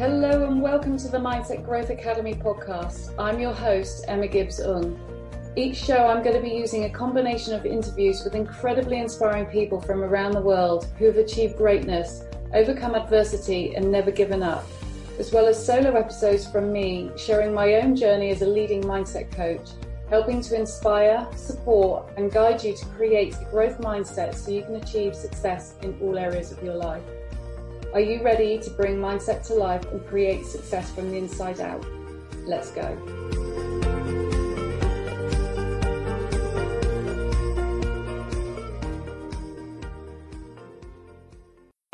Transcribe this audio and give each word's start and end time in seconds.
Hello 0.00 0.46
and 0.46 0.62
welcome 0.62 0.96
to 0.96 1.08
the 1.08 1.18
Mindset 1.18 1.62
Growth 1.62 1.90
Academy 1.90 2.32
podcast. 2.32 3.12
I'm 3.18 3.38
your 3.38 3.52
host, 3.52 4.06
Emma 4.08 4.28
Gibbs 4.28 4.58
Ng. 4.58 4.98
Each 5.56 5.76
show, 5.76 6.06
I'm 6.06 6.22
going 6.22 6.36
to 6.36 6.40
be 6.40 6.56
using 6.56 6.84
a 6.84 6.88
combination 6.88 7.52
of 7.52 7.66
interviews 7.66 8.24
with 8.24 8.34
incredibly 8.34 8.98
inspiring 8.98 9.44
people 9.44 9.78
from 9.78 10.02
around 10.02 10.32
the 10.32 10.40
world 10.40 10.86
who 10.96 11.04
have 11.04 11.18
achieved 11.18 11.58
greatness, 11.58 12.24
overcome 12.54 12.94
adversity, 12.94 13.74
and 13.74 13.92
never 13.92 14.10
given 14.10 14.42
up, 14.42 14.64
as 15.18 15.34
well 15.34 15.46
as 15.46 15.62
solo 15.62 15.94
episodes 15.94 16.50
from 16.50 16.72
me 16.72 17.10
sharing 17.18 17.52
my 17.52 17.74
own 17.74 17.94
journey 17.94 18.30
as 18.30 18.40
a 18.40 18.46
leading 18.46 18.82
mindset 18.82 19.30
coach, 19.30 19.68
helping 20.08 20.40
to 20.40 20.56
inspire, 20.56 21.28
support, 21.36 22.10
and 22.16 22.32
guide 22.32 22.64
you 22.64 22.74
to 22.74 22.86
create 22.96 23.36
a 23.38 23.44
growth 23.50 23.76
mindset 23.80 24.34
so 24.34 24.50
you 24.50 24.62
can 24.62 24.76
achieve 24.76 25.14
success 25.14 25.74
in 25.82 25.94
all 26.00 26.16
areas 26.16 26.52
of 26.52 26.62
your 26.62 26.76
life. 26.76 27.02
Are 27.92 27.98
you 27.98 28.22
ready 28.22 28.56
to 28.60 28.70
bring 28.70 28.98
mindset 28.98 29.44
to 29.48 29.54
life 29.54 29.84
and 29.90 30.06
create 30.06 30.46
success 30.46 30.92
from 30.92 31.10
the 31.10 31.18
inside 31.18 31.58
out? 31.58 31.84
Let's 32.46 32.70
go. 32.70 32.84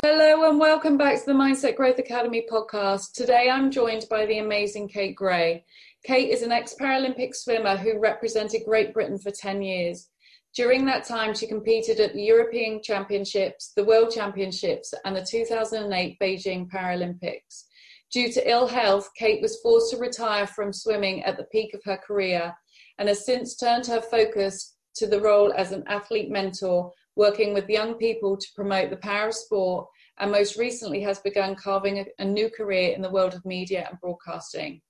Hello 0.03 0.47
and 0.47 0.59
welcome 0.59 0.99
back 0.99 1.17
to 1.17 1.25
the 1.25 1.33
Mindset 1.33 1.75
Growth 1.75 1.97
Academy 1.97 2.45
podcast. 2.47 3.13
Today 3.13 3.49
I'm 3.49 3.71
joined 3.71 4.05
by 4.07 4.27
the 4.27 4.37
amazing 4.37 4.89
Kate 4.89 5.15
Grey. 5.15 5.65
Kate 6.03 6.29
is 6.29 6.43
an 6.43 6.51
ex 6.51 6.75
Paralympic 6.79 7.33
swimmer 7.33 7.75
who 7.75 7.99
represented 7.99 8.61
Great 8.65 8.93
Britain 8.93 9.17
for 9.17 9.31
10 9.31 9.63
years. 9.63 10.09
During 10.57 10.85
that 10.85 11.03
time, 11.03 11.35
she 11.35 11.45
competed 11.45 11.99
at 11.99 12.13
the 12.13 12.23
European 12.23 12.81
Championships, 12.81 13.73
the 13.75 13.83
World 13.83 14.09
Championships, 14.09 14.91
and 15.05 15.15
the 15.15 15.23
2008 15.23 16.17
Beijing 16.19 16.67
Paralympics. 16.67 17.65
Due 18.11 18.31
to 18.31 18.49
ill 18.49 18.65
health, 18.65 19.07
Kate 19.15 19.39
was 19.39 19.61
forced 19.61 19.91
to 19.91 19.97
retire 19.97 20.47
from 20.47 20.73
swimming 20.73 21.23
at 21.25 21.37
the 21.37 21.43
peak 21.51 21.75
of 21.75 21.83
her 21.83 21.97
career 21.97 22.55
and 22.97 23.07
has 23.07 23.23
since 23.23 23.55
turned 23.55 23.85
her 23.85 24.01
focus 24.01 24.75
to 24.95 25.05
the 25.05 25.21
role 25.21 25.53
as 25.53 25.73
an 25.73 25.83
athlete 25.85 26.31
mentor, 26.31 26.91
working 27.15 27.53
with 27.53 27.69
young 27.69 27.93
people 27.93 28.35
to 28.35 28.47
promote 28.55 28.89
the 28.89 28.97
power 28.97 29.27
of 29.27 29.35
sport, 29.35 29.85
and 30.17 30.31
most 30.31 30.57
recently 30.57 31.01
has 31.01 31.19
begun 31.19 31.53
carving 31.53 31.99
a, 31.99 32.05
a 32.17 32.25
new 32.25 32.49
career 32.49 32.95
in 32.95 33.03
the 33.03 33.11
world 33.11 33.35
of 33.35 33.45
media 33.45 33.85
and 33.87 33.99
broadcasting. 34.01 34.81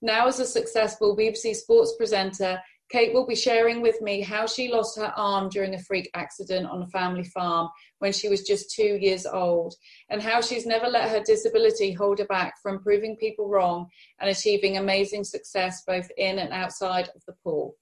Now, 0.00 0.26
as 0.26 0.38
a 0.38 0.46
successful 0.46 1.16
BBC 1.16 1.54
Sports 1.54 1.94
presenter, 1.98 2.60
Kate 2.92 3.14
will 3.14 3.26
be 3.26 3.34
sharing 3.34 3.80
with 3.80 4.02
me 4.02 4.20
how 4.20 4.46
she 4.46 4.70
lost 4.70 4.98
her 4.98 5.14
arm 5.16 5.48
during 5.48 5.74
a 5.74 5.78
freak 5.78 6.10
accident 6.12 6.66
on 6.66 6.82
a 6.82 6.86
family 6.88 7.24
farm 7.24 7.66
when 8.00 8.12
she 8.12 8.28
was 8.28 8.42
just 8.42 8.70
two 8.70 8.98
years 9.00 9.24
old, 9.24 9.74
and 10.10 10.20
how 10.20 10.42
she's 10.42 10.66
never 10.66 10.86
let 10.88 11.08
her 11.08 11.22
disability 11.24 11.92
hold 11.92 12.18
her 12.18 12.26
back 12.26 12.60
from 12.62 12.82
proving 12.82 13.16
people 13.16 13.48
wrong 13.48 13.86
and 14.20 14.28
achieving 14.28 14.76
amazing 14.76 15.24
success 15.24 15.82
both 15.86 16.06
in 16.18 16.38
and 16.38 16.52
outside 16.52 17.08
of 17.16 17.24
the 17.26 17.32
pool. 17.42 17.74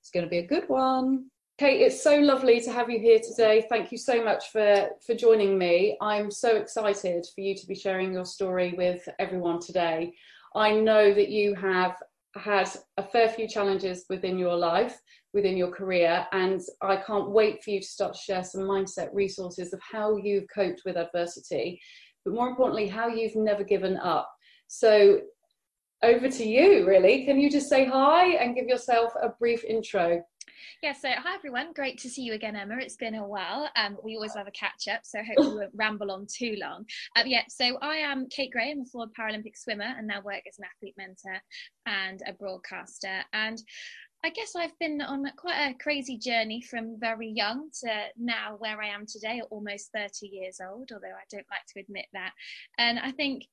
It's 0.00 0.10
going 0.10 0.24
to 0.24 0.30
be 0.30 0.38
a 0.38 0.46
good 0.46 0.68
one. 0.68 1.30
Kate, 1.58 1.80
it's 1.80 2.00
so 2.00 2.20
lovely 2.20 2.60
to 2.60 2.72
have 2.72 2.88
you 2.88 3.00
here 3.00 3.18
today. 3.18 3.66
Thank 3.68 3.90
you 3.90 3.98
so 3.98 4.22
much 4.22 4.50
for, 4.52 4.88
for 5.04 5.14
joining 5.16 5.58
me. 5.58 5.96
I'm 6.00 6.30
so 6.30 6.56
excited 6.56 7.26
for 7.34 7.40
you 7.40 7.56
to 7.56 7.66
be 7.66 7.74
sharing 7.74 8.12
your 8.12 8.24
story 8.24 8.74
with 8.76 9.08
everyone 9.18 9.58
today. 9.58 10.14
I 10.54 10.72
know 10.72 11.12
that 11.12 11.30
you 11.30 11.54
have 11.56 11.96
had 12.36 12.68
a 12.96 13.02
fair 13.02 13.28
few 13.28 13.46
challenges 13.48 14.04
within 14.08 14.38
your 14.38 14.56
life, 14.56 14.98
within 15.32 15.56
your 15.56 15.70
career, 15.70 16.26
and 16.32 16.60
I 16.82 16.96
can't 16.96 17.30
wait 17.30 17.62
for 17.62 17.70
you 17.70 17.80
to 17.80 17.86
start 17.86 18.14
to 18.14 18.20
share 18.20 18.44
some 18.44 18.62
mindset 18.62 19.08
resources 19.12 19.72
of 19.72 19.80
how 19.80 20.16
you've 20.16 20.46
coped 20.54 20.82
with 20.84 20.96
adversity, 20.96 21.80
but 22.24 22.34
more 22.34 22.48
importantly, 22.48 22.88
how 22.88 23.08
you've 23.08 23.36
never 23.36 23.64
given 23.64 23.96
up. 23.96 24.30
So, 24.66 25.20
over 26.02 26.28
to 26.28 26.44
you, 26.44 26.86
really. 26.86 27.24
Can 27.24 27.40
you 27.40 27.50
just 27.50 27.68
say 27.68 27.86
hi 27.86 28.34
and 28.34 28.54
give 28.54 28.66
yourself 28.66 29.12
a 29.22 29.30
brief 29.30 29.64
intro? 29.64 30.22
Yeah, 30.82 30.92
so 30.92 31.08
hi 31.10 31.34
everyone. 31.34 31.72
Great 31.72 31.98
to 32.00 32.08
see 32.08 32.22
you 32.22 32.34
again, 32.34 32.56
Emma. 32.56 32.76
It's 32.78 32.96
been 32.96 33.14
a 33.14 33.26
while. 33.26 33.68
Um, 33.76 33.96
we 34.02 34.16
always 34.16 34.34
love 34.34 34.46
a 34.46 34.50
catch 34.50 34.88
up, 34.88 35.00
so 35.04 35.18
hope 35.18 35.46
we 35.46 35.54
won't 35.58 35.70
ramble 35.74 36.10
on 36.10 36.26
too 36.26 36.56
long. 36.60 36.84
Um, 37.16 37.26
yeah, 37.26 37.42
so 37.48 37.78
I 37.80 37.96
am 37.96 38.28
Kate 38.28 38.50
Grey. 38.50 38.70
I'm 38.70 38.82
a 38.82 38.84
former 38.84 39.12
Paralympic 39.18 39.56
swimmer 39.56 39.94
and 39.96 40.06
now 40.06 40.20
work 40.20 40.42
as 40.48 40.58
an 40.58 40.64
athlete 40.64 40.94
mentor 40.96 41.40
and 41.86 42.20
a 42.26 42.32
broadcaster. 42.32 43.20
And 43.32 43.62
I 44.24 44.30
guess 44.30 44.54
I've 44.56 44.78
been 44.78 45.00
on 45.00 45.26
quite 45.36 45.70
a 45.70 45.82
crazy 45.82 46.18
journey 46.18 46.62
from 46.62 46.98
very 46.98 47.28
young 47.28 47.70
to 47.82 48.06
now 48.16 48.56
where 48.58 48.80
I 48.80 48.88
am 48.88 49.06
today, 49.06 49.42
almost 49.50 49.90
30 49.94 50.26
years 50.26 50.60
old, 50.66 50.90
although 50.92 51.08
I 51.08 51.24
don't 51.30 51.46
like 51.50 51.66
to 51.74 51.80
admit 51.80 52.06
that. 52.12 52.32
And 52.78 52.98
I 52.98 53.10
think 53.10 53.44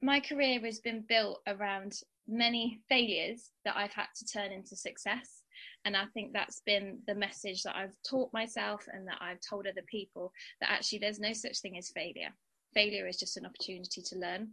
my 0.00 0.20
career 0.20 0.60
has 0.64 0.80
been 0.80 1.04
built 1.08 1.40
around 1.46 1.92
many 2.28 2.80
failures 2.88 3.50
that 3.64 3.76
I've 3.76 3.92
had 3.92 4.06
to 4.16 4.26
turn 4.26 4.52
into 4.52 4.76
success 4.76 5.41
and 5.84 5.96
I 5.96 6.04
think 6.14 6.32
that's 6.32 6.62
been 6.64 6.98
the 7.06 7.14
message 7.14 7.62
that 7.62 7.76
I've 7.76 7.96
taught 8.08 8.32
myself 8.32 8.84
and 8.92 9.06
that 9.08 9.18
I've 9.20 9.40
told 9.48 9.66
other 9.66 9.84
people 9.90 10.32
that 10.60 10.70
actually 10.70 10.98
there's 10.98 11.20
no 11.20 11.32
such 11.32 11.60
thing 11.60 11.78
as 11.78 11.90
failure. 11.90 12.30
Failure 12.74 13.06
is 13.06 13.18
just 13.18 13.36
an 13.36 13.46
opportunity 13.46 14.02
to 14.02 14.18
learn, 14.18 14.48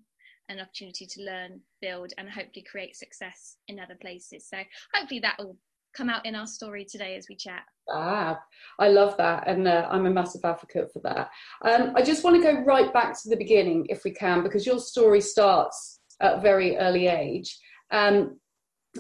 an 0.50 0.60
opportunity 0.60 1.06
to 1.06 1.24
learn, 1.24 1.62
build, 1.82 2.14
and 2.18 2.30
hopefully 2.30 2.66
create 2.70 2.96
success 2.96 3.58
in 3.68 3.80
other 3.80 3.98
places. 4.02 4.48
So 4.50 4.58
hopefully 4.94 5.20
that 5.22 5.38
will 5.40 5.58
come 5.96 6.10
out 6.10 6.26
in 6.26 6.36
our 6.36 6.48
story 6.48 6.86
today 6.86 7.16
as 7.16 7.28
we 7.30 7.36
chat. 7.36 7.64
Ah, 7.90 8.40
I 8.78 8.90
love 8.90 9.18
that, 9.18 9.48
and 9.48 9.68
uh, 9.68 9.88
I'm 9.90 10.06
a 10.06 10.12
massive 10.12 10.42
advocate 10.44 10.92
for 10.94 11.00
that. 11.04 11.30
Um, 11.66 11.94
I 11.96 12.02
just 12.02 12.24
want 12.24 12.36
to 12.36 12.42
go 12.42 12.62
right 12.62 12.94
back 12.94 13.20
to 13.22 13.30
the 13.30 13.38
beginning, 13.38 13.88
if 13.90 14.04
we 14.04 14.12
can, 14.12 14.44
because 14.44 14.66
your 14.66 14.80
story 14.80 15.22
starts 15.22 16.00
at 16.22 16.38
a 16.38 16.42
very 16.42 16.78
early 16.78 17.08
age. 17.08 17.58
Um, 17.92 18.40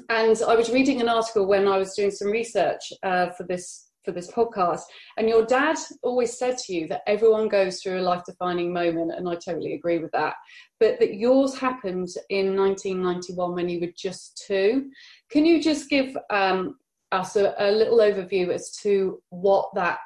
and 0.09 0.41
I 0.47 0.55
was 0.55 0.71
reading 0.71 1.01
an 1.01 1.09
article 1.09 1.45
when 1.45 1.67
I 1.67 1.77
was 1.77 1.93
doing 1.95 2.11
some 2.11 2.29
research 2.29 2.81
uh, 3.03 3.29
for 3.31 3.43
this 3.43 3.85
for 4.05 4.11
this 4.13 4.31
podcast, 4.31 4.81
and 5.17 5.27
your 5.27 5.45
dad 5.45 5.77
always 6.03 6.37
said 6.37 6.57
to 6.57 6.73
you 6.73 6.87
that 6.87 7.01
everyone 7.05 7.49
goes 7.49 7.81
through 7.81 7.99
a 7.99 8.01
life-defining 8.01 8.71
moment, 8.71 9.11
and 9.11 9.27
I 9.27 9.35
totally 9.35 9.73
agree 9.73 9.99
with 9.99 10.11
that. 10.11 10.35
But 10.79 10.99
that 10.99 11.15
yours 11.15 11.57
happened 11.57 12.07
in 12.29 12.55
1991 12.55 13.53
when 13.53 13.67
you 13.67 13.81
were 13.81 13.91
just 13.97 14.41
two. 14.47 14.89
Can 15.29 15.45
you 15.45 15.61
just 15.61 15.89
give 15.89 16.15
um, 16.29 16.77
us 17.11 17.35
a, 17.35 17.53
a 17.59 17.71
little 17.71 17.97
overview 17.97 18.53
as 18.53 18.71
to 18.83 19.21
what 19.29 19.69
that 19.75 19.99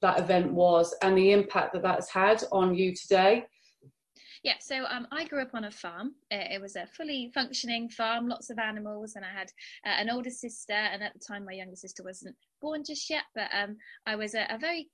that 0.00 0.20
event 0.20 0.52
was 0.52 0.94
and 1.02 1.16
the 1.16 1.32
impact 1.32 1.72
that 1.72 1.82
that's 1.82 2.10
had 2.10 2.44
on 2.52 2.74
you 2.74 2.94
today? 2.94 3.44
Yeah, 4.42 4.54
so 4.60 4.84
um, 4.84 5.06
I 5.10 5.24
grew 5.24 5.42
up 5.42 5.54
on 5.54 5.64
a 5.64 5.70
farm. 5.70 6.14
It 6.30 6.60
was 6.60 6.76
a 6.76 6.86
fully 6.86 7.30
functioning 7.34 7.88
farm, 7.88 8.28
lots 8.28 8.50
of 8.50 8.58
animals, 8.58 9.14
and 9.16 9.24
I 9.24 9.36
had 9.36 9.48
uh, 9.84 10.00
an 10.00 10.10
older 10.10 10.30
sister. 10.30 10.72
And 10.72 11.02
at 11.02 11.12
the 11.14 11.20
time, 11.20 11.44
my 11.44 11.52
younger 11.52 11.76
sister 11.76 12.02
wasn't 12.02 12.36
born 12.60 12.82
just 12.86 13.10
yet, 13.10 13.24
but 13.34 13.48
um, 13.52 13.76
I 14.06 14.16
was 14.16 14.34
a, 14.34 14.46
a 14.50 14.58
very 14.58 14.88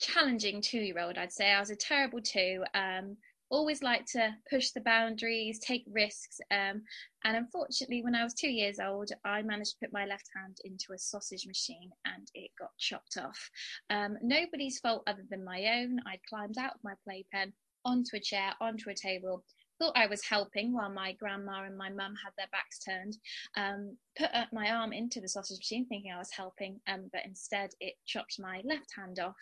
challenging 0.00 0.60
two-year-old. 0.60 1.18
I'd 1.18 1.32
say 1.32 1.52
I 1.52 1.60
was 1.60 1.70
a 1.70 1.76
terrible 1.76 2.20
two. 2.20 2.64
Um, 2.74 3.16
always 3.50 3.82
liked 3.82 4.08
to 4.12 4.34
push 4.50 4.70
the 4.70 4.80
boundaries, 4.80 5.58
take 5.58 5.84
risks. 5.90 6.40
Um, 6.50 6.82
and 7.24 7.36
unfortunately, 7.36 8.02
when 8.02 8.14
I 8.14 8.24
was 8.24 8.34
two 8.34 8.50
years 8.50 8.78
old, 8.80 9.10
I 9.24 9.42
managed 9.42 9.72
to 9.72 9.86
put 9.86 9.92
my 9.92 10.06
left 10.06 10.28
hand 10.36 10.58
into 10.64 10.92
a 10.92 10.98
sausage 10.98 11.46
machine 11.46 11.90
and 12.04 12.28
it 12.34 12.50
got 12.58 12.70
chopped 12.78 13.16
off. 13.16 13.50
Um, 13.90 14.16
nobody's 14.22 14.80
fault 14.80 15.04
other 15.06 15.24
than 15.30 15.44
my 15.44 15.80
own. 15.80 16.00
I'd 16.06 16.20
climbed 16.28 16.58
out 16.58 16.74
of 16.74 16.80
my 16.82 16.94
playpen, 17.04 17.52
onto 17.84 18.16
a 18.16 18.20
chair, 18.20 18.52
onto 18.60 18.90
a 18.90 18.94
table, 18.94 19.44
thought 19.78 19.96
I 19.96 20.06
was 20.06 20.24
helping 20.24 20.72
while 20.72 20.90
my 20.90 21.12
grandma 21.12 21.64
and 21.64 21.76
my 21.76 21.88
mum 21.88 22.14
had 22.22 22.32
their 22.36 22.46
backs 22.52 22.78
turned. 22.78 23.16
Um, 23.56 23.96
put 24.16 24.30
my 24.52 24.70
arm 24.70 24.92
into 24.92 25.20
the 25.20 25.28
sausage 25.28 25.58
machine 25.58 25.86
thinking 25.86 26.12
I 26.12 26.18
was 26.18 26.30
helping, 26.30 26.80
um, 26.86 27.10
but 27.12 27.24
instead 27.24 27.70
it 27.80 27.94
chopped 28.06 28.38
my 28.38 28.62
left 28.64 28.90
hand 28.96 29.18
off. 29.18 29.36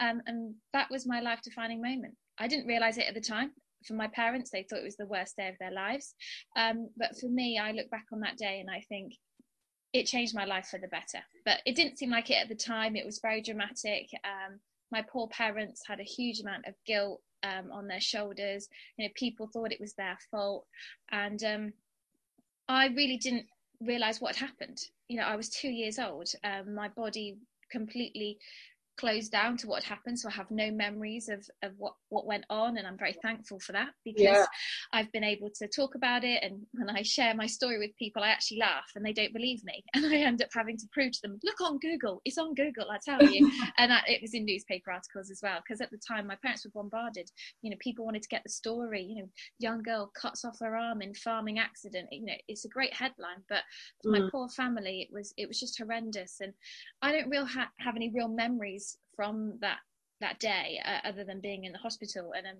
Um, 0.00 0.22
and 0.26 0.54
that 0.72 0.90
was 0.90 1.06
my 1.06 1.20
life 1.20 1.40
defining 1.42 1.82
moment. 1.82 2.14
I 2.38 2.48
didn't 2.48 2.66
realize 2.66 2.98
it 2.98 3.06
at 3.06 3.14
the 3.14 3.20
time. 3.20 3.52
For 3.86 3.94
my 3.94 4.06
parents, 4.06 4.50
they 4.50 4.62
thought 4.62 4.78
it 4.78 4.84
was 4.84 4.96
the 4.96 5.06
worst 5.06 5.36
day 5.36 5.48
of 5.48 5.56
their 5.58 5.72
lives. 5.72 6.14
Um, 6.56 6.88
but 6.96 7.18
for 7.18 7.26
me, 7.26 7.58
I 7.58 7.72
look 7.72 7.90
back 7.90 8.06
on 8.12 8.20
that 8.20 8.38
day 8.38 8.60
and 8.60 8.70
I 8.70 8.84
think, 8.88 9.14
it 9.92 10.06
changed 10.06 10.34
my 10.34 10.46
life 10.46 10.68
for 10.70 10.78
the 10.78 10.88
better. 10.88 11.22
But 11.44 11.58
it 11.66 11.76
didn't 11.76 11.98
seem 11.98 12.10
like 12.10 12.30
it 12.30 12.40
at 12.40 12.48
the 12.48 12.54
time. 12.54 12.96
It 12.96 13.04
was 13.04 13.18
very 13.20 13.42
dramatic. 13.42 14.08
Um, 14.24 14.58
my 14.90 15.02
poor 15.02 15.28
parents 15.28 15.82
had 15.86 16.00
a 16.00 16.04
huge 16.04 16.40
amount 16.40 16.66
of 16.66 16.74
guilt 16.86 17.20
um, 17.42 17.70
on 17.72 17.86
their 17.86 18.00
shoulders. 18.00 18.68
You 18.96 19.06
know, 19.06 19.12
people 19.14 19.46
thought 19.46 19.72
it 19.72 19.80
was 19.80 19.94
their 19.94 20.18
fault, 20.30 20.66
and 21.10 21.42
um, 21.44 21.72
I 22.68 22.86
really 22.88 23.16
didn't 23.16 23.46
realize 23.80 24.20
what 24.20 24.36
happened. 24.36 24.78
You 25.08 25.18
know, 25.18 25.24
I 25.24 25.36
was 25.36 25.48
two 25.48 25.70
years 25.70 25.98
old. 25.98 26.28
Um, 26.44 26.74
my 26.74 26.88
body 26.88 27.36
completely 27.70 28.38
closed 28.98 29.32
down 29.32 29.56
to 29.56 29.66
what 29.66 29.82
had 29.82 29.94
happened 29.94 30.18
so 30.18 30.28
i 30.28 30.32
have 30.32 30.50
no 30.50 30.70
memories 30.70 31.28
of, 31.28 31.46
of 31.62 31.72
what, 31.78 31.94
what 32.10 32.26
went 32.26 32.44
on 32.50 32.76
and 32.76 32.86
i'm 32.86 32.98
very 32.98 33.14
thankful 33.22 33.58
for 33.60 33.72
that 33.72 33.88
because 34.04 34.22
yeah. 34.22 34.44
i've 34.92 35.10
been 35.12 35.24
able 35.24 35.50
to 35.54 35.66
talk 35.68 35.94
about 35.94 36.24
it 36.24 36.42
and 36.42 36.60
when 36.72 36.90
i 36.90 37.02
share 37.02 37.34
my 37.34 37.46
story 37.46 37.78
with 37.78 37.90
people 37.98 38.22
i 38.22 38.28
actually 38.28 38.58
laugh 38.58 38.84
and 38.94 39.04
they 39.04 39.12
don't 39.12 39.32
believe 39.32 39.64
me 39.64 39.82
and 39.94 40.04
i 40.06 40.16
end 40.16 40.42
up 40.42 40.48
having 40.54 40.76
to 40.76 40.86
prove 40.92 41.12
to 41.12 41.18
them 41.22 41.38
look 41.42 41.60
on 41.60 41.78
google 41.78 42.20
it's 42.24 42.38
on 42.38 42.54
google 42.54 42.90
i 42.90 42.98
tell 43.04 43.22
you 43.30 43.50
and 43.78 43.92
I, 43.92 44.00
it 44.06 44.20
was 44.20 44.34
in 44.34 44.44
newspaper 44.44 44.90
articles 44.90 45.30
as 45.30 45.40
well 45.42 45.60
because 45.66 45.80
at 45.80 45.90
the 45.90 46.00
time 46.06 46.26
my 46.26 46.36
parents 46.42 46.64
were 46.64 46.82
bombarded 46.82 47.30
you 47.62 47.70
know 47.70 47.76
people 47.80 48.04
wanted 48.04 48.22
to 48.22 48.28
get 48.28 48.42
the 48.44 48.50
story 48.50 49.02
you 49.02 49.22
know 49.22 49.28
young 49.58 49.82
girl 49.82 50.10
cuts 50.20 50.44
off 50.44 50.58
her 50.60 50.76
arm 50.76 51.02
in 51.02 51.14
farming 51.14 51.58
accident 51.58 52.08
you 52.10 52.24
know 52.26 52.34
it's 52.48 52.64
a 52.64 52.68
great 52.68 52.92
headline 52.92 53.42
but 53.48 53.62
for 54.02 54.10
mm. 54.10 54.20
my 54.20 54.30
poor 54.30 54.48
family 54.50 55.00
it 55.00 55.08
was 55.12 55.32
it 55.36 55.48
was 55.48 55.58
just 55.58 55.78
horrendous 55.78 56.36
and 56.40 56.52
i 57.00 57.10
don't 57.10 57.30
real 57.30 57.46
ha- 57.46 57.70
have 57.78 57.96
any 57.96 58.10
real 58.14 58.28
memories 58.28 58.91
from 59.16 59.58
that 59.60 59.78
that 60.20 60.38
day 60.38 60.80
uh, 60.84 61.06
other 61.06 61.24
than 61.24 61.40
being 61.40 61.64
in 61.64 61.72
the 61.72 61.78
hospital. 61.78 62.32
And 62.36 62.46
um, 62.46 62.56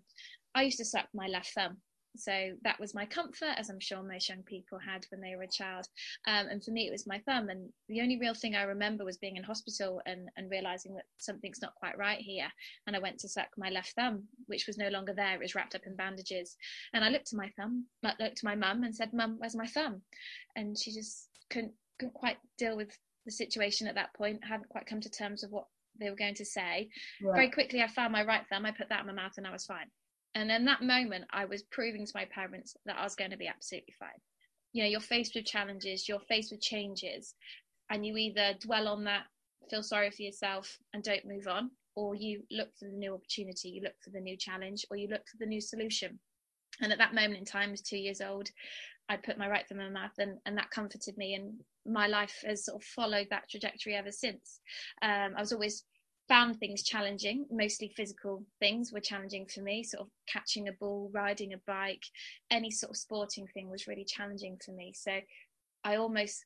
i 0.55 0.63
used 0.63 0.79
to 0.79 0.85
suck 0.85 1.07
my 1.15 1.29
left 1.29 1.55
thumb. 1.55 1.79
So 2.15 2.51
that 2.63 2.79
was 2.79 2.95
my 2.95 3.07
comfort 3.07 3.55
as 3.57 3.71
i'm 3.71 3.81
sure 3.81 4.03
most 4.03 4.29
young 4.29 4.43
people 4.43 4.79
had 4.79 5.07
when 5.09 5.23
they 5.23 5.35
were 5.35 5.45
a 5.45 5.49
child. 5.49 5.87
Um, 6.27 6.49
and 6.49 6.63
for 6.63 6.71
me 6.71 6.87
it 6.87 6.91
was 6.91 7.07
my 7.07 7.21
thumb. 7.21 7.49
And 7.49 7.71
the 7.89 8.03
only 8.03 8.19
real 8.19 8.35
thing 8.35 8.55
i 8.55 8.65
remember 8.65 9.05
was 9.05 9.17
being 9.17 9.37
in 9.37 9.43
hospital 9.43 10.03
and, 10.05 10.29
and 10.37 10.51
realizing 10.51 10.95
that 10.97 11.07
something's 11.19 11.63
not 11.63 11.75
quite 11.75 11.97
right 11.97 12.19
here. 12.19 12.49
And 12.87 12.95
i 12.95 12.99
went 12.99 13.19
to 13.21 13.29
suck 13.29 13.49
my 13.57 13.71
left 13.71 13.95
thumb 13.95 14.25
which 14.47 14.67
was 14.67 14.77
no 14.77 14.89
longer 14.89 15.15
there. 15.15 15.37
It 15.37 15.41
was 15.41 15.55
wrapped 15.55 15.75
up 15.75 15.87
in 15.87 15.97
bandages. 15.97 16.57
And 16.93 17.03
i 17.05 17.09
looked 17.09 17.29
to 17.29 17.37
my 17.37 17.51
thumb 17.57 17.87
looked 18.03 18.39
to 18.39 18.45
my 18.45 18.57
mum 18.57 18.83
and 18.83 18.95
said 18.95 19.15
mum 19.15 19.37
where's 19.39 19.57
my 19.57 19.67
thumb? 19.67 20.03
And 20.57 20.79
she 20.79 20.93
just 20.93 21.29
couldn't, 21.49 21.73
couldn't 21.99 22.15
quite 22.15 22.39
deal 22.59 22.77
with 22.77 22.91
the 23.25 23.33
situation 23.33 23.87
at 23.87 23.95
that 23.95 24.15
point. 24.15 24.45
Hadn't 24.45 24.69
quite 24.69 24.87
come 24.87 25.01
to 25.01 25.11
terms 25.11 25.43
with 25.43 25.53
what 25.53 25.67
they 25.99 26.11
were 26.11 26.17
going 26.17 26.35
to 26.37 26.45
say. 26.45 26.89
Right. 27.23 27.35
Very 27.35 27.51
quickly, 27.51 27.83
I 27.83 27.87
found 27.89 28.13
my 28.13 28.25
right 28.25 28.43
thumb. 28.49 28.67
I 28.67 28.73
put 28.73 28.89
that 28.89 29.01
in 29.01 29.07
my 29.07 29.13
mouth, 29.13 29.35
and 29.37 29.47
I 29.47 29.53
was 29.53 29.67
fine. 29.67 29.87
And 30.35 30.51
in 30.51 30.65
that 30.65 30.83
moment, 30.83 31.27
I 31.31 31.45
was 31.45 31.63
proving 31.65 32.07
to 32.07 32.13
my 32.15 32.27
parents 32.27 32.75
that 32.87 32.97
I 32.99 33.05
was 33.05 33.15
going 33.15 33.31
to 33.31 33.37
be 33.37 33.49
absolutely 33.49 33.95
fine. 33.99 34.09
You 34.73 34.83
know, 34.83 34.89
you're 34.89 35.01
faced 35.01 35.35
with 35.35 35.45
challenges, 35.45 36.09
you're 36.09 36.21
faced 36.21 36.53
with 36.53 36.63
changes, 36.63 37.35
and 37.91 38.07
you 38.07 38.17
either 38.17 38.55
dwell 38.61 38.89
on 38.89 39.05
that, 39.05 39.25
feel 39.69 39.83
sorry 39.83 40.11
for 40.11 40.23
yourself, 40.23 40.79
and 40.95 41.03
don't 41.03 41.27
move 41.27 41.47
on, 41.47 41.71
or 41.95 42.15
you 42.15 42.43
look 42.51 42.71
for 42.79 42.87
the 42.87 42.97
new 42.97 43.13
opportunity, 43.15 43.69
you 43.69 43.83
look 43.83 43.95
for 44.03 44.11
the 44.11 44.21
new 44.21 44.37
challenge, 44.37 44.87
or 44.91 44.97
you 44.97 45.09
look 45.09 45.23
for 45.31 45.37
the 45.39 45.47
new 45.47 45.61
solution. 45.61 46.19
And 46.81 46.91
at 46.91 46.99
that 46.99 47.15
moment 47.15 47.37
in 47.37 47.45
time, 47.45 47.69
I 47.69 47.73
was 47.73 47.83
two 47.83 47.99
years 47.99 48.23
old. 48.23 48.49
I 49.11 49.17
put 49.17 49.37
my 49.37 49.49
right 49.49 49.65
thumb 49.69 49.81
in 49.81 49.93
my 49.93 50.01
mouth, 50.01 50.13
and, 50.19 50.39
and 50.47 50.57
that 50.57 50.71
comforted 50.71 51.19
me. 51.19 51.35
And 51.35 51.61
my 51.87 52.07
life 52.07 52.43
has 52.47 52.65
sort 52.65 52.81
of 52.81 52.87
followed 52.87 53.29
that 53.31 53.49
trajectory 53.51 53.95
ever 53.95 54.13
since. 54.13 54.61
Um, 55.03 55.35
I 55.37 55.41
was 55.41 55.53
always 55.53 55.85
found 56.29 56.59
things 56.59 56.83
challenging, 56.83 57.47
mostly 57.51 57.93
physical 57.97 58.45
things 58.61 58.93
were 58.93 59.01
challenging 59.01 59.47
for 59.47 59.61
me. 59.61 59.83
Sort 59.83 60.03
of 60.03 60.09
catching 60.29 60.69
a 60.69 60.73
ball, 60.73 61.11
riding 61.13 61.53
a 61.53 61.59
bike, 61.67 62.05
any 62.51 62.71
sort 62.71 62.91
of 62.91 62.97
sporting 62.97 63.47
thing 63.49 63.69
was 63.69 63.87
really 63.87 64.05
challenging 64.05 64.57
for 64.65 64.73
me. 64.73 64.93
So 64.95 65.13
I 65.85 65.97
almost 65.97 66.45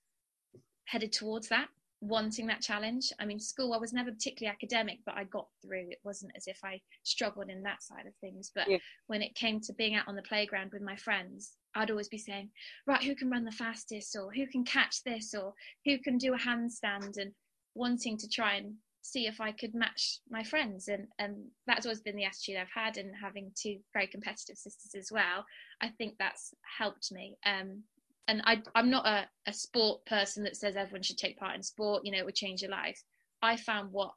headed 0.86 1.12
towards 1.12 1.48
that 1.48 1.68
wanting 2.00 2.46
that 2.46 2.60
challenge. 2.60 3.12
I 3.18 3.24
mean, 3.24 3.40
school, 3.40 3.72
I 3.72 3.78
was 3.78 3.92
never 3.92 4.12
particularly 4.12 4.54
academic, 4.54 4.98
but 5.06 5.16
I 5.16 5.24
got 5.24 5.46
through. 5.62 5.86
It 5.90 5.98
wasn't 6.04 6.32
as 6.36 6.46
if 6.46 6.58
I 6.64 6.80
struggled 7.02 7.50
in 7.50 7.62
that 7.62 7.82
side 7.82 8.06
of 8.06 8.14
things. 8.20 8.50
But 8.54 8.68
yeah. 8.68 8.78
when 9.06 9.22
it 9.22 9.34
came 9.34 9.60
to 9.60 9.72
being 9.74 9.94
out 9.94 10.08
on 10.08 10.16
the 10.16 10.22
playground 10.22 10.70
with 10.72 10.82
my 10.82 10.96
friends, 10.96 11.52
I'd 11.76 11.90
always 11.90 12.08
be 12.08 12.18
saying, 12.18 12.50
right, 12.86 13.02
who 13.02 13.14
can 13.14 13.30
run 13.30 13.44
the 13.44 13.52
fastest, 13.52 14.16
or 14.16 14.32
who 14.32 14.46
can 14.46 14.64
catch 14.64 15.02
this, 15.04 15.34
or 15.34 15.54
who 15.84 15.98
can 15.98 16.18
do 16.18 16.34
a 16.34 16.38
handstand, 16.38 17.16
and 17.18 17.32
wanting 17.74 18.16
to 18.18 18.28
try 18.28 18.54
and 18.54 18.74
see 19.02 19.26
if 19.26 19.40
I 19.40 19.52
could 19.52 19.74
match 19.74 20.18
my 20.30 20.42
friends. 20.42 20.88
And, 20.88 21.06
and 21.18 21.36
that's 21.66 21.86
always 21.86 22.00
been 22.00 22.16
the 22.16 22.24
attitude 22.24 22.56
I've 22.56 22.82
had, 22.82 22.96
and 22.96 23.14
having 23.14 23.52
two 23.54 23.78
very 23.92 24.06
competitive 24.06 24.56
sisters 24.56 24.94
as 24.96 25.12
well. 25.12 25.44
I 25.80 25.88
think 25.98 26.14
that's 26.18 26.54
helped 26.78 27.12
me. 27.12 27.36
Um, 27.44 27.82
and 28.28 28.42
I, 28.44 28.62
I'm 28.74 28.90
not 28.90 29.06
a, 29.06 29.28
a 29.46 29.52
sport 29.52 30.04
person 30.06 30.42
that 30.44 30.56
says 30.56 30.74
everyone 30.74 31.02
should 31.02 31.18
take 31.18 31.38
part 31.38 31.54
in 31.54 31.62
sport, 31.62 32.04
you 32.04 32.10
know, 32.10 32.18
it 32.18 32.24
would 32.24 32.34
change 32.34 32.62
your 32.62 32.72
life. 32.72 33.00
I 33.42 33.56
found 33.56 33.92
what 33.92 34.12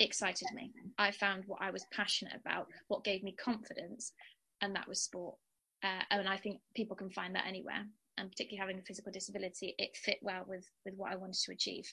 excited 0.00 0.48
me. 0.54 0.72
I 0.98 1.12
found 1.12 1.44
what 1.46 1.62
I 1.62 1.70
was 1.70 1.86
passionate 1.92 2.34
about, 2.38 2.66
what 2.88 3.04
gave 3.04 3.22
me 3.22 3.32
confidence, 3.32 4.12
and 4.60 4.74
that 4.74 4.88
was 4.88 5.00
sport. 5.00 5.36
Uh, 5.82 6.02
and 6.10 6.28
I 6.28 6.36
think 6.36 6.60
people 6.74 6.96
can 6.96 7.10
find 7.10 7.34
that 7.34 7.46
anywhere. 7.46 7.86
And 8.18 8.30
particularly 8.30 8.60
having 8.60 8.78
a 8.78 8.82
physical 8.82 9.10
disability, 9.10 9.74
it 9.78 9.96
fit 9.96 10.18
well 10.22 10.44
with 10.46 10.68
with 10.84 10.94
what 10.96 11.12
I 11.12 11.16
wanted 11.16 11.40
to 11.44 11.52
achieve. 11.52 11.92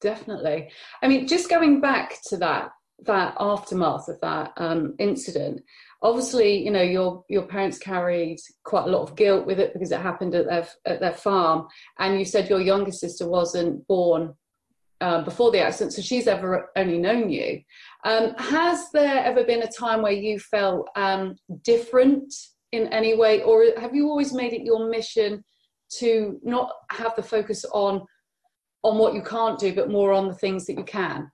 Definitely. 0.00 0.70
I 1.02 1.08
mean, 1.08 1.26
just 1.26 1.48
going 1.48 1.80
back 1.80 2.18
to 2.28 2.36
that 2.38 2.70
that 3.04 3.34
aftermath 3.40 4.08
of 4.08 4.20
that 4.20 4.52
um, 4.56 4.94
incident, 4.98 5.62
obviously, 6.02 6.62
you 6.64 6.70
know, 6.70 6.82
your 6.82 7.24
your 7.28 7.42
parents 7.42 7.78
carried 7.78 8.38
quite 8.64 8.84
a 8.84 8.90
lot 8.90 9.02
of 9.02 9.16
guilt 9.16 9.46
with 9.46 9.58
it 9.58 9.72
because 9.72 9.92
it 9.92 10.00
happened 10.00 10.34
at 10.34 10.46
their 10.46 10.68
at 10.86 11.00
their 11.00 11.12
farm, 11.12 11.66
and 11.98 12.18
you 12.18 12.24
said 12.24 12.50
your 12.50 12.60
younger 12.60 12.92
sister 12.92 13.28
wasn't 13.28 13.86
born 13.86 14.34
uh, 15.00 15.22
before 15.22 15.50
the 15.50 15.60
accident, 15.60 15.92
so 15.92 16.02
she's 16.02 16.26
ever 16.26 16.70
only 16.76 16.98
known 16.98 17.30
you. 17.30 17.60
Um, 18.04 18.34
has 18.38 18.90
there 18.92 19.24
ever 19.24 19.44
been 19.44 19.62
a 19.62 19.70
time 19.70 20.02
where 20.02 20.12
you 20.12 20.38
felt 20.38 20.88
um, 20.96 21.36
different 21.62 22.32
in 22.74 22.92
any 22.92 23.14
way, 23.14 23.42
or 23.42 23.64
have 23.78 23.94
you 23.94 24.08
always 24.08 24.32
made 24.32 24.52
it 24.52 24.62
your 24.62 24.88
mission 24.88 25.44
to 25.98 26.40
not 26.42 26.72
have 26.90 27.14
the 27.16 27.22
focus 27.22 27.64
on 27.72 28.04
on 28.82 28.98
what 28.98 29.14
you 29.14 29.22
can't 29.22 29.58
do, 29.58 29.74
but 29.74 29.90
more 29.90 30.12
on 30.12 30.28
the 30.28 30.34
things 30.34 30.66
that 30.66 30.76
you 30.76 30.84
can? 30.84 31.30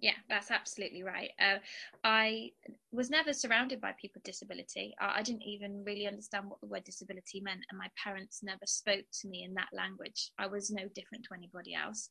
Yeah, 0.00 0.14
that's 0.28 0.50
absolutely 0.50 1.02
right. 1.02 1.30
Uh, 1.38 1.58
I 2.04 2.50
was 2.90 3.10
never 3.10 3.32
surrounded 3.34 3.80
by 3.80 3.92
people 4.00 4.18
with 4.18 4.24
disability. 4.24 4.94
I, 4.98 5.18
I, 5.18 5.22
didn't 5.22 5.42
even 5.42 5.84
really 5.84 6.06
understand 6.06 6.48
what 6.48 6.60
the 6.60 6.68
word 6.68 6.84
disability 6.84 7.40
meant, 7.40 7.60
and 7.70 7.78
my 7.78 7.88
parents 8.02 8.40
never 8.42 8.64
spoke 8.64 9.04
to 9.20 9.28
me 9.28 9.44
in 9.44 9.52
that 9.54 9.68
language. 9.72 10.30
I 10.38 10.46
was 10.46 10.70
no 10.70 10.82
different 10.94 11.24
to 11.24 11.34
anybody 11.34 11.74
else. 11.74 12.08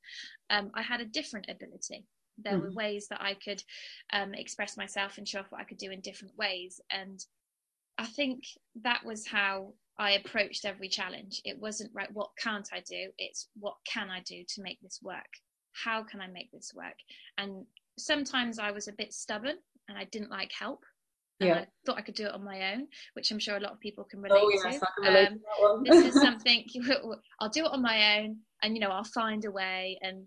Um, 0.51 0.69
I 0.75 0.83
had 0.83 1.01
a 1.01 1.05
different 1.05 1.47
ability. 1.49 2.05
There 2.37 2.53
mm. 2.53 2.61
were 2.61 2.71
ways 2.73 3.07
that 3.09 3.21
I 3.21 3.33
could 3.33 3.63
um, 4.13 4.35
express 4.35 4.77
myself 4.77 5.17
and 5.17 5.27
show 5.27 5.39
off 5.39 5.47
what 5.51 5.61
I 5.61 5.65
could 5.65 5.79
do 5.79 5.89
in 5.91 6.01
different 6.01 6.37
ways. 6.37 6.79
And 6.91 7.19
I 7.99 8.05
think 8.05 8.43
that 8.81 9.05
was 9.05 9.27
how 9.27 9.73
I 9.99 10.11
approached 10.11 10.63
every 10.63 10.87
challenge. 10.87 11.41
It 11.43 11.59
wasn't, 11.59 11.91
right, 11.93 12.07
what 12.13 12.29
can't 12.41 12.69
I 12.71 12.79
do? 12.79 13.09
It's 13.17 13.49
what 13.59 13.75
can 13.85 14.09
I 14.09 14.21
do 14.21 14.45
to 14.55 14.61
make 14.61 14.79
this 14.81 14.99
work? 15.03 15.27
How 15.73 16.03
can 16.03 16.21
I 16.21 16.27
make 16.27 16.49
this 16.53 16.71
work? 16.73 16.95
And 17.37 17.65
sometimes 17.97 18.57
I 18.57 18.71
was 18.71 18.87
a 18.87 18.93
bit 18.93 19.13
stubborn 19.13 19.57
and 19.89 19.97
I 19.97 20.05
didn't 20.05 20.31
like 20.31 20.51
help. 20.57 20.85
And 21.41 21.49
yeah. 21.49 21.55
I 21.55 21.67
thought 21.85 21.97
I 21.97 22.01
could 22.01 22.15
do 22.15 22.25
it 22.25 22.33
on 22.33 22.43
my 22.43 22.71
own, 22.71 22.87
which 23.13 23.31
I'm 23.31 23.39
sure 23.39 23.57
a 23.57 23.59
lot 23.59 23.73
of 23.73 23.81
people 23.81 24.05
can 24.05 24.21
relate 24.21 24.41
oh, 24.41 24.49
yes, 24.49 24.79
to. 24.79 24.79
Can 24.79 25.13
relate 25.13 25.27
um, 25.27 25.83
to 25.83 25.91
this 25.91 26.15
is 26.15 26.21
something 26.21 26.65
I'll 27.41 27.49
do 27.49 27.65
it 27.65 27.71
on 27.71 27.81
my 27.81 28.19
own, 28.19 28.37
and 28.61 28.75
you 28.75 28.81
know 28.81 28.89
I'll 28.89 29.05
find 29.05 29.45
a 29.45 29.51
way. 29.51 29.97
And 30.01 30.25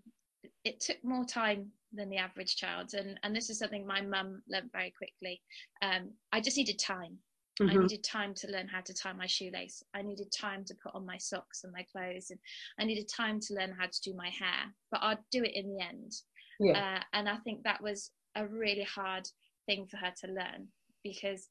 it 0.63 0.79
took 0.79 0.97
more 1.03 1.23
time 1.23 1.67
than 1.91 2.09
the 2.09 2.17
average 2.17 2.55
child, 2.55 2.95
and 2.95 3.19
and 3.21 3.35
this 3.35 3.51
is 3.51 3.59
something 3.59 3.85
my 3.85 4.01
mum 4.01 4.41
learned 4.49 4.71
very 4.71 4.91
quickly. 4.97 5.39
Um, 5.83 6.13
I 6.31 6.41
just 6.41 6.57
needed 6.57 6.79
time. 6.79 7.19
Mm-hmm. 7.61 7.77
I 7.77 7.81
needed 7.81 8.03
time 8.03 8.33
to 8.35 8.47
learn 8.51 8.67
how 8.67 8.81
to 8.81 8.93
tie 8.93 9.13
my 9.13 9.27
shoelace. 9.27 9.83
I 9.93 10.01
needed 10.01 10.31
time 10.31 10.65
to 10.65 10.75
put 10.83 10.95
on 10.95 11.05
my 11.05 11.17
socks 11.17 11.63
and 11.63 11.71
my 11.71 11.85
clothes, 11.91 12.31
and 12.31 12.39
I 12.79 12.85
needed 12.85 13.07
time 13.07 13.39
to 13.41 13.53
learn 13.53 13.75
how 13.77 13.85
to 13.85 14.01
do 14.03 14.15
my 14.15 14.29
hair. 14.29 14.73
But 14.91 15.01
I'd 15.03 15.19
do 15.31 15.43
it 15.43 15.55
in 15.55 15.69
the 15.69 15.83
end. 15.83 16.13
Yeah. 16.59 16.97
Uh, 16.97 17.03
and 17.13 17.29
I 17.29 17.37
think 17.37 17.63
that 17.63 17.81
was 17.81 18.11
a 18.35 18.47
really 18.47 18.83
hard 18.83 19.27
thing 19.65 19.87
for 19.89 19.97
her 19.97 20.11
to 20.21 20.27
learn 20.27 20.67
because 21.03 21.47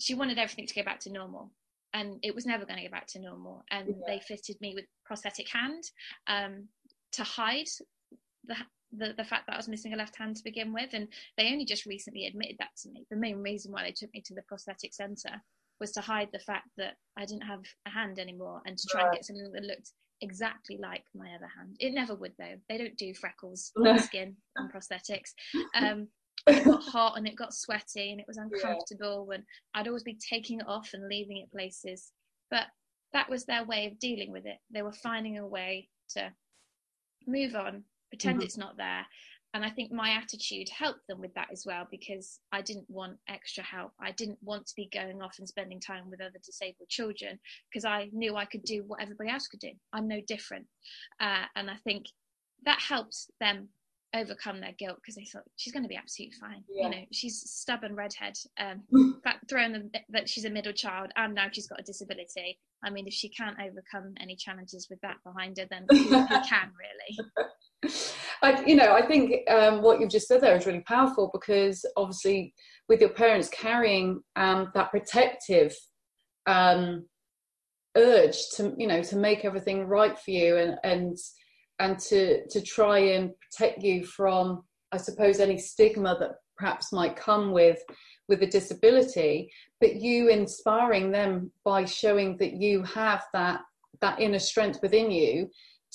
she 0.00 0.14
wanted 0.14 0.38
everything 0.38 0.66
to 0.66 0.74
go 0.74 0.82
back 0.82 1.00
to 1.00 1.12
normal 1.12 1.52
and 1.92 2.18
it 2.22 2.34
was 2.34 2.46
never 2.46 2.64
going 2.64 2.78
to 2.78 2.84
go 2.84 2.90
back 2.90 3.06
to 3.06 3.20
normal 3.20 3.62
and 3.70 3.88
yeah. 3.88 3.94
they 4.06 4.20
fitted 4.20 4.56
me 4.60 4.74
with 4.74 4.84
prosthetic 5.04 5.48
hand 5.48 5.84
um, 6.26 6.68
to 7.12 7.22
hide 7.22 7.68
the, 8.44 8.56
the, 8.96 9.14
the 9.16 9.24
fact 9.24 9.46
that 9.46 9.54
I 9.54 9.56
was 9.56 9.68
missing 9.68 9.92
a 9.92 9.96
left 9.96 10.16
hand 10.16 10.36
to 10.36 10.44
begin 10.44 10.72
with 10.72 10.90
and 10.92 11.08
they 11.36 11.52
only 11.52 11.64
just 11.64 11.86
recently 11.86 12.26
admitted 12.26 12.56
that 12.58 12.76
to 12.82 12.90
me 12.90 13.06
the 13.10 13.16
main 13.16 13.38
reason 13.38 13.72
why 13.72 13.82
they 13.82 13.92
took 13.92 14.12
me 14.12 14.22
to 14.26 14.34
the 14.34 14.42
prosthetic 14.42 14.94
center 14.94 15.42
was 15.80 15.92
to 15.92 16.00
hide 16.00 16.28
the 16.32 16.38
fact 16.38 16.68
that 16.76 16.94
I 17.16 17.24
didn't 17.24 17.42
have 17.42 17.62
a 17.86 17.90
hand 17.90 18.18
anymore 18.18 18.62
and 18.66 18.78
to 18.78 18.88
try 18.88 19.02
right. 19.02 19.06
and 19.08 19.14
get 19.16 19.24
something 19.24 19.52
that 19.52 19.64
looked 19.64 19.92
exactly 20.20 20.78
like 20.80 21.02
my 21.14 21.34
other 21.34 21.50
hand. 21.56 21.76
It 21.80 21.92
never 21.92 22.14
would 22.14 22.32
though. 22.38 22.54
They 22.68 22.78
don't 22.78 22.96
do 22.96 23.12
freckles 23.14 23.72
on 23.76 23.98
skin 23.98 24.36
and 24.56 24.72
prosthetics. 24.72 25.32
Um, 25.74 26.08
it 26.46 26.64
got 26.64 26.82
hot 26.82 27.16
and 27.16 27.26
it 27.26 27.36
got 27.36 27.54
sweaty 27.54 28.10
and 28.10 28.20
it 28.20 28.26
was 28.28 28.36
uncomfortable 28.36 29.26
yeah. 29.28 29.36
and 29.36 29.44
I'd 29.74 29.88
always 29.88 30.02
be 30.02 30.18
taking 30.30 30.60
it 30.60 30.68
off 30.68 30.90
and 30.92 31.08
leaving 31.08 31.38
it 31.38 31.50
places. 31.50 32.12
But 32.50 32.66
that 33.12 33.30
was 33.30 33.46
their 33.46 33.64
way 33.64 33.86
of 33.86 33.98
dealing 33.98 34.30
with 34.30 34.44
it. 34.44 34.58
They 34.70 34.82
were 34.82 34.92
finding 34.92 35.38
a 35.38 35.46
way 35.46 35.88
to 36.10 36.32
move 37.26 37.54
on, 37.54 37.84
pretend 38.16 38.38
mm-hmm. 38.38 38.46
it's 38.46 38.58
not 38.58 38.76
there, 38.76 39.06
and 39.54 39.64
I 39.64 39.70
think 39.70 39.92
my 39.92 40.10
attitude 40.10 40.68
helped 40.68 41.06
them 41.08 41.20
with 41.20 41.32
that 41.34 41.48
as 41.52 41.64
well 41.64 41.86
because 41.88 42.40
I 42.50 42.60
didn't 42.60 42.90
want 42.90 43.18
extra 43.28 43.62
help. 43.62 43.92
I 44.00 44.10
didn't 44.10 44.38
want 44.42 44.66
to 44.66 44.74
be 44.76 44.90
going 44.92 45.22
off 45.22 45.36
and 45.38 45.48
spending 45.48 45.80
time 45.80 46.10
with 46.10 46.20
other 46.20 46.40
disabled 46.44 46.88
children 46.88 47.38
because 47.70 47.84
I 47.84 48.10
knew 48.12 48.34
I 48.34 48.46
could 48.46 48.64
do 48.64 48.82
what 48.84 49.00
everybody 49.00 49.30
else 49.30 49.46
could 49.46 49.60
do. 49.60 49.70
I'm 49.92 50.08
no 50.08 50.20
different. 50.26 50.66
Uh, 51.20 51.44
and 51.54 51.70
I 51.70 51.76
think 51.84 52.06
that 52.64 52.80
helps 52.80 53.30
them 53.38 53.68
overcome 54.12 54.60
their 54.60 54.74
guilt 54.76 54.96
because 54.96 55.14
they 55.14 55.24
thought 55.24 55.44
she's 55.54 55.72
going 55.72 55.84
to 55.84 55.88
be 55.88 55.96
absolutely 55.96 56.36
fine. 56.40 56.64
Yeah. 56.68 56.84
You 56.84 56.90
know, 56.90 57.04
she's 57.12 57.48
stubborn 57.48 57.94
redhead. 57.94 58.34
Um, 58.58 59.20
fact, 59.24 59.48
throwing 59.48 59.72
the, 59.72 60.00
that 60.08 60.28
she's 60.28 60.46
a 60.46 60.50
middle 60.50 60.72
child 60.72 61.12
and 61.14 61.32
now 61.32 61.46
she's 61.52 61.68
got 61.68 61.78
a 61.78 61.84
disability. 61.84 62.58
I 62.82 62.90
mean, 62.90 63.06
if 63.06 63.14
she 63.14 63.28
can't 63.28 63.56
overcome 63.60 64.14
any 64.20 64.34
challenges 64.34 64.88
with 64.90 65.00
that 65.02 65.18
behind 65.24 65.58
her, 65.58 65.66
then 65.70 65.86
who, 65.88 65.96
who 65.96 66.26
can 66.48 66.72
really? 66.76 67.30
I, 68.42 68.62
you 68.66 68.76
know, 68.76 68.94
I 68.94 69.06
think 69.06 69.48
um, 69.50 69.82
what 69.82 70.00
you've 70.00 70.10
just 70.10 70.28
said 70.28 70.40
there 70.40 70.56
is 70.56 70.66
really 70.66 70.80
powerful 70.80 71.30
because 71.32 71.84
obviously, 71.96 72.54
with 72.88 73.00
your 73.00 73.10
parents 73.10 73.48
carrying 73.48 74.20
um, 74.36 74.70
that 74.74 74.90
protective 74.90 75.74
um, 76.46 77.06
urge 77.96 78.36
to, 78.56 78.74
you 78.76 78.86
know, 78.86 79.02
to 79.02 79.16
make 79.16 79.44
everything 79.44 79.86
right 79.86 80.18
for 80.18 80.30
you 80.30 80.56
and 80.56 80.76
and 80.84 81.16
and 81.78 81.98
to 81.98 82.46
to 82.48 82.60
try 82.60 82.98
and 82.98 83.30
protect 83.40 83.82
you 83.82 84.04
from 84.04 84.62
i 84.92 84.96
suppose 84.96 85.40
any 85.40 85.58
stigma 85.58 86.16
that 86.18 86.32
perhaps 86.56 86.92
might 86.92 87.16
come 87.16 87.52
with 87.52 87.78
with 88.28 88.42
a 88.42 88.46
disability 88.46 89.50
but 89.80 89.96
you 89.96 90.28
inspiring 90.28 91.10
them 91.10 91.50
by 91.64 91.84
showing 91.84 92.36
that 92.38 92.54
you 92.54 92.82
have 92.82 93.24
that 93.32 93.60
that 94.00 94.20
inner 94.20 94.38
strength 94.38 94.78
within 94.82 95.10
you 95.10 95.48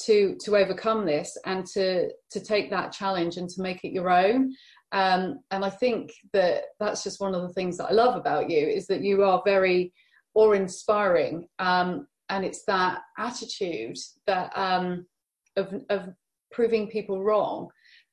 to 0.06 0.36
to 0.44 0.56
overcome 0.56 1.06
this 1.06 1.38
and 1.46 1.66
to 1.66 2.10
to 2.32 2.40
take 2.40 2.70
that 2.70 2.92
challenge 2.92 3.38
and 3.38 3.50
to 3.50 3.62
make 3.62 3.84
it 3.84 3.92
your 3.92 4.10
own 4.10 4.54
um, 4.92 5.40
and 5.52 5.64
i 5.64 5.70
think 5.70 6.12
that 6.34 6.64
that's 6.80 7.04
just 7.04 7.22
one 7.22 7.36
of 7.36 7.42
the 7.42 7.54
things 7.54 7.78
that 7.78 7.90
i 7.90 7.94
love 7.94 8.16
about 8.16 8.50
you 8.50 8.68
is 8.68 8.88
that 8.88 9.02
you 9.02 9.24
are 9.24 9.42
very 9.46 9.92
awe 10.36 10.52
inspiring 10.52 11.48
um, 11.60 12.08
and 12.30 12.46
it's 12.46 12.64
that 12.66 13.02
attitude 13.18 13.98
that 14.28 14.52
um, 14.56 15.06
of, 15.58 15.74
of 15.90 16.10
proving 16.52 16.88
people 16.88 17.24
wrong 17.24 17.70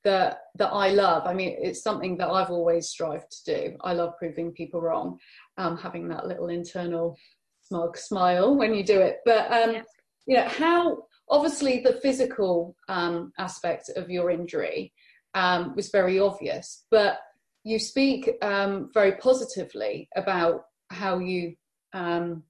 that 0.06 0.38
that 0.54 0.68
I 0.72 0.90
love. 0.90 1.26
I 1.26 1.34
mean, 1.34 1.56
it's 1.60 1.82
something 1.82 2.16
that 2.18 2.28
I've 2.30 2.50
always 2.50 2.88
strived 2.88 3.26
to 3.32 3.54
do. 3.54 3.76
I 3.82 3.92
love 3.92 4.12
proving 4.18 4.52
people 4.52 4.80
wrong, 4.80 5.18
um, 5.58 5.76
having 5.76 6.06
that 6.08 6.28
little 6.28 6.48
internal 6.48 7.16
smug 7.62 7.96
smile 7.96 8.54
when 8.56 8.72
you 8.72 8.84
do 8.84 9.00
it. 9.00 9.18
But 9.24 9.50
um, 9.52 9.74
yeah. 9.74 9.82
you 10.26 10.36
know 10.36 10.48
how 10.48 10.98
obviously 11.28 11.80
the 11.80 11.98
physical 12.02 12.76
um, 12.88 13.32
aspect 13.38 13.90
of 13.96 14.10
your 14.10 14.30
injury 14.30 14.92
um, 15.34 15.74
was 15.74 15.90
very 15.90 16.18
obvious, 16.18 16.84
but 16.90 17.18
you 17.64 17.78
speak 17.78 18.30
um, 18.42 18.90
very 18.94 19.12
positively 19.12 20.08
about 20.16 20.66
how 20.90 21.18
you 21.18 21.54
um, 21.92 22.42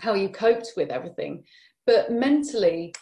how 0.00 0.14
you 0.14 0.28
coped 0.28 0.72
with 0.76 0.90
everything. 0.90 1.44
But 1.86 2.10
mentally, 2.10 2.92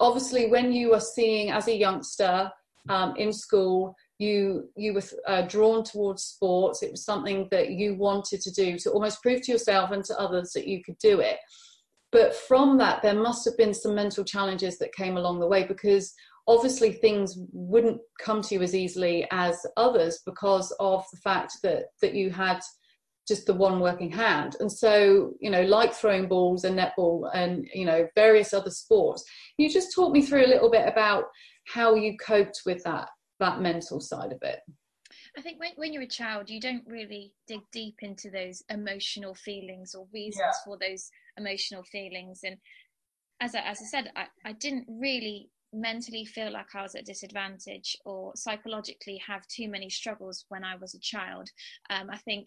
obviously 0.00 0.48
when 0.48 0.72
you 0.72 0.94
are 0.94 1.00
seeing 1.00 1.50
as 1.50 1.68
a 1.68 1.76
youngster 1.76 2.50
um, 2.88 3.14
in 3.16 3.32
school 3.32 3.94
you 4.18 4.68
you 4.76 4.94
were 4.94 5.02
uh, 5.26 5.42
drawn 5.42 5.82
towards 5.82 6.22
sports 6.22 6.82
it 6.82 6.90
was 6.90 7.04
something 7.04 7.48
that 7.50 7.70
you 7.70 7.94
wanted 7.94 8.40
to 8.40 8.50
do 8.52 8.78
to 8.78 8.90
almost 8.90 9.22
prove 9.22 9.42
to 9.42 9.52
yourself 9.52 9.90
and 9.90 10.04
to 10.04 10.18
others 10.18 10.52
that 10.52 10.66
you 10.66 10.82
could 10.84 10.98
do 10.98 11.20
it 11.20 11.38
but 12.14 12.32
from 12.32 12.78
that 12.78 13.02
there 13.02 13.20
must 13.20 13.44
have 13.44 13.56
been 13.56 13.74
some 13.74 13.92
mental 13.92 14.24
challenges 14.24 14.78
that 14.78 14.94
came 14.94 15.16
along 15.16 15.40
the 15.40 15.48
way 15.48 15.64
because 15.64 16.14
obviously 16.46 16.92
things 16.92 17.36
wouldn't 17.52 18.00
come 18.20 18.40
to 18.40 18.54
you 18.54 18.62
as 18.62 18.72
easily 18.72 19.26
as 19.32 19.66
others 19.76 20.20
because 20.24 20.72
of 20.78 21.04
the 21.12 21.18
fact 21.18 21.54
that 21.64 21.86
that 22.00 22.14
you 22.14 22.30
had 22.30 22.60
just 23.26 23.46
the 23.46 23.54
one 23.54 23.80
working 23.80 24.10
hand. 24.10 24.54
And 24.60 24.70
so, 24.70 25.32
you 25.40 25.50
know, 25.50 25.62
like 25.62 25.92
throwing 25.92 26.28
balls 26.28 26.64
and 26.64 26.78
netball 26.78 27.30
and, 27.34 27.66
you 27.74 27.86
know, 27.86 28.06
various 28.14 28.52
other 28.52 28.70
sports, 28.70 29.24
you 29.56 29.68
just 29.68 29.94
talk 29.94 30.12
me 30.12 30.22
through 30.22 30.44
a 30.44 30.52
little 30.54 30.70
bit 30.70 30.86
about 30.86 31.24
how 31.66 31.94
you 31.94 32.16
coped 32.18 32.60
with 32.66 32.84
that, 32.84 33.08
that 33.40 33.60
mental 33.60 33.98
side 33.98 34.30
of 34.30 34.38
it. 34.42 34.60
I 35.36 35.40
think 35.40 35.58
when, 35.58 35.72
when 35.76 35.92
you're 35.92 36.02
a 36.02 36.06
child, 36.06 36.48
you 36.48 36.60
don't 36.60 36.86
really 36.86 37.32
dig 37.48 37.60
deep 37.72 37.96
into 38.02 38.30
those 38.30 38.62
emotional 38.70 39.34
feelings 39.34 39.94
or 39.94 40.06
reasons 40.12 40.40
yeah. 40.40 40.52
for 40.64 40.78
those 40.78 41.10
emotional 41.36 41.82
feelings. 41.82 42.40
And 42.44 42.56
as 43.40 43.54
I, 43.54 43.60
as 43.60 43.80
I 43.82 43.84
said, 43.86 44.12
I, 44.14 44.26
I 44.44 44.52
didn't 44.52 44.86
really 44.88 45.50
mentally 45.72 46.24
feel 46.24 46.52
like 46.52 46.74
I 46.74 46.82
was 46.82 46.94
at 46.94 47.04
disadvantage 47.04 47.96
or 48.04 48.32
psychologically 48.36 49.20
have 49.26 49.46
too 49.48 49.68
many 49.68 49.90
struggles 49.90 50.44
when 50.48 50.62
I 50.62 50.76
was 50.76 50.94
a 50.94 51.00
child. 51.00 51.50
Um, 51.90 52.10
I 52.10 52.18
think 52.18 52.46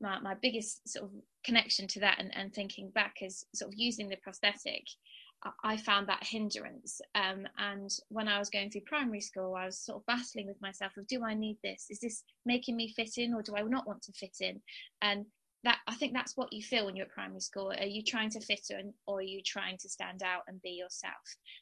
my, 0.00 0.18
my 0.20 0.34
biggest 0.40 0.88
sort 0.88 1.04
of 1.04 1.10
connection 1.44 1.86
to 1.88 2.00
that 2.00 2.18
and, 2.18 2.34
and 2.34 2.52
thinking 2.52 2.90
back 2.90 3.16
is 3.20 3.44
sort 3.54 3.72
of 3.72 3.78
using 3.78 4.08
the 4.08 4.16
prosthetic 4.16 4.84
I 5.64 5.76
found 5.76 6.08
that 6.08 6.22
hindrance. 6.22 7.00
Um, 7.14 7.46
and 7.58 7.90
when 8.08 8.28
I 8.28 8.38
was 8.38 8.50
going 8.50 8.70
through 8.70 8.82
primary 8.82 9.20
school, 9.20 9.54
I 9.54 9.66
was 9.66 9.84
sort 9.84 9.98
of 9.98 10.06
battling 10.06 10.46
with 10.46 10.60
myself 10.60 10.96
of, 10.96 11.06
do 11.06 11.24
I 11.24 11.34
need 11.34 11.58
this? 11.64 11.86
Is 11.90 12.00
this 12.00 12.22
making 12.46 12.76
me 12.76 12.92
fit 12.94 13.12
in 13.16 13.34
or 13.34 13.42
do 13.42 13.56
I 13.56 13.62
not 13.62 13.86
want 13.86 14.02
to 14.02 14.12
fit 14.12 14.36
in? 14.40 14.60
And 15.00 15.26
that 15.64 15.78
I 15.86 15.94
think 15.94 16.12
that's 16.12 16.36
what 16.36 16.52
you 16.52 16.62
feel 16.62 16.86
when 16.86 16.96
you're 16.96 17.06
at 17.06 17.12
primary 17.12 17.40
school. 17.40 17.70
Are 17.70 17.86
you 17.86 18.02
trying 18.02 18.30
to 18.30 18.40
fit 18.40 18.66
in 18.70 18.92
or 19.06 19.18
are 19.18 19.22
you 19.22 19.40
trying 19.44 19.78
to 19.78 19.88
stand 19.88 20.22
out 20.22 20.42
and 20.48 20.60
be 20.62 20.70
yourself? 20.70 21.14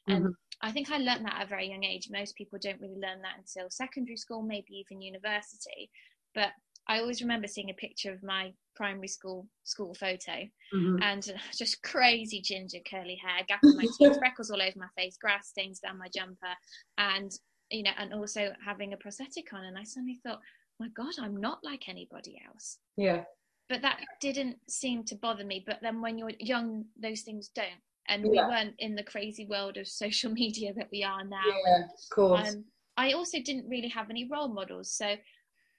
Mm-hmm. 0.08 0.26
And 0.26 0.34
I 0.62 0.70
think 0.72 0.90
I 0.90 0.98
learned 0.98 1.26
that 1.26 1.36
at 1.36 1.46
a 1.46 1.48
very 1.48 1.68
young 1.68 1.84
age. 1.84 2.08
Most 2.10 2.34
people 2.36 2.58
don't 2.60 2.80
really 2.80 2.94
learn 2.94 3.22
that 3.22 3.38
until 3.38 3.70
secondary 3.70 4.16
school, 4.16 4.42
maybe 4.42 4.72
even 4.72 5.02
university. 5.02 5.90
But 6.34 6.50
I 6.90 6.98
always 6.98 7.22
remember 7.22 7.46
seeing 7.46 7.70
a 7.70 7.74
picture 7.74 8.12
of 8.12 8.20
my 8.24 8.52
primary 8.74 9.06
school 9.06 9.46
school 9.62 9.94
photo 9.94 10.48
mm-hmm. 10.74 10.96
and 11.00 11.32
just 11.56 11.82
crazy 11.84 12.42
ginger 12.42 12.78
curly 12.90 13.16
hair, 13.24 13.44
gap 13.46 13.60
in 13.62 13.76
my 13.76 13.86
teeth, 13.96 14.18
freckles 14.18 14.50
all 14.50 14.60
over 14.60 14.76
my 14.76 14.88
face, 14.98 15.16
grass 15.16 15.48
stains 15.48 15.78
down 15.78 15.98
my 15.98 16.08
jumper, 16.12 16.52
and 16.98 17.30
you 17.70 17.84
know, 17.84 17.92
and 17.96 18.12
also 18.12 18.52
having 18.64 18.92
a 18.92 18.96
prosthetic 18.96 19.52
on. 19.52 19.64
And 19.64 19.78
I 19.78 19.84
suddenly 19.84 20.18
thought, 20.26 20.40
my 20.80 20.88
God, 20.88 21.12
I'm 21.20 21.36
not 21.36 21.60
like 21.62 21.88
anybody 21.88 22.36
else. 22.44 22.78
Yeah. 22.96 23.22
But 23.68 23.82
that 23.82 24.00
didn't 24.20 24.56
seem 24.68 25.04
to 25.04 25.14
bother 25.14 25.44
me. 25.44 25.62
But 25.64 25.78
then 25.80 26.02
when 26.02 26.18
you're 26.18 26.32
young, 26.40 26.86
those 27.00 27.20
things 27.20 27.52
don't. 27.54 27.68
And 28.08 28.24
yeah. 28.24 28.28
we 28.30 28.38
weren't 28.38 28.74
in 28.80 28.96
the 28.96 29.04
crazy 29.04 29.46
world 29.46 29.76
of 29.76 29.86
social 29.86 30.32
media 30.42 30.72
that 30.74 30.88
we 30.90 31.04
are 31.04 31.22
now. 31.22 31.38
Yeah, 31.46 31.84
of 31.84 32.10
course. 32.12 32.48
Um, 32.48 32.64
I 32.96 33.12
also 33.12 33.38
didn't 33.40 33.68
really 33.68 33.88
have 33.88 34.10
any 34.10 34.28
role 34.28 34.48
models. 34.48 34.92
So 34.92 35.14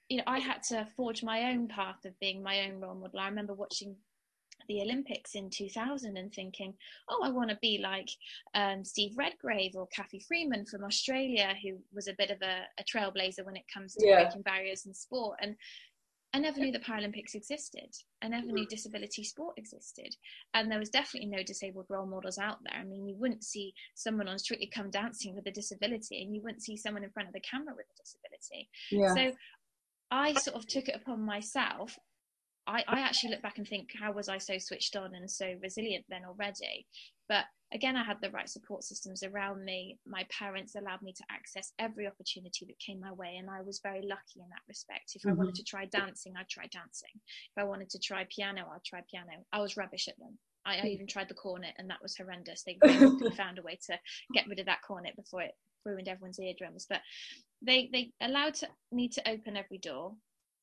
you 0.08 0.18
know, 0.18 0.24
I 0.26 0.38
had 0.38 0.62
to 0.64 0.86
forge 0.96 1.22
my 1.22 1.50
own 1.50 1.68
path 1.68 2.04
of 2.04 2.18
being 2.20 2.42
my 2.42 2.66
own 2.66 2.80
role 2.80 2.94
model. 2.94 3.20
I 3.20 3.28
remember 3.28 3.54
watching 3.54 3.96
the 4.68 4.82
Olympics 4.82 5.34
in 5.34 5.50
2000 5.50 6.16
and 6.16 6.32
thinking, 6.32 6.74
oh, 7.08 7.22
I 7.24 7.30
want 7.30 7.50
to 7.50 7.58
be 7.60 7.78
like 7.82 8.08
um, 8.54 8.84
Steve 8.84 9.12
Redgrave 9.16 9.72
or 9.74 9.88
Cathy 9.88 10.20
Freeman 10.20 10.66
from 10.66 10.84
Australia, 10.84 11.54
who 11.62 11.78
was 11.92 12.08
a 12.08 12.14
bit 12.18 12.30
of 12.30 12.40
a, 12.42 12.62
a 12.78 12.84
trailblazer 12.84 13.44
when 13.44 13.56
it 13.56 13.64
comes 13.72 13.94
to 13.94 14.06
yeah. 14.06 14.22
breaking 14.22 14.42
barriers 14.42 14.86
in 14.86 14.94
sport. 14.94 15.38
And 15.40 15.56
I 16.34 16.38
never 16.38 16.60
knew 16.60 16.72
the 16.72 16.78
Paralympics 16.78 17.34
existed. 17.34 17.94
I 18.22 18.28
never 18.28 18.46
knew 18.46 18.66
disability 18.66 19.22
sport 19.22 19.54
existed. 19.58 20.16
And 20.54 20.70
there 20.70 20.78
was 20.78 20.88
definitely 20.88 21.28
no 21.28 21.42
disabled 21.42 21.86
role 21.90 22.06
models 22.06 22.38
out 22.38 22.58
there. 22.64 22.80
I 22.80 22.84
mean, 22.84 23.06
you 23.06 23.16
wouldn't 23.18 23.44
see 23.44 23.74
someone 23.94 24.28
on 24.28 24.38
Strictly 24.38 24.70
Come 24.74 24.90
Dancing 24.90 25.34
with 25.34 25.46
a 25.46 25.50
disability, 25.50 26.22
and 26.22 26.34
you 26.34 26.40
wouldn't 26.40 26.62
see 26.62 26.76
someone 26.76 27.04
in 27.04 27.10
front 27.10 27.28
of 27.28 27.34
the 27.34 27.40
camera 27.40 27.74
with 27.76 27.84
a 27.84 28.02
disability. 28.02 28.70
Yeah. 28.90 29.14
So 29.14 29.36
I 30.12 30.34
sort 30.34 30.56
of 30.56 30.66
took 30.66 30.88
it 30.88 30.94
upon 30.94 31.22
myself. 31.22 31.98
I, 32.66 32.84
I 32.86 33.00
actually 33.00 33.30
look 33.30 33.42
back 33.42 33.58
and 33.58 33.66
think, 33.66 33.88
how 33.98 34.12
was 34.12 34.28
I 34.28 34.38
so 34.38 34.58
switched 34.58 34.94
on 34.94 35.14
and 35.14 35.28
so 35.28 35.54
resilient 35.60 36.04
then 36.08 36.22
already? 36.24 36.86
But 37.28 37.46
again, 37.72 37.96
I 37.96 38.04
had 38.04 38.18
the 38.20 38.30
right 38.30 38.48
support 38.48 38.84
systems 38.84 39.22
around 39.22 39.64
me. 39.64 39.98
My 40.06 40.26
parents 40.30 40.74
allowed 40.74 41.00
me 41.00 41.14
to 41.14 41.24
access 41.30 41.72
every 41.78 42.06
opportunity 42.06 42.66
that 42.66 42.78
came 42.78 43.00
my 43.00 43.10
way, 43.12 43.36
and 43.38 43.48
I 43.50 43.62
was 43.62 43.80
very 43.82 44.02
lucky 44.02 44.36
in 44.36 44.48
that 44.50 44.68
respect. 44.68 45.12
If 45.14 45.22
mm-hmm. 45.22 45.30
I 45.30 45.34
wanted 45.34 45.54
to 45.56 45.64
try 45.64 45.86
dancing, 45.86 46.34
I'd 46.38 46.48
try 46.48 46.66
dancing. 46.70 47.10
If 47.14 47.62
I 47.62 47.64
wanted 47.64 47.88
to 47.90 47.98
try 47.98 48.26
piano, 48.28 48.66
I'd 48.72 48.84
try 48.84 49.00
piano. 49.10 49.32
I 49.52 49.60
was 49.60 49.78
rubbish 49.78 50.08
at 50.08 50.18
them. 50.18 50.38
I, 50.64 50.76
I 50.76 50.80
hmm. 50.82 50.86
even 50.88 51.06
tried 51.08 51.28
the 51.28 51.34
cornet, 51.34 51.74
and 51.78 51.88
that 51.90 52.02
was 52.02 52.16
horrendous. 52.16 52.62
They 52.62 52.78
found 53.36 53.58
a 53.58 53.62
way 53.62 53.78
to 53.86 53.98
get 54.34 54.46
rid 54.46 54.60
of 54.60 54.66
that 54.66 54.82
cornet 54.86 55.16
before 55.16 55.42
it 55.42 55.52
ruined 55.84 56.06
everyone's 56.06 56.38
eardrums. 56.38 56.86
But 56.88 57.00
they 57.64 57.88
they 57.92 58.12
allowed 58.20 58.54
to, 58.54 58.68
me 58.90 59.08
to 59.08 59.30
open 59.30 59.56
every 59.56 59.78
door, 59.78 60.14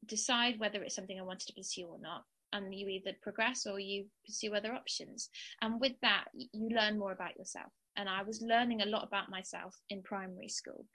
decide 0.06 0.60
whether 0.60 0.82
it's 0.82 0.96
something 0.96 1.20
I 1.20 1.24
wanted 1.24 1.48
to 1.48 1.54
pursue 1.54 1.88
or 1.88 2.00
not, 2.00 2.24
and 2.54 2.74
you 2.74 2.88
either 2.88 3.14
progress 3.22 3.66
or 3.66 3.80
you 3.80 4.06
pursue 4.26 4.54
other 4.54 4.74
options. 4.74 5.30
And 5.62 5.80
with 5.80 5.94
that, 6.02 6.26
you 6.34 6.70
learn 6.70 7.00
more 7.00 7.12
about 7.12 7.38
yourself. 7.38 7.72
And 7.96 8.08
I 8.08 8.24
was 8.24 8.42
learning 8.42 8.82
a 8.82 8.86
lot 8.86 9.04
about 9.04 9.30
myself 9.30 9.76
in 9.90 10.02
primary 10.04 10.48
school. 10.50 10.86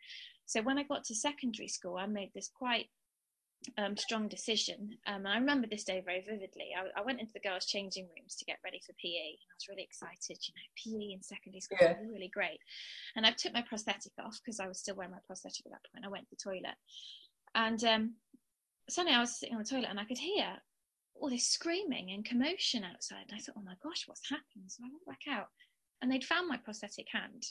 So 0.47 0.63
when 0.63 0.79
I 0.79 0.85
got 0.85 1.05
to 1.05 1.15
secondary 1.15 1.69
school, 1.69 1.97
I 1.97 2.07
made 2.07 2.31
this 2.35 2.51
quite 2.55 2.87
um, 3.79 3.97
strong 3.97 4.29
decision. 4.29 4.97
Um, 5.07 5.27
I 5.27 5.37
remember 5.37 5.67
this 5.67 5.85
day 5.85 6.03
very 6.05 6.25
vividly. 6.27 6.71
I, 6.77 7.01
I, 7.01 7.05
went 7.05 7.21
into 7.21 7.33
the 7.33 7.41
girls' 7.41 7.67
changing 7.67 8.07
rooms 8.17 8.37
to 8.37 8.45
get 8.45 8.59
ready 8.65 8.81
for 8.85 8.93
PE. 8.95 9.09
I 9.09 9.55
was 9.55 9.69
really 9.69 9.83
excited. 9.83 10.39
You 10.47 10.55
know, 10.55 11.01
PE 11.01 11.15
in 11.15 11.23
secondary 11.23 11.61
school 11.61 11.79
yeah. 11.81 11.99
was 12.01 12.11
really 12.13 12.29
great. 12.29 12.61
And 13.17 13.27
I 13.27 13.31
took 13.33 13.53
my 13.53 13.63
prosthetic 13.63 14.13
off 14.19 14.41
because 14.45 14.61
I 14.61 14.69
was 14.69 14.79
still 14.79 14.97
wearing 14.97 15.13
my 15.13 15.25
prosthetic 15.27 15.67
at 15.67 15.73
that 15.73 15.87
point. 15.93 16.05
I 16.05 16.09
went 16.09 16.29
to 16.29 16.37
the 16.37 16.51
toilet, 16.51 16.77
and 17.55 17.83
um, 17.85 18.15
suddenly 18.89 19.17
I 19.17 19.21
was 19.21 19.39
sitting 19.39 19.55
on 19.55 19.63
the 19.63 19.69
toilet 19.69 19.89
and 19.91 20.01
I 20.01 20.05
could 20.05 20.19
hear 20.19 20.57
all 21.15 21.31
this 21.31 21.49
screaming 21.49 22.11
and 22.11 22.25
commotion 22.25 22.85
outside. 22.85 23.27
And 23.29 23.39
I 23.39 23.41
thought, 23.41 23.57
oh 23.59 23.65
my 23.65 23.77
gosh, 23.83 24.05
what's 24.07 24.29
happened? 24.29 24.69
So 24.69 24.83
I 24.85 24.91
went 24.91 25.07
back 25.07 25.33
out, 25.33 25.49
and 26.03 26.11
they'd 26.11 26.25
found 26.25 26.49
my 26.49 26.57
prosthetic 26.59 27.07
hand. 27.13 27.45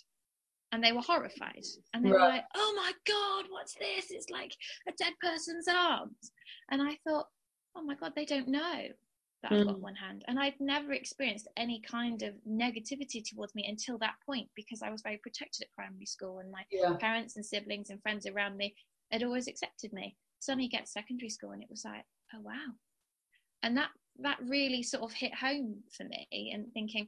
And 0.73 0.83
they 0.83 0.91
were 0.91 1.01
horrified 1.01 1.63
and 1.93 2.03
they 2.03 2.09
right. 2.09 2.19
were 2.19 2.27
like 2.27 2.43
oh 2.55 2.73
my 2.75 2.91
god 3.07 3.45
what's 3.49 3.75
this 3.75 4.05
it's 4.09 4.29
like 4.31 4.51
a 4.89 4.91
dead 4.97 5.13
person's 5.21 5.67
arms 5.67 6.31
and 6.71 6.81
i 6.81 6.97
thought 7.07 7.27
oh 7.77 7.83
my 7.83 7.95
god 7.95 8.11
they 8.15 8.25
don't 8.25 8.47
know 8.47 8.81
that 9.43 9.51
mm. 9.51 9.59
i've 9.59 9.67
got 9.67 9.77
mm. 9.77 9.81
one 9.81 9.95
hand 9.95 10.25
and 10.27 10.39
i'd 10.39 10.59
never 10.59 10.91
experienced 10.91 11.47
any 11.57 11.79
kind 11.89 12.23
of 12.23 12.33
negativity 12.49 13.23
towards 13.23 13.53
me 13.53 13.65
until 13.69 13.99
that 13.99 14.15
point 14.25 14.49
because 14.55 14.81
i 14.81 14.89
was 14.89 15.03
very 15.03 15.17
protected 15.17 15.61
at 15.61 15.71
primary 15.73 16.07
school 16.07 16.39
and 16.39 16.51
my 16.51 16.63
yeah. 16.71 16.93
parents 16.99 17.35
and 17.35 17.45
siblings 17.45 17.91
and 17.91 18.01
friends 18.01 18.25
around 18.25 18.57
me 18.57 18.75
had 19.11 19.23
always 19.23 19.47
accepted 19.47 19.93
me 19.93 20.15
suddenly 20.39 20.67
get 20.67 20.89
secondary 20.89 21.29
school 21.29 21.51
and 21.51 21.61
it 21.61 21.69
was 21.69 21.85
like 21.85 22.03
oh 22.33 22.41
wow 22.41 22.73
and 23.61 23.77
that 23.77 23.89
that 24.19 24.37
really 24.47 24.81
sort 24.81 25.03
of 25.03 25.13
hit 25.13 25.33
home 25.35 25.75
for 25.95 26.03
me 26.05 26.51
and 26.53 26.65
thinking 26.73 27.07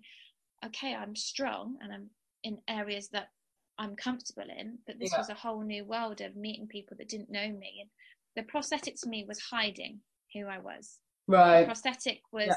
okay 0.63 0.93
i'm 0.93 1.15
strong 1.15 1.77
and 1.81 1.91
i'm 1.91 2.09
in 2.43 2.59
areas 2.69 3.09
that 3.09 3.29
I'm 3.77 3.95
comfortable 3.95 4.49
in, 4.57 4.79
but 4.87 4.99
this 4.99 5.11
yeah. 5.11 5.19
was 5.19 5.29
a 5.29 5.33
whole 5.33 5.61
new 5.61 5.83
world 5.83 6.21
of 6.21 6.35
meeting 6.35 6.67
people 6.67 6.95
that 6.97 7.09
didn't 7.09 7.31
know 7.31 7.47
me. 7.47 7.81
And 7.81 7.89
the 8.35 8.43
prosthetic 8.49 8.95
to 9.01 9.09
me 9.09 9.25
was 9.27 9.39
hiding 9.39 9.99
who 10.33 10.47
I 10.47 10.59
was. 10.59 10.99
Right. 11.27 11.61
The 11.61 11.65
prosthetic 11.65 12.21
was 12.31 12.47
yeah. 12.47 12.55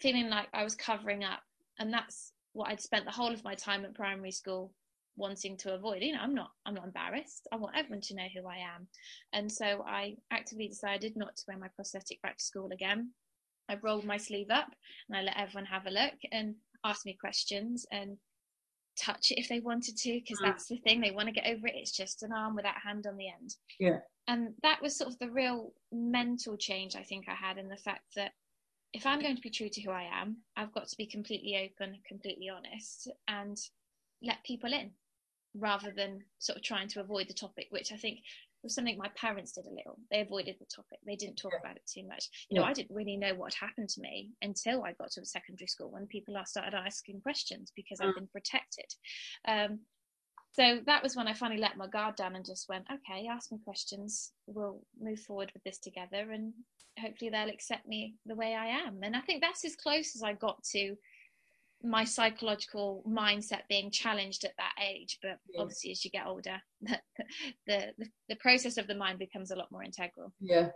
feeling 0.00 0.28
like 0.28 0.48
I 0.52 0.64
was 0.64 0.74
covering 0.74 1.24
up. 1.24 1.40
And 1.78 1.92
that's 1.92 2.32
what 2.52 2.68
I'd 2.68 2.80
spent 2.80 3.04
the 3.04 3.10
whole 3.10 3.32
of 3.32 3.44
my 3.44 3.54
time 3.54 3.84
at 3.84 3.94
primary 3.94 4.32
school 4.32 4.72
wanting 5.16 5.56
to 5.58 5.74
avoid. 5.74 6.02
You 6.02 6.14
know, 6.14 6.20
I'm 6.20 6.34
not 6.34 6.50
I'm 6.66 6.74
not 6.74 6.84
embarrassed. 6.84 7.46
I 7.52 7.56
want 7.56 7.76
everyone 7.76 8.00
to 8.02 8.14
know 8.14 8.26
who 8.34 8.46
I 8.46 8.56
am. 8.56 8.86
And 9.32 9.50
so 9.50 9.84
I 9.86 10.16
actively 10.30 10.68
decided 10.68 11.16
not 11.16 11.36
to 11.36 11.44
wear 11.48 11.58
my 11.58 11.68
prosthetic 11.74 12.20
back 12.22 12.38
to 12.38 12.44
school 12.44 12.70
again. 12.72 13.10
I 13.68 13.76
rolled 13.82 14.04
my 14.04 14.16
sleeve 14.16 14.50
up 14.50 14.68
and 15.08 15.18
I 15.18 15.22
let 15.22 15.38
everyone 15.38 15.66
have 15.66 15.86
a 15.86 15.90
look 15.90 16.14
and 16.32 16.54
ask 16.84 17.04
me 17.04 17.16
questions 17.20 17.86
and 17.92 18.16
touch 18.98 19.30
it 19.30 19.38
if 19.38 19.48
they 19.48 19.60
wanted 19.60 19.96
to 19.96 20.12
because 20.12 20.38
mm. 20.38 20.46
that's 20.46 20.66
the 20.66 20.76
thing 20.78 21.00
they 21.00 21.10
want 21.10 21.26
to 21.28 21.34
get 21.34 21.46
over 21.46 21.66
it 21.66 21.74
it's 21.76 21.96
just 21.96 22.22
an 22.22 22.32
arm 22.32 22.54
without 22.54 22.74
hand 22.82 23.06
on 23.06 23.16
the 23.16 23.28
end 23.28 23.54
yeah 23.78 23.98
and 24.26 24.48
that 24.62 24.80
was 24.82 24.96
sort 24.96 25.10
of 25.10 25.18
the 25.18 25.30
real 25.30 25.72
mental 25.92 26.56
change 26.56 26.96
i 26.96 27.02
think 27.02 27.26
i 27.28 27.34
had 27.34 27.58
in 27.58 27.68
the 27.68 27.76
fact 27.76 28.04
that 28.16 28.32
if 28.92 29.06
i'm 29.06 29.20
going 29.20 29.36
to 29.36 29.42
be 29.42 29.50
true 29.50 29.68
to 29.68 29.80
who 29.80 29.90
i 29.90 30.02
am 30.02 30.36
i've 30.56 30.72
got 30.72 30.88
to 30.88 30.96
be 30.96 31.06
completely 31.06 31.56
open 31.56 31.96
completely 32.06 32.48
honest 32.48 33.10
and 33.28 33.56
let 34.22 34.42
people 34.44 34.72
in 34.72 34.90
rather 35.54 35.92
than 35.94 36.20
sort 36.38 36.56
of 36.56 36.62
trying 36.62 36.88
to 36.88 37.00
avoid 37.00 37.28
the 37.28 37.34
topic 37.34 37.66
which 37.70 37.92
i 37.92 37.96
think 37.96 38.18
was 38.68 38.74
something 38.74 38.98
my 38.98 39.10
parents 39.16 39.52
did 39.52 39.66
a 39.66 39.74
little. 39.74 39.98
They 40.10 40.20
avoided 40.20 40.56
the 40.58 40.66
topic. 40.66 40.98
They 41.06 41.16
didn't 41.16 41.36
talk 41.36 41.52
yeah. 41.54 41.60
about 41.60 41.76
it 41.76 41.90
too 41.92 42.06
much. 42.06 42.28
You 42.50 42.56
yeah. 42.56 42.60
know, 42.60 42.66
I 42.66 42.72
didn't 42.72 42.94
really 42.94 43.16
know 43.16 43.34
what 43.34 43.54
happened 43.54 43.88
to 43.90 44.00
me 44.00 44.30
until 44.42 44.84
I 44.84 44.92
got 44.92 45.10
to 45.12 45.24
secondary 45.24 45.66
school 45.66 45.90
when 45.90 46.06
people 46.06 46.34
started 46.44 46.74
asking 46.74 47.20
questions 47.22 47.72
because 47.74 47.98
mm. 47.98 48.06
I've 48.06 48.14
been 48.14 48.28
protected. 48.28 48.86
Um, 49.46 49.80
so 50.52 50.80
that 50.86 51.02
was 51.02 51.14
when 51.14 51.28
I 51.28 51.34
finally 51.34 51.60
let 51.60 51.76
my 51.76 51.86
guard 51.86 52.16
down 52.16 52.36
and 52.36 52.44
just 52.44 52.68
went, 52.68 52.86
okay, 52.92 53.28
ask 53.28 53.52
me 53.52 53.58
questions. 53.64 54.32
We'll 54.46 54.80
move 55.00 55.20
forward 55.20 55.50
with 55.54 55.62
this 55.64 55.78
together 55.78 56.32
and 56.32 56.52
hopefully 56.98 57.30
they'll 57.30 57.48
accept 57.48 57.86
me 57.86 58.16
the 58.26 58.34
way 58.34 58.54
I 58.54 58.66
am. 58.66 59.00
And 59.02 59.14
I 59.14 59.20
think 59.20 59.42
that's 59.42 59.64
as 59.64 59.76
close 59.76 60.16
as 60.16 60.22
I 60.22 60.32
got 60.32 60.62
to 60.72 60.96
my 61.82 62.04
psychological 62.04 63.04
mindset 63.08 63.60
being 63.68 63.90
challenged 63.90 64.44
at 64.44 64.52
that 64.58 64.72
age 64.84 65.18
but 65.22 65.38
yeah. 65.52 65.60
obviously 65.60 65.92
as 65.92 66.04
you 66.04 66.10
get 66.10 66.26
older 66.26 66.60
the, 66.82 66.98
the 67.66 67.92
the 68.28 68.36
process 68.36 68.76
of 68.78 68.86
the 68.88 68.94
mind 68.94 69.18
becomes 69.18 69.50
a 69.50 69.56
lot 69.56 69.70
more 69.70 69.84
integral. 69.84 70.32
Yeah. 70.40 70.68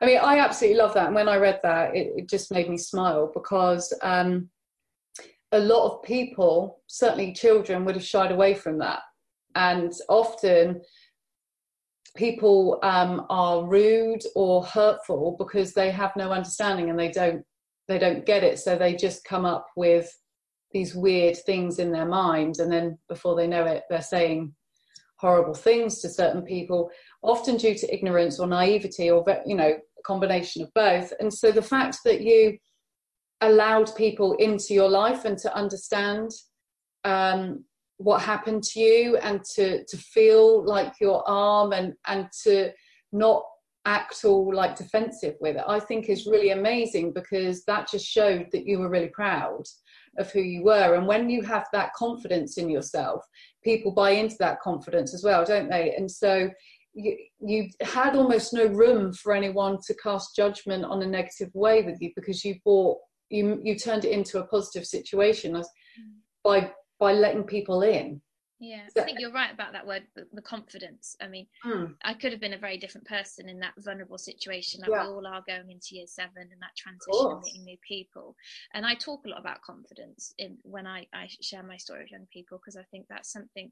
I 0.00 0.06
mean 0.06 0.18
i 0.18 0.38
absolutely 0.38 0.78
love 0.78 0.94
that. 0.94 1.06
And 1.06 1.14
when 1.14 1.28
i 1.28 1.36
read 1.36 1.60
that 1.62 1.94
it, 1.94 2.12
it 2.16 2.28
just 2.28 2.52
made 2.52 2.68
me 2.68 2.76
smile 2.76 3.30
because 3.32 3.92
um, 4.02 4.48
a 5.54 5.58
lot 5.58 5.86
of 5.86 6.02
people 6.02 6.80
certainly 6.88 7.32
children 7.32 7.84
would 7.84 7.94
have 7.94 8.04
shied 8.04 8.32
away 8.32 8.54
from 8.54 8.78
that. 8.78 9.00
And 9.54 9.92
often 10.08 10.82
people 12.16 12.80
um, 12.82 13.26
are 13.30 13.64
rude 13.64 14.22
or 14.34 14.64
hurtful 14.64 15.36
because 15.38 15.72
they 15.72 15.92
have 15.92 16.10
no 16.16 16.32
understanding 16.32 16.90
and 16.90 16.98
they 16.98 17.10
don't 17.10 17.44
they 17.86 17.98
don't 17.98 18.26
get 18.26 18.42
it. 18.42 18.58
So 18.58 18.76
they 18.76 18.94
just 18.94 19.24
come 19.24 19.44
up 19.44 19.66
with 19.76 20.10
these 20.74 20.94
weird 20.94 21.36
things 21.46 21.78
in 21.78 21.90
their 21.90 22.06
mind 22.06 22.56
and 22.58 22.70
then 22.70 22.98
before 23.08 23.34
they 23.34 23.46
know 23.46 23.64
it 23.64 23.84
they're 23.88 24.02
saying 24.02 24.52
horrible 25.16 25.54
things 25.54 26.00
to 26.00 26.08
certain 26.10 26.42
people 26.42 26.90
often 27.22 27.56
due 27.56 27.74
to 27.74 27.94
ignorance 27.94 28.38
or 28.38 28.46
naivety 28.46 29.10
or 29.10 29.24
you 29.46 29.56
know 29.56 29.72
a 29.98 30.02
combination 30.02 30.62
of 30.62 30.72
both. 30.74 31.12
And 31.18 31.32
so 31.32 31.50
the 31.50 31.62
fact 31.62 31.98
that 32.04 32.20
you 32.20 32.58
allowed 33.40 33.94
people 33.96 34.34
into 34.34 34.74
your 34.74 34.88
life 34.88 35.24
and 35.24 35.38
to 35.38 35.56
understand 35.56 36.30
um, 37.04 37.64
what 37.96 38.20
happened 38.20 38.62
to 38.64 38.80
you 38.80 39.16
and 39.18 39.42
to 39.54 39.84
to 39.86 39.96
feel 39.96 40.64
like 40.64 40.92
your 41.00 41.26
arm 41.28 41.72
and 41.72 41.94
and 42.06 42.28
to 42.42 42.70
not 43.12 43.42
act 43.86 44.24
all 44.24 44.52
like 44.52 44.74
defensive 44.74 45.34
with 45.40 45.56
it 45.56 45.64
i 45.68 45.78
think 45.78 46.08
is 46.08 46.26
really 46.26 46.50
amazing 46.50 47.12
because 47.12 47.62
that 47.66 47.88
just 47.88 48.06
showed 48.06 48.46
that 48.50 48.66
you 48.66 48.78
were 48.78 48.88
really 48.88 49.10
proud 49.10 49.62
of 50.18 50.30
who 50.30 50.40
you 50.40 50.64
were. 50.64 50.94
And 50.94 51.06
when 51.06 51.28
you 51.30 51.42
have 51.42 51.66
that 51.72 51.92
confidence 51.94 52.58
in 52.58 52.68
yourself, 52.68 53.24
people 53.62 53.92
buy 53.92 54.10
into 54.10 54.36
that 54.40 54.60
confidence 54.60 55.14
as 55.14 55.24
well, 55.24 55.44
don't 55.44 55.70
they? 55.70 55.94
And 55.96 56.10
so 56.10 56.50
you, 56.94 57.16
you 57.40 57.68
had 57.80 58.16
almost 58.16 58.52
no 58.52 58.66
room 58.66 59.12
for 59.12 59.32
anyone 59.32 59.78
to 59.86 59.94
cast 59.94 60.36
judgment 60.36 60.84
on 60.84 61.02
a 61.02 61.06
negative 61.06 61.50
way 61.54 61.82
with 61.82 62.00
you 62.00 62.10
because 62.14 62.44
you 62.44 62.56
bought 62.64 62.98
you 63.30 63.58
you 63.62 63.76
turned 63.76 64.04
it 64.04 64.12
into 64.12 64.38
a 64.38 64.46
positive 64.46 64.86
situation 64.86 65.54
mm. 65.54 65.62
by 66.44 66.70
by 67.00 67.12
letting 67.12 67.44
people 67.44 67.82
in 67.82 68.20
yeah, 68.64 68.82
I 68.96 69.02
think 69.02 69.20
you're 69.20 69.32
right 69.32 69.52
about 69.52 69.72
that 69.72 69.86
word, 69.86 70.04
the, 70.14 70.26
the 70.32 70.42
confidence. 70.42 71.16
I 71.20 71.28
mean, 71.28 71.46
mm. 71.64 71.94
I 72.02 72.14
could 72.14 72.32
have 72.32 72.40
been 72.40 72.54
a 72.54 72.58
very 72.58 72.78
different 72.78 73.06
person 73.06 73.48
in 73.48 73.60
that 73.60 73.74
vulnerable 73.78 74.18
situation. 74.18 74.80
Like 74.80 74.90
yeah. 74.90 75.02
we 75.02 75.08
all 75.08 75.26
are 75.26 75.44
going 75.46 75.70
into 75.70 75.96
year 75.96 76.06
seven 76.06 76.48
and 76.50 76.60
that 76.60 76.76
transition 76.76 77.32
and 77.32 77.42
meeting 77.42 77.64
new 77.64 77.76
people. 77.86 78.34
And 78.72 78.86
I 78.86 78.94
talk 78.94 79.24
a 79.26 79.28
lot 79.28 79.40
about 79.40 79.62
confidence 79.62 80.32
in 80.38 80.56
when 80.62 80.86
I, 80.86 81.06
I 81.12 81.28
share 81.40 81.62
my 81.62 81.76
story 81.76 82.02
with 82.02 82.12
young 82.12 82.26
people 82.32 82.58
because 82.58 82.76
I 82.76 82.84
think 82.90 83.06
that's 83.08 83.32
something 83.32 83.70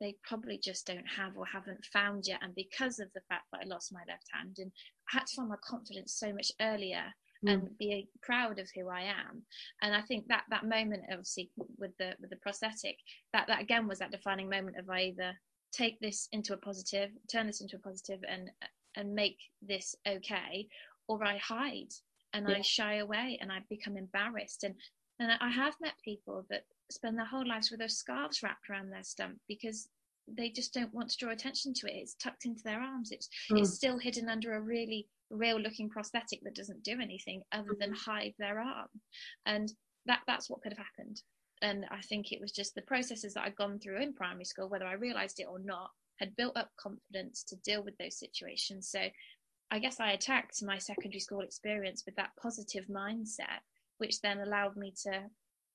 they 0.00 0.14
probably 0.22 0.58
just 0.62 0.86
don't 0.86 1.08
have 1.16 1.36
or 1.36 1.44
haven't 1.44 1.84
found 1.92 2.26
yet. 2.26 2.38
And 2.42 2.54
because 2.54 3.00
of 3.00 3.12
the 3.14 3.22
fact 3.28 3.44
that 3.52 3.62
I 3.64 3.66
lost 3.66 3.92
my 3.92 4.02
left 4.06 4.26
hand 4.32 4.56
and 4.58 4.70
I 5.12 5.18
had 5.18 5.26
to 5.26 5.34
find 5.34 5.48
my 5.48 5.56
confidence 5.64 6.14
so 6.14 6.32
much 6.32 6.52
earlier 6.60 7.12
mm. 7.44 7.52
and 7.52 7.78
be 7.78 8.08
proud 8.22 8.58
of 8.58 8.68
who 8.74 8.88
I 8.88 9.02
am. 9.02 9.42
And 9.82 9.94
I 9.94 10.02
think 10.02 10.26
that 10.28 10.44
that 10.50 10.64
moment, 10.64 11.04
obviously, 11.10 11.50
with 11.78 11.96
the 11.98 12.14
with 12.20 12.30
the 12.30 12.36
prosthetic, 12.36 12.96
that 13.32 13.46
that 13.48 13.60
again 13.60 13.86
was 13.86 13.98
that 13.98 14.10
defining 14.10 14.48
moment 14.48 14.76
of 14.78 14.88
I 14.88 15.02
either 15.02 15.32
take 15.72 16.00
this 16.00 16.28
into 16.32 16.54
a 16.54 16.56
positive, 16.56 17.10
turn 17.30 17.46
this 17.46 17.60
into 17.60 17.76
a 17.76 17.80
positive, 17.80 18.20
and 18.28 18.50
and 18.96 19.14
make 19.14 19.38
this 19.62 19.94
okay, 20.06 20.66
or 21.08 21.24
I 21.24 21.38
hide 21.38 21.92
and 22.34 22.48
yeah. 22.48 22.56
I 22.56 22.60
shy 22.62 22.96
away 22.96 23.38
and 23.40 23.50
I 23.50 23.60
become 23.68 23.96
embarrassed. 23.96 24.64
And 24.64 24.74
and 25.20 25.32
I 25.40 25.48
have 25.50 25.74
met 25.80 25.94
people 26.04 26.46
that 26.50 26.62
spend 26.90 27.18
their 27.18 27.26
whole 27.26 27.46
lives 27.46 27.70
with 27.70 27.80
those 27.80 27.98
scarves 27.98 28.42
wrapped 28.42 28.70
around 28.70 28.90
their 28.90 29.02
stump 29.02 29.38
because 29.48 29.88
they 30.36 30.50
just 30.50 30.74
don't 30.74 30.92
want 30.94 31.10
to 31.10 31.16
draw 31.16 31.32
attention 31.32 31.72
to 31.74 31.86
it. 31.86 31.96
It's 31.96 32.14
tucked 32.14 32.44
into 32.44 32.62
their 32.62 32.80
arms. 32.80 33.10
It's 33.10 33.28
mm. 33.50 33.60
it's 33.60 33.74
still 33.74 33.98
hidden 33.98 34.28
under 34.28 34.54
a 34.54 34.60
really 34.60 35.08
real 35.30 35.58
looking 35.58 35.90
prosthetic 35.90 36.40
that 36.42 36.54
doesn't 36.54 36.82
do 36.82 36.98
anything 37.00 37.42
other 37.52 37.76
than 37.78 37.90
mm-hmm. 37.90 38.10
hide 38.10 38.34
their 38.38 38.60
arm. 38.60 38.88
And 39.46 39.72
that 40.06 40.20
that's 40.26 40.48
what 40.48 40.62
could 40.62 40.72
have 40.72 40.84
happened. 40.84 41.22
And 41.60 41.86
i 41.90 42.00
think 42.02 42.30
it 42.30 42.40
was 42.40 42.52
just 42.52 42.74
the 42.76 42.82
processes 42.82 43.34
that 43.34 43.42
i'd 43.42 43.56
gone 43.56 43.80
through 43.80 44.00
in 44.00 44.14
primary 44.14 44.44
school 44.44 44.68
whether 44.68 44.86
i 44.86 44.92
realized 44.92 45.40
it 45.40 45.48
or 45.50 45.58
not 45.58 45.90
had 46.20 46.36
built 46.36 46.56
up 46.56 46.70
confidence 46.80 47.42
to 47.44 47.56
deal 47.64 47.82
with 47.82 47.96
those 47.98 48.18
situations. 48.18 48.90
So 48.90 49.00
i 49.72 49.78
guess 49.78 49.98
i 49.98 50.12
attacked 50.12 50.62
my 50.62 50.78
secondary 50.78 51.20
school 51.20 51.40
experience 51.40 52.04
with 52.06 52.14
that 52.16 52.30
positive 52.40 52.84
mindset 52.86 53.60
which 53.98 54.20
then 54.20 54.38
allowed 54.38 54.76
me 54.76 54.94
to 55.04 55.22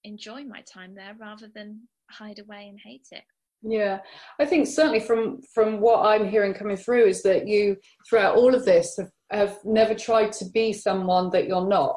enjoy 0.04 0.44
my 0.44 0.62
time 0.62 0.96
there 0.96 1.16
rather 1.20 1.48
than 1.54 1.82
hide 2.10 2.40
away 2.40 2.68
and 2.70 2.80
hate 2.84 3.08
it. 3.12 3.24
Yeah, 3.66 4.00
I 4.40 4.46
think 4.46 4.68
certainly 4.68 5.00
from 5.00 5.42
from 5.54 5.80
what 5.80 6.06
I'm 6.06 6.28
hearing 6.28 6.54
coming 6.54 6.76
through 6.76 7.06
is 7.06 7.24
that 7.24 7.48
you 7.48 7.78
throughout 8.10 8.36
all 8.36 8.54
of 8.54 8.66
this 8.66 8.98
have, 8.98 9.10
have 9.34 9.58
never 9.64 9.96
tried 9.96 10.32
to 10.34 10.46
be 10.54 10.74
someone 10.74 11.30
that 11.32 11.48
you're 11.48 11.68
not, 11.68 11.96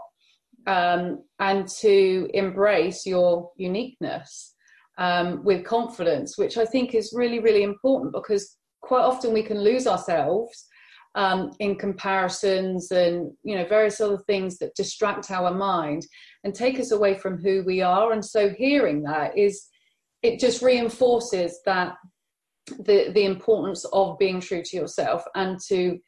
um, 0.67 1.23
and 1.39 1.69
to 1.81 2.29
embrace 2.35 3.07
your 3.07 3.51
uniqueness 3.57 4.55
um, 4.99 5.45
with 5.45 5.65
confidence, 5.65 6.39
which 6.39 6.57
I 6.57 6.65
think 6.65 6.95
is 6.95 7.15
really 7.15 7.41
really 7.41 7.63
important 7.63 8.13
because 8.13 8.57
quite 8.83 9.03
often 9.03 9.33
we 9.33 9.43
can 9.43 9.61
lose 9.61 9.87
ourselves 9.87 10.67
um, 11.17 11.51
in 11.61 11.77
comparisons 11.77 12.91
and 12.91 13.33
you 13.43 13.57
know 13.57 13.67
various 13.67 14.01
other 14.01 14.19
things 14.27 14.59
that 14.59 14.75
distract 14.77 15.31
our 15.31 15.53
mind 15.53 16.07
and 16.45 16.55
take 16.55 16.79
us 16.79 16.93
away 16.93 17.15
from 17.15 17.39
who 17.39 17.65
we 17.67 17.81
are. 17.81 18.13
And 18.13 18.25
so 18.25 18.51
hearing 18.51 19.03
that 19.03 19.37
is 19.37 19.67
it 20.23 20.39
just 20.39 20.63
reinforces 20.63 21.61
that 21.65 21.95
the 22.67 23.11
the 23.15 23.25
importance 23.25 23.85
of 23.93 24.19
being 24.19 24.41
true 24.41 24.63
to 24.63 24.77
yourself 24.77 25.25
and 25.35 25.59
to 25.69 25.99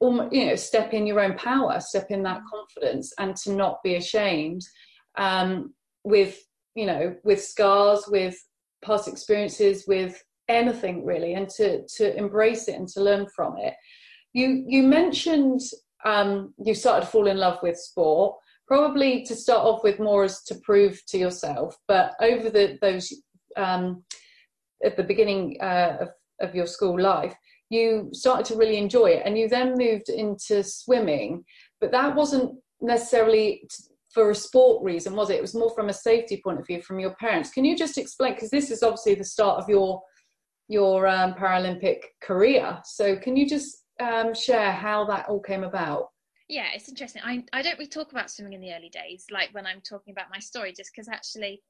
you 0.00 0.46
know 0.46 0.54
step 0.54 0.92
in 0.92 1.06
your 1.06 1.20
own 1.20 1.34
power 1.36 1.80
step 1.80 2.06
in 2.10 2.22
that 2.22 2.40
confidence 2.48 3.12
and 3.18 3.34
to 3.34 3.52
not 3.52 3.82
be 3.82 3.96
ashamed 3.96 4.62
um, 5.16 5.74
with 6.04 6.38
you 6.74 6.86
know 6.86 7.14
with 7.24 7.42
scars 7.42 8.04
with 8.08 8.36
past 8.84 9.08
experiences 9.08 9.84
with 9.88 10.22
anything 10.48 11.04
really 11.04 11.34
and 11.34 11.48
to 11.48 11.86
to 11.86 12.16
embrace 12.16 12.68
it 12.68 12.74
and 12.74 12.88
to 12.88 13.02
learn 13.02 13.26
from 13.34 13.56
it. 13.58 13.74
You 14.32 14.64
you 14.66 14.82
mentioned 14.82 15.60
um, 16.04 16.54
you 16.64 16.74
started 16.74 17.06
to 17.06 17.12
fall 17.12 17.26
in 17.26 17.38
love 17.38 17.58
with 17.62 17.76
sport 17.76 18.36
probably 18.66 19.24
to 19.24 19.34
start 19.34 19.64
off 19.64 19.82
with 19.82 19.98
more 19.98 20.24
as 20.24 20.42
to 20.44 20.54
prove 20.56 21.00
to 21.08 21.18
yourself 21.18 21.76
but 21.88 22.12
over 22.20 22.50
the 22.50 22.78
those 22.80 23.12
um, 23.56 24.04
at 24.84 24.96
the 24.96 25.02
beginning 25.02 25.56
uh, 25.60 25.96
of, 26.00 26.08
of 26.40 26.54
your 26.54 26.66
school 26.66 26.98
life 27.00 27.34
you 27.70 28.08
started 28.12 28.46
to 28.46 28.56
really 28.56 28.78
enjoy 28.78 29.06
it 29.06 29.22
and 29.24 29.38
you 29.38 29.48
then 29.48 29.74
moved 29.76 30.08
into 30.08 30.62
swimming 30.62 31.44
but 31.80 31.92
that 31.92 32.14
wasn't 32.14 32.52
necessarily 32.80 33.62
for 34.12 34.30
a 34.30 34.34
sport 34.34 34.82
reason 34.82 35.14
was 35.14 35.30
it? 35.30 35.36
It 35.36 35.42
was 35.42 35.54
more 35.54 35.72
from 35.74 35.90
a 35.90 35.92
safety 35.92 36.40
point 36.42 36.58
of 36.58 36.66
view 36.66 36.82
from 36.82 36.98
your 36.98 37.14
parents. 37.16 37.50
Can 37.50 37.64
you 37.64 37.76
just 37.76 37.98
explain 37.98 38.34
because 38.34 38.50
this 38.50 38.70
is 38.70 38.82
obviously 38.82 39.14
the 39.14 39.24
start 39.24 39.62
of 39.62 39.68
your 39.68 40.02
your 40.68 41.06
um, 41.06 41.34
paralympic 41.34 42.00
career. 42.20 42.78
So 42.84 43.16
can 43.16 43.36
you 43.36 43.48
just 43.48 43.84
um, 44.00 44.34
share 44.34 44.70
how 44.70 45.06
that 45.06 45.28
all 45.28 45.40
came 45.40 45.64
about? 45.64 46.08
Yeah 46.48 46.66
it's 46.74 46.88
interesting. 46.88 47.22
I, 47.24 47.44
I 47.52 47.62
don't 47.62 47.78
really 47.78 47.86
talk 47.86 48.12
about 48.12 48.30
swimming 48.30 48.54
in 48.54 48.60
the 48.60 48.72
early 48.74 48.88
days 48.88 49.26
like 49.30 49.50
when 49.52 49.66
i'm 49.66 49.80
talking 49.80 50.12
about 50.12 50.26
my 50.32 50.38
story 50.38 50.72
just 50.76 50.90
because 50.92 51.08
actually 51.08 51.62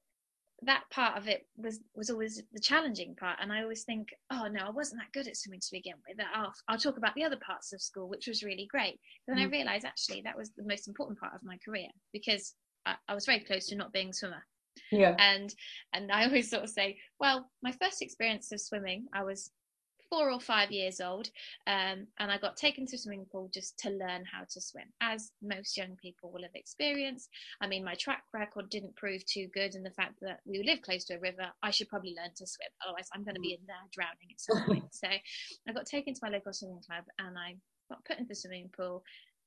that 0.63 0.85
part 0.91 1.17
of 1.17 1.29
it 1.29 1.47
was 1.57 1.81
was 1.95 2.11
always 2.11 2.43
the 2.53 2.61
challenging 2.61 3.15
part. 3.15 3.39
And 3.41 3.53
i 3.53 3.63
always 3.63 3.85
think 3.85 4.09
oh 4.31 4.49
no 4.51 4.67
i 4.67 4.71
wasn't 4.71 5.01
that 5.01 5.13
good 5.13 5.29
at 5.29 5.37
swimming 5.37 5.61
to 5.61 5.69
begin 5.73 5.95
with. 6.07 6.25
I'll, 6.35 6.53
I'll 6.69 6.79
talk 6.79 6.97
about 6.97 7.15
the 7.15 7.25
other 7.25 7.39
parts 7.45 7.73
of 7.73 7.81
school 7.81 8.09
which 8.09 8.27
was 8.27 8.43
really 8.43 8.67
great. 8.71 8.99
But 9.27 9.35
then 9.35 9.45
mm. 9.45 9.49
i 9.49 9.51
realized 9.51 9.85
actually 9.85 10.23
that 10.23 10.37
was 10.37 10.51
the 10.57 10.65
most 10.67 10.89
important 10.89 11.21
part 11.21 11.35
of 11.35 11.45
my 11.45 11.59
career 11.65 11.89
because 12.13 12.55
I, 12.87 12.95
I 13.09 13.15
was 13.15 13.27
very 13.27 13.41
close 13.41 13.67
to 13.67 13.77
not 13.77 13.93
being 13.93 14.11
a 14.11 14.15
swimmer. 14.15 14.45
Yeah. 14.91 15.17
And 15.19 15.55
and 15.93 16.11
i 16.11 16.25
always 16.25 16.51
sort 16.51 16.65
of 16.65 16.71
say 16.71 16.99
well 17.21 17.51
my 17.63 17.73
first 17.73 18.03
experience 18.03 18.53
of 18.53 18.61
swimming 18.61 19.07
i 19.13 19.23
was 19.23 19.51
four 20.11 20.31
or 20.31 20.41
five 20.41 20.71
years 20.71 21.01
old, 21.01 21.31
um, 21.67 22.07
and 22.19 22.31
I 22.31 22.39
got 22.39 22.57
taken 22.57 22.87
to 22.87 22.97
a 22.97 22.99
swimming 22.99 23.27
pool 23.31 23.51
just 23.53 23.79
to 23.81 23.91
learn 23.91 24.25
how 24.25 24.45
to 24.51 24.61
swim, 24.61 24.87
as 25.01 25.33
most 25.43 25.77
young 25.77 25.97
people 26.01 26.31
will 26.31 26.43
have 26.43 26.55
experienced. 26.55 27.29
I 27.61 27.67
mean, 27.67 27.85
my 27.85 27.95
track 27.95 28.25
record 28.33 28.71
didn't 28.71 28.97
prove 28.97 29.25
too 29.27 29.49
good, 29.53 29.75
and 29.75 29.85
the 29.85 29.91
fact 29.91 30.15
that 30.23 30.41
we 30.45 30.63
live 30.63 30.83
close 30.83 31.05
to 31.07 31.17
a 31.17 31.21
river, 31.21 31.49
I 31.63 31.71
should 31.71 31.89
probably 31.89 32.15
learn 32.17 32.31
to 32.37 32.47
swim. 32.47 32.69
Otherwise, 32.85 33.09
I'm 33.15 33.25
going 33.25 33.35
to 33.35 33.41
be 33.41 33.53
in 33.53 33.67
there 33.67 33.77
drowning 33.93 34.31
at 34.31 34.41
some 34.41 34.65
point. 34.67 34.89
so 34.95 35.09
I 35.09 35.73
got 35.73 35.87
taken 35.87 36.15
to 36.15 36.21
my 36.23 36.31
local 36.31 36.53
swimming 36.53 36.83
club, 36.87 37.05
and 37.19 37.39
I 37.39 37.57
got 37.89 38.05
put 38.05 38.19
into 38.19 38.29
the 38.29 38.35
swimming 38.35 38.71
pool. 38.77 39.03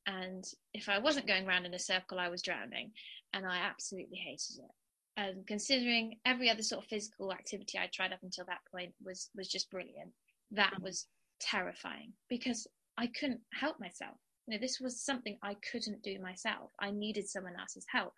And 0.07 0.43
if 0.73 0.89
I 0.89 0.97
wasn't 0.97 1.27
going 1.27 1.47
around 1.47 1.65
in 1.65 1.73
a 1.75 1.79
circle, 1.79 2.19
I 2.19 2.29
was 2.29 2.41
drowning, 2.41 2.91
and 3.33 3.45
I 3.45 3.57
absolutely 3.57 4.17
hated 4.17 4.63
it 4.63 4.71
and 5.17 5.45
considering 5.45 6.17
every 6.25 6.49
other 6.49 6.63
sort 6.63 6.81
of 6.81 6.87
physical 6.87 7.33
activity 7.33 7.77
I 7.77 7.89
tried 7.93 8.13
up 8.13 8.23
until 8.23 8.45
that 8.45 8.61
point 8.71 8.93
was 9.03 9.29
was 9.35 9.49
just 9.49 9.69
brilliant 9.69 10.13
that 10.51 10.73
was 10.81 11.07
terrifying 11.39 12.13
because 12.29 12.67
I 12.97 13.07
couldn't 13.07 13.41
help 13.53 13.79
myself. 13.79 14.15
You 14.47 14.55
know, 14.55 14.61
this 14.61 14.79
was 14.81 15.03
something 15.03 15.37
I 15.43 15.55
couldn't 15.71 16.03
do 16.03 16.19
myself. 16.19 16.71
I 16.79 16.91
needed 16.91 17.27
someone 17.27 17.53
else's 17.59 17.85
help. 17.89 18.13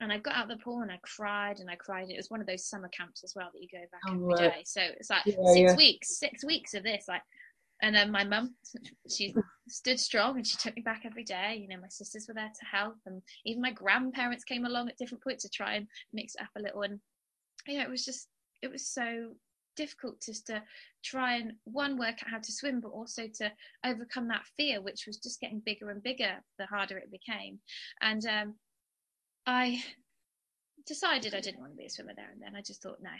And 0.00 0.12
I 0.12 0.18
got 0.18 0.34
out 0.34 0.50
of 0.50 0.58
the 0.58 0.62
pool 0.62 0.82
and 0.82 0.90
I 0.90 0.98
cried 1.02 1.60
and 1.60 1.70
I 1.70 1.76
cried. 1.76 2.10
It 2.10 2.16
was 2.16 2.30
one 2.30 2.40
of 2.40 2.46
those 2.46 2.66
summer 2.68 2.88
camps 2.88 3.22
as 3.24 3.32
well 3.36 3.48
that 3.52 3.62
you 3.62 3.68
go 3.72 3.84
back 3.92 4.00
oh, 4.08 4.14
every 4.14 4.48
right. 4.48 4.54
day. 4.56 4.62
So 4.64 4.80
it's 4.98 5.10
like 5.10 5.22
yeah, 5.24 5.34
six 5.52 5.70
yeah. 5.72 5.76
weeks, 5.76 6.18
six 6.18 6.44
weeks 6.44 6.74
of 6.74 6.82
this. 6.82 7.04
Like, 7.08 7.22
and 7.82 7.94
then 7.94 8.10
my 8.10 8.24
mum, 8.24 8.54
she 9.10 9.34
stood 9.68 9.98
strong 9.98 10.36
and 10.36 10.46
she 10.46 10.56
took 10.56 10.76
me 10.76 10.82
back 10.82 11.02
every 11.04 11.24
day. 11.24 11.58
You 11.60 11.68
know, 11.68 11.80
my 11.80 11.88
sisters 11.88 12.26
were 12.28 12.34
there 12.34 12.50
to 12.52 12.66
help, 12.66 12.94
and 13.06 13.20
even 13.44 13.62
my 13.62 13.72
grandparents 13.72 14.44
came 14.44 14.64
along 14.64 14.88
at 14.88 14.96
different 14.98 15.24
points 15.24 15.42
to 15.42 15.50
try 15.50 15.74
and 15.74 15.86
mix 16.12 16.34
it 16.34 16.42
up 16.42 16.50
a 16.56 16.62
little. 16.62 16.82
And 16.82 17.00
you 17.66 17.78
know, 17.78 17.84
it 17.84 17.90
was 17.90 18.04
just, 18.04 18.28
it 18.62 18.70
was 18.70 18.86
so 18.86 19.34
difficult 19.76 20.20
just 20.20 20.46
to 20.46 20.62
try 21.04 21.36
and 21.36 21.52
one 21.64 21.98
work 21.98 22.22
out 22.22 22.30
how 22.30 22.38
to 22.38 22.52
swim 22.52 22.80
but 22.80 22.90
also 22.90 23.22
to 23.34 23.50
overcome 23.84 24.28
that 24.28 24.46
fear 24.56 24.80
which 24.80 25.04
was 25.06 25.16
just 25.18 25.40
getting 25.40 25.60
bigger 25.64 25.90
and 25.90 26.02
bigger 26.02 26.34
the 26.58 26.66
harder 26.66 26.98
it 26.98 27.10
became. 27.10 27.58
And 28.00 28.24
um, 28.26 28.54
i 29.46 29.82
decided 30.86 31.34
i 31.34 31.40
didn't 31.40 31.60
want 31.60 31.72
to 31.72 31.76
be 31.76 31.86
a 31.86 31.90
swimmer 31.90 32.12
there 32.14 32.30
and 32.32 32.42
then. 32.42 32.56
I 32.56 32.62
just 32.62 32.82
thought 32.82 32.98
no 33.02 33.10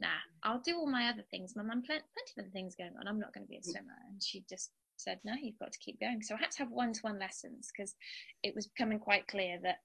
nah 0.00 0.20
i'll 0.42 0.60
do 0.60 0.76
all 0.76 0.90
my 0.90 1.08
other 1.08 1.24
things. 1.30 1.54
My 1.56 1.62
mum 1.62 1.82
plenty 1.82 2.00
of 2.00 2.38
other 2.38 2.50
things 2.52 2.74
going 2.74 2.92
on. 2.98 3.08
I'm 3.08 3.20
not 3.20 3.34
going 3.34 3.44
to 3.44 3.50
be 3.50 3.58
a 3.58 3.62
swimmer. 3.62 3.96
And 4.10 4.22
she 4.22 4.44
just 4.48 4.70
said 4.96 5.18
no 5.24 5.32
you've 5.40 5.58
got 5.58 5.72
to 5.72 5.78
keep 5.78 6.00
going. 6.00 6.22
So 6.22 6.34
i 6.34 6.38
had 6.38 6.50
to 6.52 6.58
have 6.58 6.70
one-to-one 6.70 7.18
lessons 7.18 7.70
because 7.74 7.94
it 8.42 8.54
was 8.54 8.66
becoming 8.66 8.98
quite 8.98 9.26
clear 9.28 9.58
that 9.62 9.78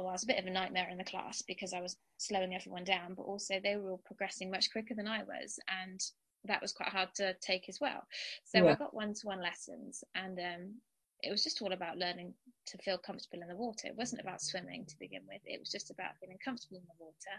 oh, 0.00 0.08
I 0.08 0.12
was 0.12 0.24
a 0.24 0.26
bit 0.26 0.38
of 0.38 0.46
a 0.46 0.50
nightmare 0.50 0.88
in 0.90 0.98
the 0.98 1.04
class 1.04 1.42
because 1.42 1.72
I 1.72 1.80
was 1.80 1.96
slowing 2.18 2.54
everyone 2.54 2.84
down, 2.84 3.14
but 3.14 3.22
also 3.22 3.60
they 3.62 3.76
were 3.76 3.90
all 3.90 4.02
progressing 4.04 4.50
much 4.50 4.70
quicker 4.70 4.94
than 4.94 5.08
I 5.08 5.22
was, 5.22 5.58
and 5.82 6.00
that 6.44 6.62
was 6.62 6.72
quite 6.72 6.88
hard 6.88 7.10
to 7.16 7.34
take 7.40 7.68
as 7.68 7.78
well. 7.80 8.02
So 8.44 8.64
yeah. 8.64 8.72
I 8.72 8.74
got 8.74 8.94
one-to-one 8.94 9.42
lessons, 9.42 10.02
and 10.14 10.38
um, 10.38 10.74
it 11.22 11.30
was 11.30 11.44
just 11.44 11.60
all 11.62 11.72
about 11.72 11.98
learning 11.98 12.34
to 12.66 12.78
feel 12.78 12.98
comfortable 12.98 13.42
in 13.42 13.48
the 13.48 13.56
water. 13.56 13.88
It 13.88 13.96
wasn't 13.96 14.22
about 14.22 14.42
swimming 14.42 14.86
to 14.86 14.98
begin 14.98 15.22
with; 15.28 15.42
it 15.44 15.60
was 15.60 15.70
just 15.70 15.90
about 15.90 16.18
feeling 16.20 16.38
comfortable 16.44 16.78
in 16.78 16.84
the 16.84 17.04
water. 17.04 17.36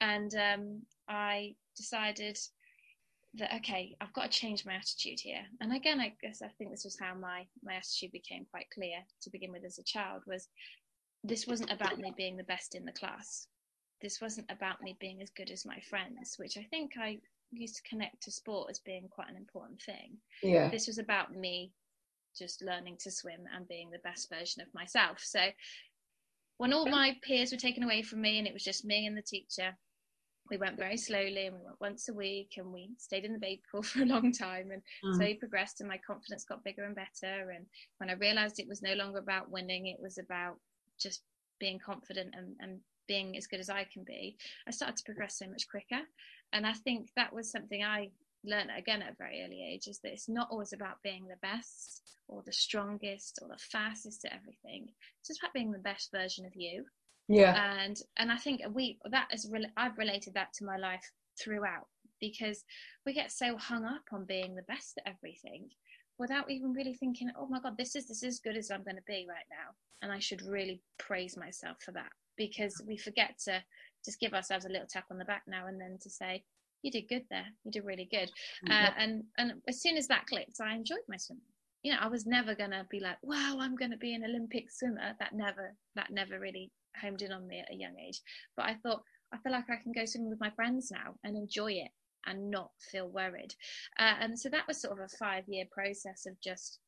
And 0.00 0.34
um, 0.34 0.82
I 1.08 1.54
decided 1.76 2.38
that 3.34 3.54
okay, 3.56 3.94
I've 4.00 4.12
got 4.12 4.30
to 4.30 4.38
change 4.38 4.64
my 4.64 4.74
attitude 4.74 5.20
here. 5.20 5.42
And 5.60 5.74
again, 5.74 6.00
I 6.00 6.14
guess 6.22 6.42
I 6.42 6.48
think 6.48 6.70
this 6.70 6.84
was 6.84 6.98
how 6.98 7.14
my 7.14 7.46
my 7.62 7.74
attitude 7.74 8.12
became 8.12 8.46
quite 8.50 8.66
clear 8.74 8.98
to 9.22 9.30
begin 9.30 9.52
with 9.52 9.64
as 9.64 9.78
a 9.78 9.84
child 9.84 10.22
was 10.26 10.48
this 11.26 11.46
wasn't 11.46 11.72
about 11.72 11.98
me 11.98 12.12
being 12.16 12.36
the 12.36 12.44
best 12.44 12.74
in 12.74 12.84
the 12.84 12.92
class. 12.92 13.46
This 14.02 14.20
wasn't 14.20 14.50
about 14.50 14.82
me 14.82 14.96
being 15.00 15.22
as 15.22 15.30
good 15.30 15.50
as 15.50 15.66
my 15.66 15.80
friends, 15.80 16.36
which 16.38 16.56
I 16.56 16.62
think 16.70 16.92
I 17.00 17.18
used 17.52 17.76
to 17.76 17.88
connect 17.88 18.22
to 18.22 18.30
sport 18.30 18.68
as 18.70 18.78
being 18.80 19.08
quite 19.10 19.30
an 19.30 19.36
important 19.36 19.80
thing. 19.82 20.16
Yeah. 20.42 20.68
This 20.68 20.86
was 20.86 20.98
about 20.98 21.34
me 21.34 21.72
just 22.36 22.62
learning 22.62 22.98
to 23.00 23.10
swim 23.10 23.40
and 23.54 23.66
being 23.66 23.90
the 23.90 23.98
best 24.00 24.28
version 24.28 24.62
of 24.62 24.74
myself. 24.74 25.20
So 25.22 25.40
when 26.58 26.72
all 26.72 26.86
my 26.86 27.16
peers 27.22 27.52
were 27.52 27.58
taken 27.58 27.82
away 27.82 28.02
from 28.02 28.20
me 28.20 28.38
and 28.38 28.46
it 28.46 28.52
was 28.52 28.64
just 28.64 28.84
me 28.84 29.06
and 29.06 29.16
the 29.16 29.22
teacher, 29.22 29.76
we 30.50 30.56
went 30.56 30.76
very 30.76 30.96
slowly 30.96 31.46
and 31.46 31.56
we 31.56 31.64
went 31.64 31.80
once 31.80 32.08
a 32.08 32.14
week 32.14 32.52
and 32.56 32.72
we 32.72 32.90
stayed 32.98 33.24
in 33.24 33.32
the 33.32 33.38
baby 33.38 33.62
pool 33.70 33.82
for 33.82 34.02
a 34.02 34.06
long 34.06 34.32
time 34.32 34.70
and 34.70 34.82
mm. 35.04 35.16
slowly 35.16 35.34
progressed 35.34 35.80
and 35.80 35.88
my 35.88 35.98
confidence 36.06 36.44
got 36.44 36.64
bigger 36.64 36.84
and 36.84 36.94
better 36.94 37.50
and 37.50 37.66
when 37.98 38.10
i 38.10 38.14
realized 38.14 38.58
it 38.58 38.68
was 38.68 38.82
no 38.82 38.94
longer 38.94 39.18
about 39.18 39.50
winning 39.50 39.86
it 39.86 39.98
was 40.00 40.18
about 40.18 40.56
just 40.98 41.22
being 41.58 41.78
confident 41.78 42.34
and, 42.36 42.56
and 42.60 42.80
being 43.08 43.36
as 43.36 43.46
good 43.46 43.60
as 43.60 43.70
I 43.70 43.84
can 43.84 44.04
be, 44.04 44.36
I 44.66 44.70
started 44.70 44.96
to 44.96 45.04
progress 45.04 45.38
so 45.38 45.48
much 45.48 45.68
quicker. 45.68 46.02
And 46.52 46.66
I 46.66 46.72
think 46.72 47.10
that 47.16 47.32
was 47.32 47.50
something 47.50 47.82
I 47.82 48.10
learned 48.44 48.70
again 48.76 49.02
at 49.02 49.12
a 49.12 49.16
very 49.16 49.42
early 49.44 49.64
age 49.64 49.88
is 49.88 49.98
that 50.00 50.12
it's 50.12 50.28
not 50.28 50.48
always 50.50 50.72
about 50.72 51.02
being 51.02 51.26
the 51.26 51.36
best 51.42 52.02
or 52.28 52.42
the 52.44 52.52
strongest 52.52 53.38
or 53.42 53.48
the 53.48 53.58
fastest 53.58 54.24
at 54.24 54.32
everything. 54.32 54.88
It's 55.20 55.28
just 55.28 55.40
about 55.40 55.54
being 55.54 55.72
the 55.72 55.78
best 55.78 56.10
version 56.12 56.46
of 56.46 56.52
you. 56.54 56.84
Yeah. 57.28 57.80
And 57.80 58.00
and 58.16 58.30
I 58.30 58.36
think 58.36 58.62
we 58.72 58.98
that 59.10 59.28
is 59.32 59.52
I've 59.76 59.98
related 59.98 60.34
that 60.34 60.52
to 60.54 60.64
my 60.64 60.76
life 60.76 61.10
throughout 61.40 61.88
because 62.20 62.64
we 63.04 63.12
get 63.12 63.32
so 63.32 63.56
hung 63.56 63.84
up 63.84 64.04
on 64.12 64.24
being 64.24 64.54
the 64.54 64.62
best 64.62 64.98
at 64.98 65.12
everything 65.12 65.68
without 66.18 66.50
even 66.50 66.72
really 66.72 66.94
thinking, 66.94 67.30
oh 67.38 67.46
my 67.46 67.60
God, 67.60 67.76
this 67.76 67.94
is 67.94 68.06
this 68.08 68.22
is 68.22 68.34
as 68.34 68.40
good 68.40 68.56
as 68.56 68.70
I'm 68.70 68.84
going 68.84 68.96
to 68.96 69.02
be 69.06 69.26
right 69.28 69.44
now, 69.50 69.74
and 70.02 70.12
I 70.12 70.18
should 70.18 70.42
really 70.42 70.82
praise 70.98 71.36
myself 71.36 71.78
for 71.84 71.92
that 71.92 72.10
because 72.36 72.82
we 72.86 72.96
forget 72.96 73.38
to 73.44 73.62
just 74.04 74.20
give 74.20 74.34
ourselves 74.34 74.64
a 74.64 74.68
little 74.68 74.86
tap 74.88 75.04
on 75.10 75.18
the 75.18 75.24
back 75.24 75.42
now 75.46 75.66
and 75.66 75.80
then 75.80 75.98
to 76.02 76.10
say, 76.10 76.44
you 76.82 76.90
did 76.90 77.08
good 77.08 77.24
there, 77.30 77.46
you 77.64 77.70
did 77.70 77.84
really 77.84 78.08
good, 78.10 78.30
mm-hmm. 78.66 78.72
uh, 78.72 78.90
and 78.98 79.24
and 79.38 79.52
as 79.68 79.80
soon 79.80 79.96
as 79.96 80.06
that 80.08 80.26
clicked, 80.26 80.60
I 80.60 80.74
enjoyed 80.74 81.06
my 81.08 81.16
swimming. 81.16 81.42
You 81.82 81.92
know, 81.92 81.98
I 82.00 82.08
was 82.08 82.26
never 82.26 82.54
gonna 82.54 82.86
be 82.90 83.00
like, 83.00 83.18
wow, 83.22 83.58
I'm 83.60 83.76
gonna 83.76 83.96
be 83.96 84.14
an 84.14 84.24
Olympic 84.24 84.70
swimmer. 84.70 85.14
That 85.18 85.34
never 85.34 85.74
that 85.94 86.10
never 86.10 86.38
really 86.38 86.70
homed 87.00 87.22
in 87.22 87.32
on 87.32 87.46
me 87.46 87.60
at 87.60 87.72
a 87.72 87.76
young 87.76 87.96
age. 87.98 88.20
But 88.56 88.66
I 88.66 88.74
thought 88.82 89.02
I 89.32 89.38
feel 89.38 89.52
like 89.52 89.68
I 89.68 89.82
can 89.82 89.92
go 89.92 90.04
swimming 90.04 90.30
with 90.30 90.40
my 90.40 90.50
friends 90.50 90.90
now 90.90 91.14
and 91.24 91.36
enjoy 91.36 91.72
it 91.72 91.90
and 92.26 92.50
not 92.50 92.70
feel 92.90 93.08
worried. 93.08 93.54
Uh, 93.98 94.14
and 94.20 94.38
so 94.38 94.48
that 94.48 94.66
was 94.66 94.80
sort 94.80 94.98
of 94.98 95.04
a 95.04 95.16
five 95.16 95.44
year 95.46 95.64
process 95.70 96.26
of 96.26 96.40
just 96.40 96.78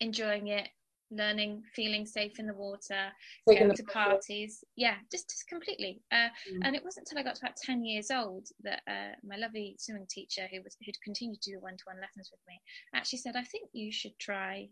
enjoying 0.00 0.48
it, 0.48 0.68
learning, 1.10 1.62
feeling 1.74 2.06
safe 2.06 2.38
in 2.38 2.46
the 2.46 2.54
water, 2.54 3.10
Taking 3.48 3.66
going 3.66 3.76
to 3.76 3.84
parties. 3.84 4.64
Yeah, 4.76 4.96
just, 5.10 5.30
just 5.30 5.48
completely. 5.48 6.02
Uh, 6.12 6.28
mm. 6.52 6.60
And 6.62 6.74
it 6.74 6.84
wasn't 6.84 7.08
until 7.08 7.20
I 7.20 7.24
got 7.24 7.36
to 7.36 7.46
about 7.46 7.56
10 7.56 7.84
years 7.84 8.10
old 8.10 8.48
that 8.62 8.82
uh, 8.88 9.14
my 9.26 9.36
lovely 9.36 9.76
swimming 9.78 10.06
teacher, 10.08 10.48
who 10.50 10.62
was 10.62 10.76
who'd 10.84 11.00
continued 11.02 11.40
to 11.42 11.52
do 11.52 11.60
one 11.60 11.76
to 11.76 11.84
one 11.84 12.00
lessons 12.00 12.30
with 12.30 12.40
me, 12.48 12.60
actually 12.94 13.20
said, 13.20 13.36
I 13.36 13.44
think 13.44 13.70
you 13.72 13.92
should 13.92 14.18
try 14.18 14.68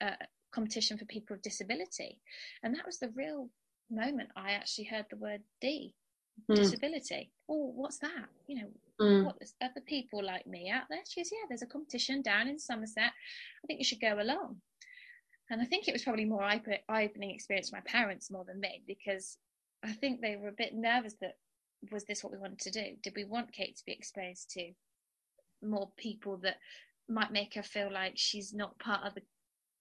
a 0.00 0.12
competition 0.52 0.98
for 0.98 1.04
people 1.06 1.34
with 1.34 1.42
disability. 1.42 2.20
And 2.62 2.74
that 2.74 2.86
was 2.86 2.98
the 2.98 3.12
real 3.14 3.48
moment 3.90 4.30
I 4.36 4.52
actually 4.52 4.84
heard 4.84 5.06
the 5.10 5.16
word 5.16 5.40
D 5.60 5.94
mm. 6.50 6.56
disability. 6.56 7.30
Oh, 7.48 7.72
what's 7.74 7.98
that? 7.98 8.28
You 8.46 8.56
know, 8.56 8.68
mm. 9.00 9.24
what 9.24 9.36
other 9.62 9.80
people 9.86 10.24
like 10.24 10.46
me 10.46 10.70
out 10.70 10.84
there? 10.90 11.00
She 11.08 11.20
goes, 11.20 11.30
yeah, 11.32 11.46
there's 11.48 11.62
a 11.62 11.66
competition 11.66 12.22
down 12.22 12.48
in 12.48 12.58
Somerset. 12.58 13.12
I 13.64 13.66
think 13.66 13.78
you 13.78 13.84
should 13.84 14.00
go 14.00 14.20
along. 14.20 14.56
And 15.50 15.62
I 15.62 15.64
think 15.64 15.88
it 15.88 15.92
was 15.92 16.02
probably 16.02 16.26
more 16.26 16.42
eye-opening 16.42 17.30
experience 17.30 17.70
for 17.70 17.76
my 17.76 17.82
parents 17.86 18.30
more 18.30 18.44
than 18.44 18.60
me 18.60 18.82
because 18.86 19.38
I 19.82 19.92
think 19.92 20.20
they 20.20 20.36
were 20.36 20.48
a 20.48 20.56
bit 20.56 20.74
nervous 20.74 21.14
that 21.20 21.36
was 21.90 22.04
this 22.04 22.22
what 22.22 22.32
we 22.32 22.38
wanted 22.38 22.58
to 22.60 22.70
do? 22.70 22.96
Did 23.02 23.14
we 23.16 23.24
want 23.24 23.52
Kate 23.52 23.76
to 23.76 23.84
be 23.86 23.92
exposed 23.92 24.50
to 24.50 24.72
more 25.62 25.90
people 25.96 26.36
that 26.38 26.56
might 27.08 27.32
make 27.32 27.54
her 27.54 27.62
feel 27.62 27.90
like 27.92 28.14
she's 28.16 28.52
not 28.52 28.78
part 28.78 29.06
of 29.06 29.14
the 29.14 29.22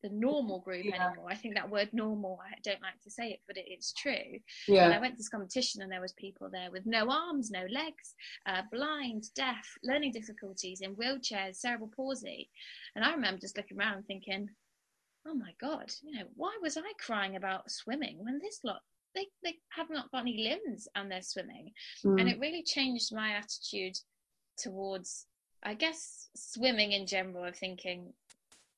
the 0.04 0.10
normal 0.10 0.60
group 0.60 0.86
yeah. 0.86 1.08
anymore. 1.08 1.28
I 1.30 1.36
think 1.36 1.56
that 1.56 1.70
word 1.70 1.90
normal, 1.92 2.40
I 2.44 2.56
don't 2.64 2.82
like 2.82 3.02
to 3.04 3.12
say 3.12 3.30
it, 3.30 3.40
but 3.48 3.58
it, 3.58 3.66
it's 3.68 3.94
true. 3.94 4.40
Yeah. 4.68 4.86
And 4.86 4.94
I 4.94 5.00
went 5.00 5.16
to 5.16 5.18
this 5.18 5.30
competition 5.30 5.82
and 5.82 5.92
there 5.92 6.02
was 6.02 6.14
people 6.14 6.50
there 6.52 6.72
with 6.72 6.86
no 6.86 7.10
arms, 7.10 7.50
no 7.50 7.66
legs, 7.70 8.14
uh, 8.46 8.62
blind, 8.72 9.26
deaf, 9.36 9.68
learning 9.84 10.12
difficulties, 10.12 10.82
in 10.82 10.96
wheelchairs, 10.96 11.58
cerebral 11.58 11.92
palsy. 11.96 12.50
And 12.96 13.04
I 13.04 13.12
remember 13.12 13.42
just 13.42 13.58
looking 13.58 13.80
around 13.80 14.04
thinking, 14.04 14.50
oh 15.28 15.34
my 15.34 15.54
God, 15.60 15.92
you 16.04 16.20
know, 16.20 16.26
why 16.36 16.58
was 16.62 16.78
I 16.78 16.92
crying 17.00 17.36
about 17.36 17.70
swimming 17.72 18.18
when 18.20 18.40
this 18.40 18.60
lot, 18.64 18.82
they, 19.16 19.28
they 19.44 19.56
have 19.70 19.90
not 19.90 20.12
got 20.12 20.22
any 20.22 20.44
limbs 20.44 20.88
and 20.96 21.12
they're 21.12 21.22
swimming. 21.22 21.72
Mm. 22.06 22.20
And 22.20 22.30
it 22.30 22.40
really 22.40 22.64
changed 22.64 23.14
my 23.14 23.32
attitude 23.32 23.98
towards, 24.60 25.26
I 25.64 25.74
guess, 25.74 26.30
swimming 26.36 26.92
in 26.92 27.08
general 27.08 27.46
of 27.46 27.58
thinking, 27.58 28.14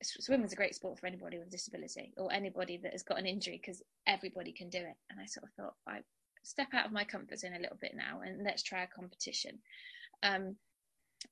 swimming's 0.01 0.53
a 0.53 0.57
great 0.57 0.75
sport 0.75 0.99
for 0.99 1.07
anybody 1.07 1.37
with 1.37 1.47
a 1.47 1.51
disability 1.51 2.13
or 2.17 2.31
anybody 2.31 2.77
that 2.77 2.93
has 2.93 3.03
got 3.03 3.19
an 3.19 3.25
injury 3.25 3.59
because 3.61 3.81
everybody 4.07 4.51
can 4.51 4.69
do 4.69 4.79
it. 4.79 4.95
And 5.09 5.19
I 5.19 5.25
sort 5.25 5.45
of 5.45 5.53
thought, 5.53 5.75
I 5.87 5.99
step 6.43 6.69
out 6.73 6.85
of 6.85 6.91
my 6.91 7.03
comfort 7.03 7.39
zone 7.39 7.53
a 7.55 7.59
little 7.59 7.77
bit 7.79 7.93
now 7.95 8.21
and 8.25 8.43
let's 8.43 8.63
try 8.63 8.83
a 8.83 8.87
competition. 8.87 9.59
Um, 10.23 10.55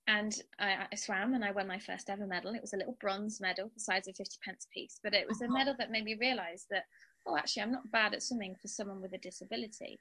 and 0.07 0.35
I, 0.59 0.85
I, 0.91 0.95
swam 0.95 1.33
and 1.33 1.45
I 1.45 1.51
won 1.51 1.67
my 1.67 1.79
first 1.79 2.09
ever 2.09 2.27
medal. 2.27 2.53
It 2.53 2.61
was 2.61 2.73
a 2.73 2.77
little 2.77 2.97
bronze 2.99 3.39
medal, 3.39 3.71
the 3.73 3.79
size 3.79 4.07
of 4.07 4.15
50 4.15 4.37
pence 4.43 4.67
a 4.69 4.73
piece, 4.73 4.99
but 5.01 5.13
it 5.13 5.27
was 5.27 5.41
a 5.41 5.45
uh-huh. 5.45 5.53
medal 5.53 5.75
that 5.77 5.91
made 5.91 6.03
me 6.03 6.17
realize 6.19 6.65
that, 6.69 6.83
oh, 7.25 7.37
actually, 7.37 7.63
I'm 7.63 7.71
not 7.71 7.89
bad 7.91 8.13
at 8.13 8.23
swimming 8.23 8.55
for 8.61 8.67
someone 8.67 9.01
with 9.01 9.13
a 9.13 9.17
disability. 9.17 9.99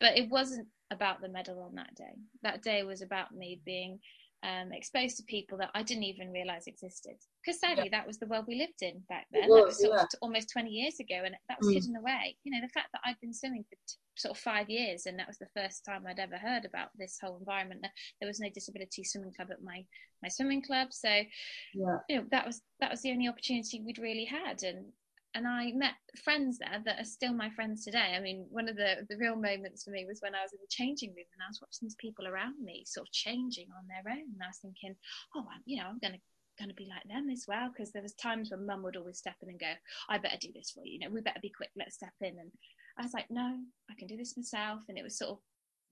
But 0.00 0.16
it 0.16 0.28
wasn't 0.28 0.66
about 0.90 1.20
the 1.20 1.28
medal 1.28 1.62
on 1.62 1.74
that 1.76 1.94
day. 1.94 2.14
That 2.42 2.62
day 2.62 2.82
was 2.82 3.02
about 3.02 3.32
me 3.32 3.60
being 3.64 4.00
um, 4.42 4.72
exposed 4.72 5.16
to 5.16 5.22
people 5.24 5.58
that 5.58 5.70
I 5.74 5.82
didn't 5.82 6.04
even 6.04 6.30
realize 6.30 6.66
existed. 6.66 7.16
Because 7.44 7.60
sadly, 7.60 7.84
yeah. 7.90 7.98
that 7.98 8.06
was 8.06 8.18
the 8.18 8.26
world 8.26 8.44
we 8.46 8.56
lived 8.56 8.82
in 8.82 9.02
back 9.08 9.26
then. 9.32 9.48
Was, 9.48 9.58
that 9.58 9.66
was 9.66 9.80
sort 9.80 9.94
yeah. 9.96 10.02
of 10.02 10.08
almost 10.22 10.50
20 10.52 10.70
years 10.70 11.00
ago, 11.00 11.22
and 11.24 11.34
that 11.48 11.58
was 11.58 11.68
mm. 11.68 11.74
hidden 11.74 11.96
away. 11.96 12.36
You 12.44 12.52
know, 12.52 12.60
the 12.60 12.72
fact 12.72 12.88
that 12.92 13.00
I'd 13.04 13.20
been 13.20 13.34
swimming 13.34 13.64
for 13.64 13.76
t- 13.76 13.94
sort 14.16 14.36
of 14.36 14.42
five 14.42 14.70
years, 14.70 15.06
and 15.06 15.18
that 15.18 15.26
was 15.26 15.38
the 15.38 15.48
first 15.56 15.84
time 15.84 16.04
I'd 16.06 16.20
ever 16.20 16.36
heard 16.36 16.64
about 16.64 16.88
this 16.96 17.18
whole 17.20 17.38
environment. 17.38 17.86
There 18.20 18.28
was 18.28 18.40
no 18.40 18.48
disability 18.50 19.04
swimming 19.04 19.32
club 19.34 19.48
at 19.50 19.62
my 19.62 19.84
my 20.22 20.28
swimming 20.28 20.62
club, 20.62 20.88
so 20.92 21.08
yeah. 21.08 21.98
you 22.08 22.16
know 22.18 22.24
that 22.30 22.46
was 22.46 22.62
that 22.80 22.90
was 22.90 23.02
the 23.02 23.10
only 23.10 23.28
opportunity 23.28 23.82
we'd 23.84 23.98
really 23.98 24.24
had, 24.24 24.62
and 24.62 24.86
and 25.34 25.46
I 25.46 25.72
met 25.72 25.94
friends 26.24 26.58
there 26.58 26.82
that 26.84 27.00
are 27.00 27.04
still 27.04 27.32
my 27.32 27.50
friends 27.50 27.84
today. 27.84 28.14
I 28.16 28.20
mean, 28.20 28.46
one 28.50 28.68
of 28.68 28.76
the, 28.76 29.06
the 29.08 29.16
real 29.18 29.36
moments 29.36 29.84
for 29.84 29.90
me 29.90 30.06
was 30.06 30.20
when 30.20 30.34
I 30.34 30.42
was 30.42 30.52
in 30.52 30.58
the 30.60 30.70
changing 30.70 31.10
room 31.10 31.28
and 31.32 31.42
I 31.44 31.50
was 31.50 31.60
watching 31.60 31.86
these 31.86 31.96
people 32.00 32.26
around 32.26 32.54
me 32.62 32.84
sort 32.86 33.06
of 33.06 33.12
changing 33.12 33.66
on 33.76 33.86
their 33.86 34.10
own. 34.10 34.24
And 34.32 34.42
I 34.42 34.48
was 34.48 34.58
thinking, 34.58 34.96
oh, 35.36 35.44
I'm, 35.52 35.60
you 35.66 35.78
know, 35.78 35.88
I'm 35.88 35.98
going 35.98 36.14
to 36.14 36.20
going 36.58 36.68
to 36.68 36.74
be 36.74 36.88
like 36.90 37.06
them 37.08 37.30
as 37.30 37.44
well. 37.46 37.68
Because 37.68 37.92
there 37.92 38.02
was 38.02 38.14
times 38.14 38.50
when 38.50 38.66
mum 38.66 38.82
would 38.82 38.96
always 38.96 39.18
step 39.18 39.36
in 39.42 39.48
and 39.48 39.60
go 39.60 39.72
i 40.08 40.18
better 40.18 40.38
do 40.40 40.52
this 40.54 40.72
for 40.72 40.84
you. 40.84 40.94
You 40.94 40.98
know 41.00 41.10
we 41.10 41.20
better 41.20 41.40
be 41.40 41.52
quick. 41.54 41.70
Let's 41.76 41.94
step 41.94 42.14
in. 42.20 42.34
And 42.38 42.50
i 42.98 43.02
was 43.02 43.14
like 43.14 43.26
no 43.30 43.58
i 43.90 43.94
can 43.98 44.08
do 44.08 44.16
this 44.16 44.36
myself. 44.36 44.80
And 44.88 44.98
it 44.98 45.04
was 45.04 45.18
sort 45.18 45.32
of 45.32 45.38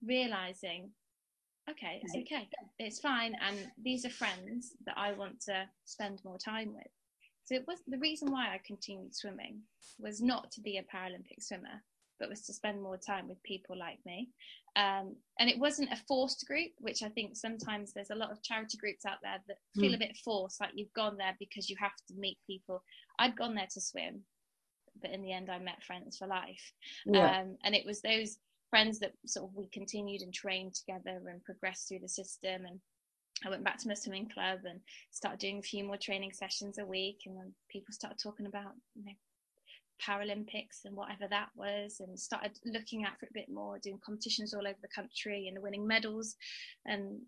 realizing 0.05 0.91
okay 1.69 2.01
it's 2.03 2.15
okay 2.15 2.49
it's 2.79 2.99
fine. 2.99 3.33
And 3.47 3.71
these 3.81 4.03
are 4.05 4.09
friends 4.09 4.73
that 4.85 4.97
i 4.97 5.13
want 5.13 5.39
to 5.41 5.65
spend 5.85 6.19
more 6.25 6.37
time 6.37 6.73
with 6.73 6.91
so 7.47 7.55
it 7.55 7.65
was 7.65 7.79
the 7.87 7.97
reason 7.97 8.29
why 8.29 8.47
I 8.47 8.59
continued 8.65 9.15
swimming 9.15 9.61
was 9.99 10.21
not 10.21 10.51
to 10.51 10.61
be 10.61 10.77
a 10.77 10.83
Paralympic 10.83 11.41
swimmer, 11.41 11.81
but 12.19 12.27
was 12.27 12.41
to 12.41 12.53
spend 12.53 12.81
more 12.81 12.97
time 12.97 13.29
with 13.29 13.41
people 13.43 13.77
like 13.77 13.99
me. 14.05 14.29
Um, 14.75 15.15
and 15.39 15.49
it 15.49 15.57
wasn't 15.57 15.93
a 15.93 16.01
forced 16.09 16.45
group, 16.45 16.71
which 16.79 17.03
I 17.03 17.09
think 17.09 17.37
sometimes 17.37 17.93
there's 17.93 18.09
a 18.09 18.15
lot 18.15 18.31
of 18.31 18.43
charity 18.43 18.77
groups 18.77 19.05
out 19.05 19.19
there 19.23 19.37
that 19.47 19.57
feel 19.79 19.93
mm. 19.93 19.95
a 19.95 19.99
bit 19.99 20.17
forced, 20.17 20.59
like 20.59 20.71
you've 20.75 20.93
gone 20.93 21.15
there 21.15 21.37
because 21.39 21.69
you 21.69 21.77
have 21.79 21.95
to 22.09 22.13
meet 22.17 22.37
people. 22.45 22.83
I'd 23.17 23.37
gone 23.37 23.55
there 23.55 23.69
to 23.73 23.81
swim, 23.81 24.23
but 25.01 25.11
in 25.11 25.21
the 25.21 25.31
end, 25.31 25.49
I 25.49 25.57
met 25.57 25.81
friends 25.83 26.17
for 26.17 26.27
life. 26.27 26.73
Yeah. 27.05 27.39
Um, 27.39 27.57
and 27.63 27.75
it 27.75 27.85
was 27.85 28.01
those 28.01 28.39
friends 28.69 28.99
that 28.99 29.13
sort 29.25 29.49
of 29.49 29.55
we 29.55 29.69
continued 29.69 30.21
and 30.21 30.33
trained 30.33 30.75
together 30.75 31.21
and 31.29 31.41
progressed 31.45 31.87
through 31.87 31.99
the 31.99 32.09
system 32.09 32.65
and 32.65 32.81
I 33.45 33.49
went 33.49 33.63
back 33.63 33.77
to 33.79 33.87
my 33.87 33.93
swimming 33.93 34.29
club 34.29 34.59
and 34.65 34.79
started 35.11 35.39
doing 35.39 35.59
a 35.59 35.61
few 35.61 35.83
more 35.83 35.97
training 35.97 36.31
sessions 36.33 36.79
a 36.79 36.85
week. 36.85 37.19
And 37.25 37.37
then 37.37 37.53
people 37.69 37.93
started 37.93 38.17
talking 38.21 38.47
about 38.47 38.71
you 38.95 39.05
know, 39.05 39.11
Paralympics 40.01 40.85
and 40.85 40.95
whatever 40.95 41.27
that 41.29 41.49
was, 41.55 41.99
and 41.99 42.19
started 42.19 42.57
looking 42.65 43.03
at 43.03 43.19
for 43.19 43.27
a 43.27 43.33
bit 43.33 43.49
more, 43.49 43.79
doing 43.79 43.99
competitions 44.03 44.53
all 44.53 44.67
over 44.67 44.77
the 44.81 44.87
country 44.87 45.47
and 45.47 45.61
winning 45.61 45.85
medals. 45.85 46.35
And 46.85 47.21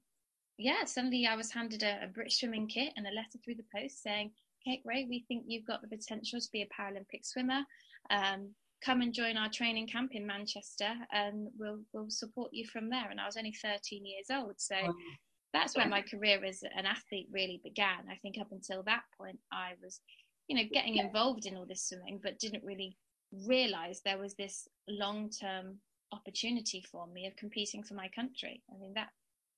yeah, 0.57 0.83
suddenly 0.85 1.27
I 1.27 1.35
was 1.35 1.51
handed 1.51 1.83
a, 1.83 1.99
a 2.03 2.07
British 2.07 2.39
swimming 2.39 2.67
kit 2.67 2.93
and 2.95 3.05
a 3.07 3.11
letter 3.11 3.37
through 3.43 3.55
the 3.55 3.79
post 3.79 4.01
saying, 4.01 4.31
Kate 4.65 4.83
Grey, 4.83 5.05
we 5.07 5.25
think 5.27 5.45
you've 5.47 5.67
got 5.67 5.81
the 5.81 5.87
potential 5.87 6.39
to 6.39 6.49
be 6.51 6.63
a 6.63 6.67
Paralympic 6.67 7.23
swimmer. 7.23 7.61
Um, 8.09 8.49
come 8.83 9.01
and 9.01 9.13
join 9.13 9.37
our 9.37 9.49
training 9.49 9.87
camp 9.87 10.11
in 10.13 10.25
Manchester 10.25 10.93
and 11.11 11.49
we'll 11.57 11.79
we'll 11.93 12.09
support 12.09 12.49
you 12.53 12.65
from 12.65 12.89
there. 12.89 13.09
And 13.09 13.19
I 13.19 13.25
was 13.25 13.37
only 13.37 13.53
13 13.53 14.05
years 14.05 14.27
old. 14.31 14.55
So 14.57 14.75
that's 15.53 15.75
where 15.75 15.87
my 15.87 16.01
career 16.01 16.43
as 16.45 16.63
an 16.63 16.85
athlete 16.85 17.27
really 17.31 17.59
began. 17.63 18.07
I 18.11 18.15
think 18.21 18.37
up 18.39 18.51
until 18.51 18.83
that 18.83 19.01
point, 19.17 19.39
I 19.51 19.71
was, 19.83 20.01
you 20.47 20.55
know, 20.55 20.63
getting 20.71 20.97
involved 20.97 21.45
in 21.45 21.55
all 21.55 21.65
this 21.65 21.87
swimming, 21.87 22.19
but 22.21 22.39
didn't 22.39 22.63
really 22.63 22.97
realize 23.47 24.01
there 24.01 24.17
was 24.17 24.35
this 24.35 24.67
long 24.87 25.29
term 25.29 25.79
opportunity 26.11 26.83
for 26.91 27.07
me 27.07 27.27
of 27.27 27.35
competing 27.35 27.83
for 27.83 27.93
my 27.93 28.09
country. 28.09 28.61
I 28.73 28.79
mean, 28.79 28.93
that 28.93 29.09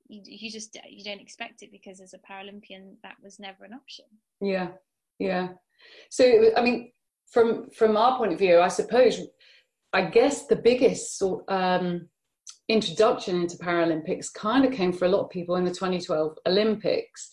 you, 0.08 0.22
you 0.26 0.52
just 0.52 0.78
you 0.90 1.04
don't 1.04 1.22
expect 1.22 1.62
it 1.62 1.72
because 1.72 2.02
as 2.02 2.14
a 2.14 2.20
Paralympian, 2.20 2.96
that 3.04 3.16
was 3.24 3.40
never 3.40 3.66
an 3.66 3.74
option. 3.74 4.06
Yeah, 4.42 4.70
yeah. 5.20 5.50
So 6.10 6.52
I 6.56 6.62
mean, 6.62 6.92
from 7.32 7.70
from 7.72 7.98
our 7.98 8.18
point 8.18 8.34
of 8.34 8.40
view, 8.40 8.60
I 8.60 8.68
suppose, 8.68 9.20
I 9.94 10.04
guess 10.04 10.48
the 10.48 10.56
biggest 10.56 11.18
sort 11.18 11.44
um, 11.50 12.08
introduction 12.72 13.42
into 13.42 13.58
Paralympics 13.58 14.34
kind 14.34 14.64
of 14.64 14.72
came 14.72 14.94
for 14.94 15.06
a 15.06 15.10
lot 15.10 15.24
of 15.24 15.30
people 15.30 15.56
in 15.56 15.66
the 15.66 15.72
2012 15.72 16.38
Olympics. 16.48 17.30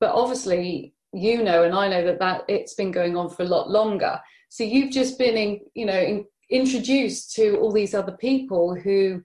But 0.00 0.14
obviously, 0.14 0.94
you 1.12 1.42
know, 1.42 1.62
and 1.62 1.74
I 1.74 1.88
know 1.88 2.04
that, 2.04 2.18
that 2.18 2.42
it's 2.48 2.74
been 2.74 2.90
going 2.90 3.16
on 3.16 3.30
for 3.30 3.42
a 3.42 3.48
lot 3.48 3.70
longer. 3.70 4.20
So 4.48 4.64
you've 4.64 4.90
just 4.90 5.18
been, 5.18 5.36
in, 5.36 5.60
you 5.74 5.86
know, 5.86 5.98
in, 5.98 6.24
introduced 6.50 7.34
to 7.36 7.56
all 7.58 7.70
these 7.70 7.94
other 7.94 8.16
people 8.16 8.74
who 8.74 9.22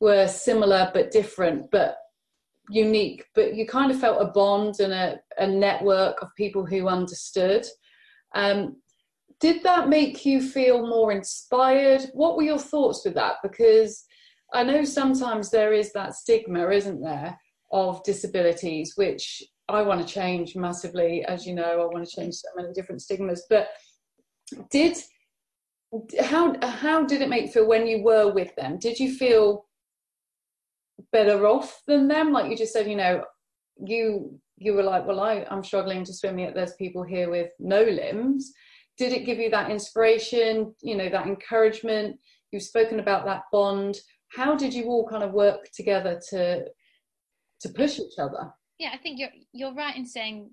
were 0.00 0.26
similar 0.26 0.90
but 0.94 1.10
different, 1.10 1.70
but 1.70 1.98
unique. 2.70 3.24
But 3.34 3.54
you 3.54 3.66
kind 3.66 3.90
of 3.90 4.00
felt 4.00 4.22
a 4.22 4.32
bond 4.32 4.80
and 4.80 4.92
a, 4.92 5.20
a 5.38 5.46
network 5.46 6.22
of 6.22 6.34
people 6.36 6.64
who 6.64 6.88
understood. 6.88 7.66
Um, 8.34 8.76
did 9.40 9.62
that 9.64 9.88
make 9.88 10.24
you 10.24 10.40
feel 10.40 10.86
more 10.86 11.12
inspired? 11.12 12.02
What 12.14 12.36
were 12.36 12.42
your 12.42 12.58
thoughts 12.58 13.04
with 13.04 13.14
that? 13.14 13.36
Because 13.42 14.04
I 14.54 14.62
know 14.62 14.84
sometimes 14.84 15.50
there 15.50 15.72
is 15.72 15.92
that 15.92 16.14
stigma, 16.14 16.70
isn't 16.70 17.02
there, 17.02 17.38
of 17.72 18.02
disabilities, 18.04 18.92
which 18.96 19.42
I 19.68 19.82
want 19.82 20.06
to 20.06 20.14
change 20.14 20.54
massively. 20.54 21.24
As 21.24 21.44
you 21.44 21.54
know, 21.54 21.82
I 21.82 21.92
want 21.92 22.06
to 22.06 22.16
change 22.16 22.34
so 22.34 22.48
many 22.56 22.72
different 22.72 23.02
stigmas. 23.02 23.44
But 23.50 23.68
did 24.70 24.96
how 26.20 26.54
how 26.62 27.04
did 27.04 27.20
it 27.20 27.28
make 27.28 27.46
you 27.46 27.52
feel 27.52 27.66
when 27.66 27.86
you 27.86 28.02
were 28.02 28.32
with 28.32 28.54
them? 28.56 28.78
Did 28.78 28.98
you 29.00 29.14
feel 29.14 29.66
better 31.12 31.46
off 31.46 31.82
than 31.86 32.08
them? 32.08 32.32
Like 32.32 32.50
you 32.50 32.56
just 32.56 32.72
said, 32.72 32.88
you 32.88 32.96
know, 32.96 33.24
you 33.84 34.38
you 34.56 34.74
were 34.74 34.82
like, 34.82 35.06
well, 35.06 35.20
I, 35.20 35.44
I'm 35.50 35.64
struggling 35.64 36.04
to 36.04 36.14
swim 36.14 36.38
yet 36.38 36.54
there's 36.54 36.74
people 36.74 37.02
here 37.02 37.28
with 37.28 37.50
no 37.58 37.82
limbs. 37.82 38.52
Did 38.98 39.12
it 39.12 39.26
give 39.26 39.38
you 39.38 39.50
that 39.50 39.70
inspiration, 39.70 40.72
you 40.80 40.96
know, 40.96 41.08
that 41.08 41.26
encouragement? 41.26 42.16
You've 42.52 42.62
spoken 42.62 43.00
about 43.00 43.24
that 43.24 43.42
bond 43.50 43.98
how 44.34 44.54
did 44.56 44.74
you 44.74 44.84
all 44.84 45.06
kind 45.06 45.22
of 45.22 45.32
work 45.32 45.70
together 45.72 46.20
to 46.30 46.64
to 47.60 47.68
push 47.70 47.98
each 47.98 48.18
other 48.18 48.52
yeah 48.78 48.90
i 48.92 48.98
think 48.98 49.18
you're 49.18 49.30
you're 49.52 49.74
right 49.74 49.96
in 49.96 50.06
saying 50.06 50.50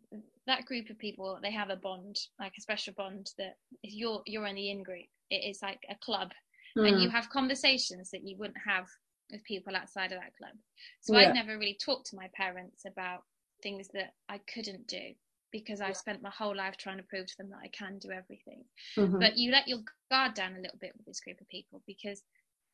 that 0.47 0.65
group 0.65 0.89
of 0.89 0.97
people 0.97 1.39
they 1.41 1.51
have 1.51 1.69
a 1.69 1.75
bond 1.75 2.17
like 2.39 2.53
a 2.57 2.61
special 2.61 2.93
bond 2.97 3.29
that 3.37 3.55
if 3.83 3.93
you're 3.93 4.21
you're 4.25 4.47
in 4.47 4.55
the 4.55 4.69
in 4.69 4.83
group 4.83 5.07
it 5.29 5.49
is 5.49 5.59
like 5.61 5.79
a 5.89 5.95
club 6.03 6.31
mm. 6.77 6.87
and 6.87 7.01
you 7.01 7.09
hmm. 7.09 7.15
have 7.15 7.29
conversations 7.29 8.09
that 8.11 8.27
you 8.27 8.35
wouldn't 8.37 8.57
have 8.65 8.87
with 9.31 9.43
people 9.45 9.75
outside 9.75 10.11
of 10.11 10.19
that 10.19 10.35
club 10.37 10.55
so 11.01 11.13
yeah. 11.13 11.27
i've 11.27 11.35
never 11.35 11.57
really 11.57 11.77
talked 11.83 12.07
to 12.07 12.15
my 12.15 12.29
parents 12.35 12.83
about 12.85 13.23
things 13.63 13.87
that 13.93 14.13
i 14.29 14.39
couldn't 14.53 14.87
do 14.87 15.13
because 15.51 15.81
I've 15.81 15.97
spent 15.97 16.21
my 16.21 16.29
whole 16.29 16.55
life 16.55 16.77
trying 16.77 16.97
to 16.97 17.03
prove 17.03 17.27
to 17.27 17.37
them 17.37 17.49
that 17.49 17.59
I 17.63 17.67
can 17.67 17.99
do 17.99 18.11
everything. 18.11 18.63
Mm-hmm. 18.97 19.19
But 19.19 19.37
you 19.37 19.51
let 19.51 19.67
your 19.67 19.79
guard 20.09 20.33
down 20.33 20.53
a 20.53 20.61
little 20.61 20.77
bit 20.79 20.93
with 20.97 21.05
this 21.05 21.19
group 21.19 21.41
of 21.41 21.49
people 21.49 21.81
because 21.85 22.23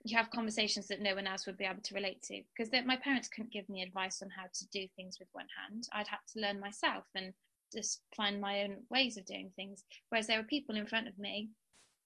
you 0.09 0.17
have 0.17 0.29
conversations 0.31 0.87
that 0.87 1.01
no 1.01 1.15
one 1.15 1.27
else 1.27 1.45
would 1.45 1.57
be 1.57 1.65
able 1.65 1.81
to 1.81 1.95
relate 1.95 2.21
to 2.23 2.41
because 2.55 2.71
my 2.85 2.97
parents 2.97 3.27
couldn't 3.27 3.51
give 3.51 3.67
me 3.69 3.81
advice 3.81 4.21
on 4.21 4.29
how 4.29 4.43
to 4.53 4.67
do 4.71 4.87
things 4.95 5.17
with 5.19 5.29
one 5.31 5.47
hand. 5.61 5.87
I'd 5.93 6.07
have 6.07 6.25
to 6.33 6.39
learn 6.39 6.59
myself 6.59 7.05
and 7.15 7.33
just 7.73 8.01
find 8.15 8.39
my 8.39 8.63
own 8.63 8.77
ways 8.89 9.17
of 9.17 9.25
doing 9.25 9.51
things. 9.55 9.83
Whereas 10.09 10.27
there 10.27 10.37
were 10.37 10.47
people 10.47 10.75
in 10.75 10.87
front 10.87 11.07
of 11.07 11.17
me 11.17 11.49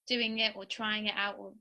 doing 0.08 0.38
it 0.38 0.54
or 0.56 0.64
trying 0.64 1.06
it 1.06 1.14
out 1.16 1.36
or 1.38 1.52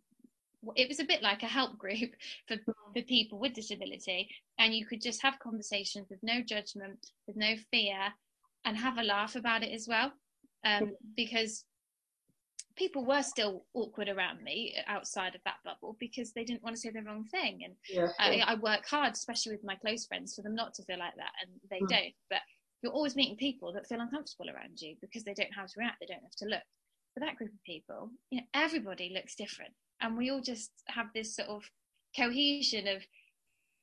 it 0.76 0.88
was 0.88 1.00
a 1.00 1.06
bit 1.06 1.22
like 1.22 1.44
a 1.44 1.48
help 1.48 1.78
group 1.78 2.12
for, 2.48 2.56
Mm. 2.58 2.74
for 2.94 3.02
people 3.04 3.40
with 3.40 3.54
disability. 3.54 4.30
And 4.60 4.74
you 4.74 4.86
could 4.86 5.02
just 5.02 5.22
have 5.22 5.40
conversations 5.40 6.08
with 6.10 6.20
no 6.22 6.42
judgment 6.42 7.08
with 7.28 7.36
no 7.36 7.56
fear 7.72 8.14
and 8.66 8.78
have 8.78 8.98
a 8.98 9.04
laugh 9.04 9.36
about 9.36 9.64
it 9.64 9.72
as 9.74 9.88
well 9.88 10.12
um, 10.64 10.94
because 11.16 11.66
people 12.76 13.06
were 13.06 13.24
still 13.24 13.66
awkward 13.74 14.10
around 14.10 14.44
me 14.44 14.76
outside 14.88 15.36
of 15.36 15.42
that 15.46 15.58
bubble 15.66 15.96
because 16.00 16.32
they 16.34 16.44
didn't 16.44 16.64
want 16.64 16.76
to 16.76 16.82
say 16.82 16.90
the 16.90 17.02
wrong 17.02 17.26
thing. 17.26 17.62
And 17.64 17.76
Yeah. 17.90 18.10
I, 18.20 18.44
I 18.46 18.56
work 18.56 18.86
hard 18.88 19.14
especially 19.14 19.54
with 19.54 19.64
my 19.64 19.76
close 19.76 20.06
friends 20.06 20.36
for 20.36 20.42
them 20.42 20.56
not 20.56 20.74
to 20.76 20.84
feel 20.84 21.00
like 21.00 21.16
that 21.16 21.32
and 21.42 21.52
they 21.70 21.80
Mm. 21.82 21.90
don't. 21.90 22.14
But 22.30 22.42
you're 22.82 22.92
always 22.94 23.16
meeting 23.16 23.38
people 23.38 23.72
that 23.74 23.88
feel 23.88 24.02
uncomfortable 24.02 24.50
around 24.50 24.82
you 24.82 24.96
because 25.02 25.24
they 25.24 25.34
don't 25.34 25.50
know 25.52 25.58
how 25.62 25.66
to 25.66 25.74
react 25.80 25.98
they 26.00 26.08
don't 26.08 26.24
have 26.24 26.36
to 26.38 26.46
look. 26.46 26.64
For 27.14 27.20
that 27.20 27.36
group 27.36 27.52
of 27.54 27.64
people 27.64 28.10
you 28.30 28.40
know 28.40 28.48
everybody 28.54 29.10
looks 29.14 29.36
different. 29.36 29.74
And 30.02 30.18
we 30.18 30.32
all 30.32 30.42
just 30.42 30.72
have 30.88 31.08
this 31.14 31.36
sort 31.36 31.50
of 31.50 31.64
cohesion 32.16 32.88
of 32.88 33.04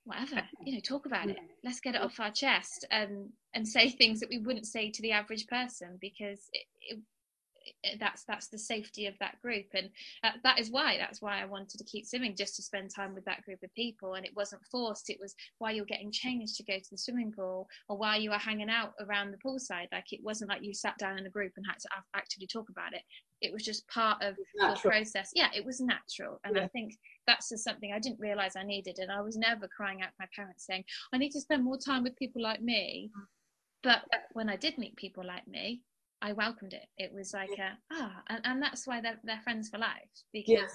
whatever 0.05 0.43
you 0.65 0.75
know 0.75 0.81
talk 0.81 1.07
about 1.07 1.29
it. 1.29 1.39
Let's 1.65 1.81
get 1.81 1.95
it 1.95 2.01
off 2.01 2.19
our 2.21 2.31
chest 2.31 2.87
and 2.91 3.31
and 3.55 3.67
say 3.67 3.91
things 3.91 4.21
that 4.21 4.29
we 4.31 4.39
wouldn't 4.39 4.67
say 4.67 4.91
to 4.91 5.03
the 5.03 5.13
average 5.13 5.47
person 5.47 5.99
because 6.01 6.49
it, 6.53 6.67
it, 6.81 6.99
that's 8.01 8.25
that's 8.25 8.49
the 8.49 8.59
safety 8.59 9.07
of 9.07 9.15
that 9.21 9.41
group. 9.43 9.67
And 9.75 9.91
uh, 10.25 10.31
that 10.45 10.59
is 10.59 10.71
why 10.71 10.97
that's 10.99 11.21
why 11.21 11.41
I 11.41 11.45
wanted 11.45 11.79
to 11.79 11.85
keep 11.85 12.07
swimming 12.07 12.35
just 12.37 12.57
to 12.57 12.63
spend 12.63 12.91
time 12.95 13.15
with 13.15 13.25
that 13.27 13.43
group 13.45 13.63
of 13.63 13.75
people. 13.75 14.15
And 14.15 14.25
it 14.25 14.35
wasn't 14.35 14.65
forced 14.71 15.11
it 15.11 15.19
was 15.21 15.35
while 15.59 15.73
you're 15.73 15.85
getting 15.85 16.11
changed 16.11 16.57
to 16.57 16.65
go 16.65 16.79
to 16.79 16.91
the 16.91 16.99
swimming 16.99 17.33
pool 17.33 17.69
or 17.89 17.97
while 17.97 18.21
you 18.21 18.31
were 18.31 18.37
hanging 18.37 18.71
out 18.71 18.95
around 19.01 19.31
the 19.33 19.39
poolside. 19.39 19.89
Like 19.93 20.13
it 20.13 20.21
wasn't 20.23 20.51
like 20.51 20.65
you 20.65 20.75
sat 20.75 20.99
down 20.99 21.19
in 21.19 21.27
a 21.27 21.31
group 21.31 21.53
and 21.57 21.67
had 21.67 21.79
to 21.81 21.89
actively 22.15 22.47
talk 22.47 22.69
about 22.71 22.95
it. 22.95 23.03
It 23.41 23.53
was 23.53 23.65
just 23.65 23.87
part 23.89 24.23
of 24.23 24.37
the 24.59 24.79
process. 24.81 25.31
Yeah 25.35 25.51
it 25.55 25.65
was 25.65 25.81
natural. 25.81 26.41
And 26.45 26.57
Yeah. 26.57 26.65
I 26.65 26.69
think 26.69 26.95
that's 27.27 27.49
just 27.49 27.65
something 27.65 27.93
I 27.93 27.99
didn't 27.99 28.21
realize 28.21 28.57
I 28.57 28.63
needed. 28.63 28.99
And 28.99 29.11
I 29.11 29.21
was 29.21 29.37
never 29.37 29.69
crying 29.69 30.03
out 30.03 30.09
to 30.09 30.17
my 30.21 30.29
parents 30.35 30.67
saying 30.67 30.85
I 31.13 31.19
need 31.19 31.31
to 31.33 31.41
spend 31.41 31.65
more 31.65 31.79
time 31.79 32.03
with 32.03 32.17
people 32.17 32.43
like 32.43 32.63
me. 32.63 33.11
But 33.83 34.03
when 34.33 34.49
I 34.49 34.57
did 34.57 34.79
meet 34.79 34.97
people 34.97 35.25
like 35.25 35.47
me 35.47 35.83
I 36.21 36.33
welcomed 36.33 36.73
it. 36.73 36.87
It 36.97 37.13
was 37.15 37.33
like 37.33 37.51
a 37.59 37.79
ah, 37.93 38.23
and, 38.29 38.41
and 38.45 38.63
that's 38.63 38.87
why 38.87 39.01
they're 39.01 39.21
they're 39.25 39.41
friends 39.43 39.69
for 39.69 39.79
life 39.79 40.11
because 40.33 40.55
Yeah. 40.55 40.67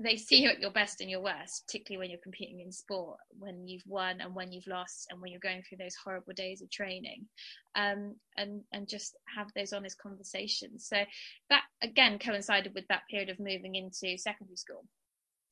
they 0.00 0.16
see 0.16 0.42
you 0.42 0.48
at 0.50 0.60
your 0.60 0.70
best 0.70 1.00
and 1.00 1.10
your 1.10 1.20
worst, 1.20 1.64
particularly 1.66 1.98
when 1.98 2.10
you're 2.10 2.20
competing 2.22 2.60
in 2.60 2.70
sport, 2.70 3.18
when 3.38 3.66
you've 3.66 3.82
won 3.86 4.20
and 4.20 4.34
when 4.34 4.52
you've 4.52 4.66
lost, 4.68 5.08
and 5.10 5.20
when 5.20 5.32
you're 5.32 5.40
going 5.40 5.62
through 5.62 5.78
those 5.78 5.96
horrible 5.96 6.32
days 6.34 6.62
of 6.62 6.70
training, 6.70 7.26
um, 7.74 8.14
and 8.36 8.62
and 8.72 8.88
just 8.88 9.16
have 9.36 9.48
those 9.56 9.72
honest 9.72 9.98
conversations. 9.98 10.86
So 10.86 11.02
that 11.50 11.62
again 11.82 12.18
coincided 12.18 12.72
with 12.74 12.86
that 12.88 13.02
period 13.10 13.30
of 13.30 13.40
moving 13.40 13.74
into 13.74 14.16
secondary 14.16 14.56
school. 14.56 14.84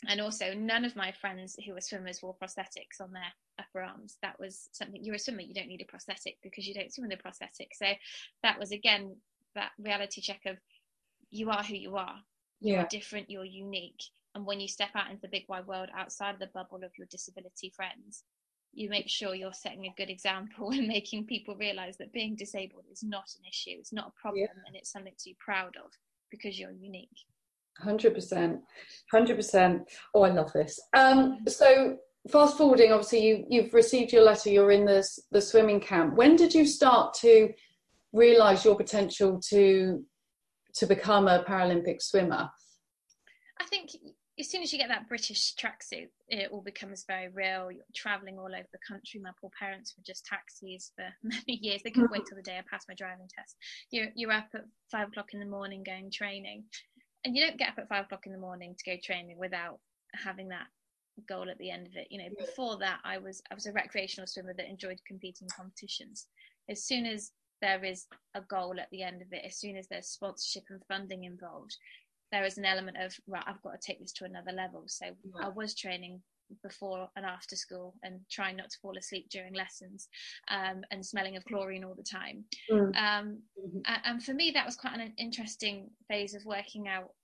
And 0.09 0.20
also, 0.20 0.54
none 0.54 0.85
of 0.85 0.94
my 0.94 1.12
friends 1.12 1.56
who 1.64 1.72
were 1.72 1.80
swimmers 1.80 2.22
wore 2.22 2.37
prosthetics 2.37 3.00
on 3.00 3.12
their 3.12 3.32
upper 3.59 3.82
arms. 3.82 4.18
That 4.22 4.38
was 4.38 4.68
something 4.72 5.02
you're 5.02 5.14
a 5.16 5.18
swimmer, 5.18 5.40
you 5.40 5.54
don't 5.54 5.68
need 5.68 5.82
a 5.82 5.87
prosthetic 5.87 6.37
because 6.42 6.66
you 6.66 6.74
don't 6.74 6.92
swim 6.92 7.09
with 7.09 7.18
a 7.18 7.22
prosthetic. 7.22 7.74
So 7.74 7.87
that 8.42 8.59
was 8.59 8.72
again 8.72 9.16
that 9.54 9.72
reality 9.78 10.20
check 10.20 10.42
of 10.46 10.59
you 11.30 11.50
are 11.50 11.62
who 11.64 11.74
you 11.74 11.96
are. 11.96 12.22
You're 12.61 12.80
Yeah. 12.82 12.88
different, 12.88 13.30
you're 13.30 13.44
unique. 13.44 14.02
And 14.35 14.44
when 14.44 14.61
you 14.61 14.68
step 14.68 14.90
out 14.94 15.11
into 15.11 15.22
the 15.22 15.28
big 15.28 15.48
wide 15.48 15.66
world 15.66 15.88
outside 15.94 16.35
of 16.35 16.40
the 16.40 16.48
bubble 16.48 16.85
of 16.85 16.92
your 16.98 17.06
disability 17.06 17.70
friends, 17.70 18.24
you 18.72 18.90
make 18.90 19.09
sure 19.09 19.35
you're 19.35 19.54
setting 19.54 19.87
a 19.87 19.94
good 19.96 20.11
example 20.11 20.70
and 20.72 20.87
making 20.87 21.26
people 21.26 21.56
realize 21.56 21.96
that 21.96 22.12
being 22.12 22.37
disabled 22.37 22.85
is 22.92 23.02
not 23.02 23.35
an 23.38 23.46
issue, 23.46 23.76
it's 23.78 23.92
not 23.94 24.09
a 24.09 24.20
problem, 24.20 24.50
and 24.66 24.76
it's 24.76 24.90
something 24.92 25.14
to 25.16 25.24
be 25.30 25.37
proud 25.40 25.76
of 25.76 25.90
because 26.30 26.59
you're 26.59 26.70
unique. 26.70 27.24
Hundred 27.80 28.14
percent, 28.14 28.60
hundred 29.10 29.36
percent. 29.36 29.82
Oh, 30.14 30.22
I 30.22 30.30
love 30.30 30.52
this. 30.52 30.80
Um, 30.94 31.38
so 31.46 31.98
fast 32.30 32.56
forwarding, 32.56 32.92
obviously 32.92 33.26
you 33.26 33.44
you've 33.48 33.74
received 33.74 34.12
your 34.12 34.22
letter. 34.22 34.50
You're 34.50 34.70
in 34.70 34.84
the 34.84 35.06
the 35.30 35.40
swimming 35.40 35.80
camp. 35.80 36.14
When 36.16 36.36
did 36.36 36.54
you 36.54 36.64
start 36.64 37.14
to 37.20 37.52
realise 38.12 38.64
your 38.64 38.76
potential 38.76 39.40
to 39.50 40.04
to 40.74 40.86
become 40.86 41.28
a 41.28 41.44
Paralympic 41.44 42.00
swimmer? 42.00 42.50
I 43.60 43.64
think 43.64 43.90
as 44.38 44.50
soon 44.50 44.62
as 44.62 44.72
you 44.72 44.78
get 44.78 44.88
that 44.88 45.08
British 45.08 45.54
tracksuit, 45.54 46.08
it 46.28 46.50
all 46.52 46.60
becomes 46.60 47.04
very 47.06 47.28
real. 47.28 47.70
You're 47.72 47.84
traveling 47.94 48.38
all 48.38 48.54
over 48.54 48.68
the 48.70 48.78
country. 48.86 49.18
My 49.20 49.30
poor 49.40 49.50
parents 49.58 49.94
were 49.96 50.04
just 50.06 50.26
taxis 50.26 50.92
for 50.94 51.06
many 51.22 51.58
years. 51.62 51.80
They 51.82 51.90
couldn't 51.90 52.10
wait 52.10 52.26
till 52.26 52.36
the 52.36 52.42
day 52.42 52.58
I 52.58 52.64
passed 52.70 52.88
my 52.88 52.94
driving 52.94 53.28
test. 53.34 53.56
You're, 53.90 54.08
you're 54.14 54.32
up 54.32 54.48
at 54.54 54.64
five 54.90 55.08
o'clock 55.08 55.30
in 55.32 55.40
the 55.40 55.46
morning 55.46 55.82
going 55.84 56.10
training. 56.10 56.64
And 57.24 57.37
you 57.37 57.44
don't 57.44 57.59
get 57.59 57.70
up 57.70 57.79
at 57.79 57.88
five 57.88 58.05
o'clock 58.05 58.26
in 58.26 58.33
the 58.33 58.38
morning 58.38 58.74
to 58.79 58.90
go 58.90 58.96
training 59.02 59.38
without 59.38 59.79
having 60.14 60.48
that 60.48 60.66
goal 61.29 61.50
at 61.50 61.59
the 61.59 61.70
end 61.70 61.87
of 61.87 61.96
it. 61.96 62.07
You 62.11 62.18
know, 62.18 62.29
before 62.38 62.79
that, 62.79 63.00
I 63.05 63.18
was 63.18 63.42
I 63.50 63.55
was 63.55 63.66
a 63.66 63.72
recreational 63.72 64.26
swimmer 64.26 64.55
that 64.55 64.68
enjoyed 64.68 65.00
competing 65.07 65.46
in 65.46 65.57
competitions. 65.57 66.26
As 66.68 66.85
soon 66.85 67.07
as 67.07 67.33
there 67.62 67.85
is 67.85 68.07
a 68.35 68.42
goal 68.42 68.79
at 68.79 68.88
the 68.90 69.02
end 69.02 69.22
of 69.22 69.33
it, 69.33 69.42
as 69.44 69.57
soon 69.57 69.76
as 69.76 69.88
there's 69.88 70.09
sponsorship 70.09 70.64
and 70.70 70.83
funding 70.88 71.24
involved, 71.24 71.74
there 72.33 72.44
is 72.44 72.59
an 72.59 72.64
element 72.64 72.96
of 72.98 73.14
right 73.26 73.44
i've 73.46 73.62
got 73.62 73.72
to 73.81 73.87
take 73.87 74.00
this 74.00 74.12
to 74.12 74.24
another 74.24 74.52
level 74.52 74.85
so 74.87 75.07
Yeah. 75.07 75.46
i 75.46 75.48
was 75.48 75.74
training 75.74 76.20
before 76.62 77.09
and 77.16 77.24
after 77.24 77.56
school 77.56 77.94
and 78.02 78.20
trying 78.30 78.56
not 78.56 78.70
to 78.70 78.78
fall 78.80 78.96
asleep 78.96 79.28
during 79.30 79.54
lessons 79.54 80.09
um, 80.48 80.82
and 80.90 81.04
smelling 81.04 81.37
of 81.37 81.44
chlorine 81.44 81.85
all 81.85 81.94
the 81.94 82.02
time. 82.02 82.44
Mm. 82.70 82.96
um, 82.96 83.42
Mhm. 83.59 83.82
and 84.04 84.22
for 84.22 84.35
me 84.35 84.50
that 84.52 84.66
was 84.66 84.76
quite 84.76 84.98
an 84.98 85.12
interesting 85.16 85.90
phase 86.09 86.35
of 86.35 86.44
working 86.44 86.88
out 86.88 87.14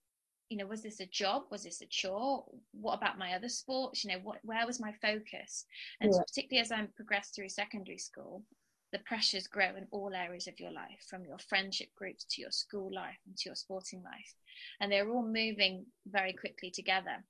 you 0.49 0.59
know 0.59 0.67
was 0.67 0.83
this 0.83 1.01
a 1.01 1.07
job? 1.07 1.45
Was 1.51 1.65
this 1.65 1.81
a 1.81 1.87
chore? 1.87 2.45
What 2.73 2.95
about 2.95 3.19
my 3.19 3.33
other 3.33 3.49
sports? 3.49 4.05
You 4.05 4.13
know 4.13 4.19
what 4.23 4.39
where 4.43 4.67
was 4.67 4.81
my 4.81 4.93
focus? 5.01 5.65
And 6.01 6.13
Yeah. 6.13 6.21
particularly 6.21 6.61
as 6.61 6.71
i 6.73 6.87
progressed 6.95 7.35
through 7.35 7.49
secondary 7.49 7.99
school 7.99 8.45
the 8.93 8.99
pressures 9.01 9.47
grow 9.47 9.75
in 9.75 9.87
all 9.91 10.15
areas 10.15 10.47
of 10.47 10.61
your 10.61 10.71
life 10.71 11.03
from 11.09 11.25
your 11.25 11.39
friendship 11.39 11.89
groups 11.97 12.25
to 12.25 12.43
your 12.43 12.51
school 12.51 12.93
life 12.95 13.19
and 13.27 13.37
to 13.39 13.49
your 13.49 13.55
sporting 13.55 14.03
life. 14.03 14.35
And 14.81 14.93
they're 14.93 15.09
all 15.11 15.27
moving 15.27 15.87
very 16.07 16.35
quickly 16.35 16.71
together 16.71 17.25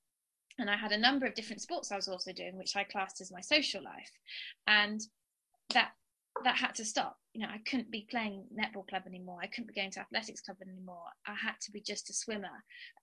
and 0.63 0.71
i 0.71 0.77
had 0.77 0.93
a 0.93 0.99
number 0.99 1.27
of 1.27 1.35
different 1.35 1.61
sports 1.61 1.93
i 1.93 1.97
was 1.97 2.09
also 2.09 2.33
doing 2.33 2.57
which 2.57 2.77
i 2.77 2.85
classed 2.85 3.21
as 3.21 3.31
my 3.33 3.41
social 3.41 3.83
life. 3.83 4.11
And 4.67 5.01
that 5.75 5.93
that 6.45 6.57
had 6.57 6.75
to 6.77 6.85
stop. 6.85 7.19
You 7.35 7.43
know 7.43 7.53
i 7.53 7.59
couldn't 7.69 7.91
be 7.91 8.07
playing 8.11 8.45
netball 8.59 8.87
club 8.89 9.03
anymore. 9.07 9.39
I 9.43 9.47
couldn't 9.47 9.69
be 9.69 9.81
going 9.81 9.91
to 9.93 10.01
athletics 10.01 10.41
club 10.41 10.59
anymore. 10.63 11.05
I 11.27 11.35
had 11.35 11.57
to 11.63 11.73
be 11.73 11.81
just 11.81 12.11
a 12.11 12.15
swimmer. 12.15 12.57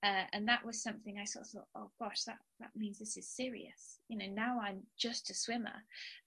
Uh, 0.03 0.23
and 0.33 0.47
that 0.47 0.65
was 0.65 0.81
something 0.81 1.17
i 1.17 1.25
sort 1.25 1.45
of 1.45 1.51
thought 1.51 1.67
oh 1.75 1.91
gosh 1.99 2.23
that 2.23 2.37
that 2.59 2.71
means 2.75 2.97
this 2.97 3.17
is 3.17 3.27
serious. 3.27 3.99
You 4.07 4.17
know 4.17 4.33
now 4.33 4.59
i'm 4.61 4.81
just 4.97 5.29
a 5.29 5.35
swimmer. 5.35 5.77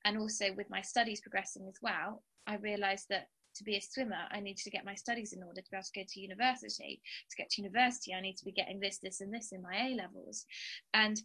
And 0.04 0.18
also 0.18 0.46
with 0.56 0.70
my 0.70 0.82
studies 0.82 1.20
progressing 1.20 1.66
as 1.68 1.78
well 1.82 2.22
i 2.46 2.56
realized 2.56 3.06
that 3.10 3.28
to 3.54 3.64
be 3.64 3.76
a 3.76 3.80
swimmer 3.80 4.24
i 4.30 4.40
needed 4.40 4.62
to 4.62 4.70
get 4.70 4.84
my 4.84 4.94
studies 4.94 5.32
in 5.32 5.42
order 5.42 5.60
to 5.60 5.70
be 5.70 5.76
able 5.76 5.84
to 5.84 6.00
go 6.00 6.04
to 6.06 6.20
university. 6.20 7.00
To 7.30 7.36
get 7.36 7.50
to 7.50 7.62
university 7.62 8.14
i 8.14 8.20
need 8.20 8.36
to 8.36 8.44
be 8.44 8.52
getting 8.52 8.80
this 8.80 8.98
this 9.02 9.20
and 9.20 9.32
this 9.32 9.52
in 9.52 9.62
my 9.62 9.88
a 9.88 9.94
levels. 9.94 10.46
And 10.94 11.20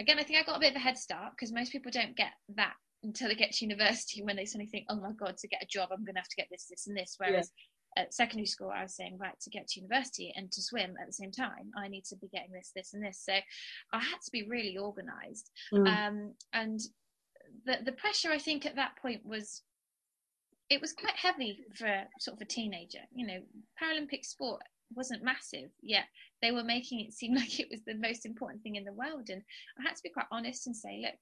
again 0.00 0.18
i 0.18 0.22
think 0.22 0.38
i 0.38 0.42
got 0.42 0.56
a 0.56 0.60
bit 0.60 0.70
of 0.70 0.76
a 0.76 0.80
head 0.80 0.98
start 0.98 1.32
because 1.32 1.52
most 1.52 1.72
people 1.72 1.90
don't 1.92 2.16
get 2.16 2.32
that 2.56 2.74
until 3.02 3.28
they 3.28 3.34
get 3.34 3.52
to 3.52 3.64
university 3.64 4.22
when 4.22 4.36
they 4.36 4.44
suddenly 4.44 4.70
think 4.70 4.86
oh 4.90 5.00
my 5.00 5.12
god 5.18 5.36
to 5.36 5.48
get 5.48 5.62
a 5.62 5.66
job 5.66 5.88
i'm 5.92 6.04
going 6.04 6.14
to 6.14 6.20
have 6.20 6.28
to 6.28 6.36
get 6.36 6.48
this 6.50 6.66
this 6.68 6.86
and 6.86 6.96
this. 6.96 7.16
Whereas 7.18 7.50
at 7.96 8.14
secondary 8.14 8.46
school 8.46 8.70
i 8.74 8.82
was 8.82 8.94
saying 8.94 9.18
right 9.18 9.38
to 9.40 9.50
get 9.50 9.66
to 9.66 9.80
university 9.80 10.32
and 10.36 10.50
to 10.52 10.62
swim 10.62 10.94
at 11.00 11.06
the 11.06 11.12
same 11.12 11.32
time 11.32 11.70
i 11.76 11.88
need 11.88 12.04
to 12.04 12.16
be 12.16 12.28
getting 12.28 12.52
this 12.52 12.70
this 12.74 12.94
and 12.94 13.04
this. 13.04 13.22
So 13.24 13.34
i 13.92 13.98
had 13.98 14.20
to 14.24 14.30
be 14.32 14.46
really 14.48 14.76
organized. 14.76 15.50
Mm. 15.72 15.86
um, 15.86 16.34
and 16.52 16.80
the 17.64 17.78
the 17.84 17.92
pressure 17.92 18.30
I 18.30 18.38
think 18.38 18.66
at 18.66 18.76
that 18.76 18.96
point 19.00 19.24
was 19.24 19.62
it 20.70 20.80
was 20.80 20.92
quite 20.92 21.16
heavy 21.16 21.58
for 21.74 22.04
sort 22.20 22.36
of 22.36 22.42
a 22.42 22.46
teenager. 22.46 23.00
You 23.12 23.26
know, 23.26 23.40
Paralympic 23.82 24.24
sport 24.24 24.62
wasn't 24.94 25.22
massive 25.22 25.70
yet 25.82 26.04
they 26.42 26.50
were 26.52 26.64
making 26.64 27.00
it 27.00 27.12
seem 27.12 27.34
like 27.36 27.60
it 27.60 27.68
was 27.70 27.80
the 27.86 27.94
most 27.94 28.26
important 28.26 28.62
thing 28.62 28.76
in 28.76 28.84
the 28.84 28.92
world. 28.92 29.28
And 29.30 29.42
I 29.78 29.82
had 29.82 29.96
to 29.96 30.02
be 30.02 30.10
quite 30.10 30.26
honest 30.30 30.66
and 30.66 30.76
say 30.76 31.00
look 31.02 31.14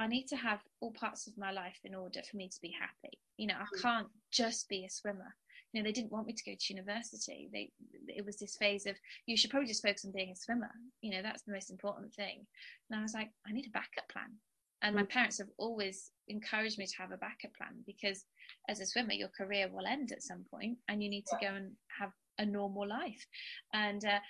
I 0.00 0.06
need 0.06 0.28
to 0.28 0.36
have 0.36 0.60
all 0.80 0.92
parts 0.92 1.26
of 1.26 1.36
my 1.36 1.50
life 1.50 1.80
in 1.84 1.92
order 1.92 2.20
for 2.30 2.36
me 2.36 2.48
to 2.48 2.60
be 2.62 2.72
happy. 2.78 3.18
You 3.36 3.48
know 3.48 3.56
I 3.56 3.76
mm. 3.76 3.82
can't 3.82 4.08
just 4.32 4.68
be 4.68 4.84
a 4.84 4.90
swimmer. 4.90 5.34
You 5.72 5.82
know 5.82 5.86
they 5.86 5.92
didn't 5.92 6.12
want 6.12 6.26
me 6.26 6.34
to 6.34 6.50
go 6.50 6.56
to 6.58 6.72
university. 6.72 7.48
They 7.52 7.70
it 8.06 8.24
was 8.24 8.38
this 8.38 8.56
phase 8.56 8.86
of 8.86 8.96
you 9.26 9.36
should 9.36 9.50
probably 9.50 9.68
just 9.68 9.82
focus 9.82 10.04
on 10.04 10.12
being 10.12 10.30
a 10.30 10.36
swimmer. 10.36 10.70
You 11.00 11.12
know 11.12 11.22
that's 11.22 11.42
the 11.42 11.52
most 11.52 11.70
important 11.70 12.12
thing. 12.14 12.46
And 12.90 12.98
I 12.98 13.02
was 13.02 13.14
like 13.14 13.30
I 13.46 13.52
need 13.52 13.66
a 13.66 13.70
backup 13.70 14.08
plan. 14.10 14.36
And 14.80 14.94
my 14.94 15.02
mm. 15.02 15.08
parents 15.08 15.38
have 15.38 15.48
always 15.58 16.12
encouraged 16.28 16.78
me 16.78 16.86
to 16.86 16.96
have 16.98 17.10
a 17.10 17.16
backup 17.16 17.54
plan 17.56 17.82
because 17.84 18.24
as 18.68 18.80
a 18.80 18.86
swimmer 18.86 19.12
your 19.12 19.28
career 19.28 19.68
will 19.72 19.86
end 19.86 20.12
at 20.12 20.22
some 20.22 20.44
point 20.50 20.78
and 20.88 21.02
you 21.02 21.10
need 21.10 21.24
to 21.26 21.36
go 21.40 21.48
and 21.48 21.72
have 21.98 22.10
a 22.38 22.46
normal 22.46 22.88
life. 22.88 23.26
And 23.72 24.04
uh, 24.04 24.20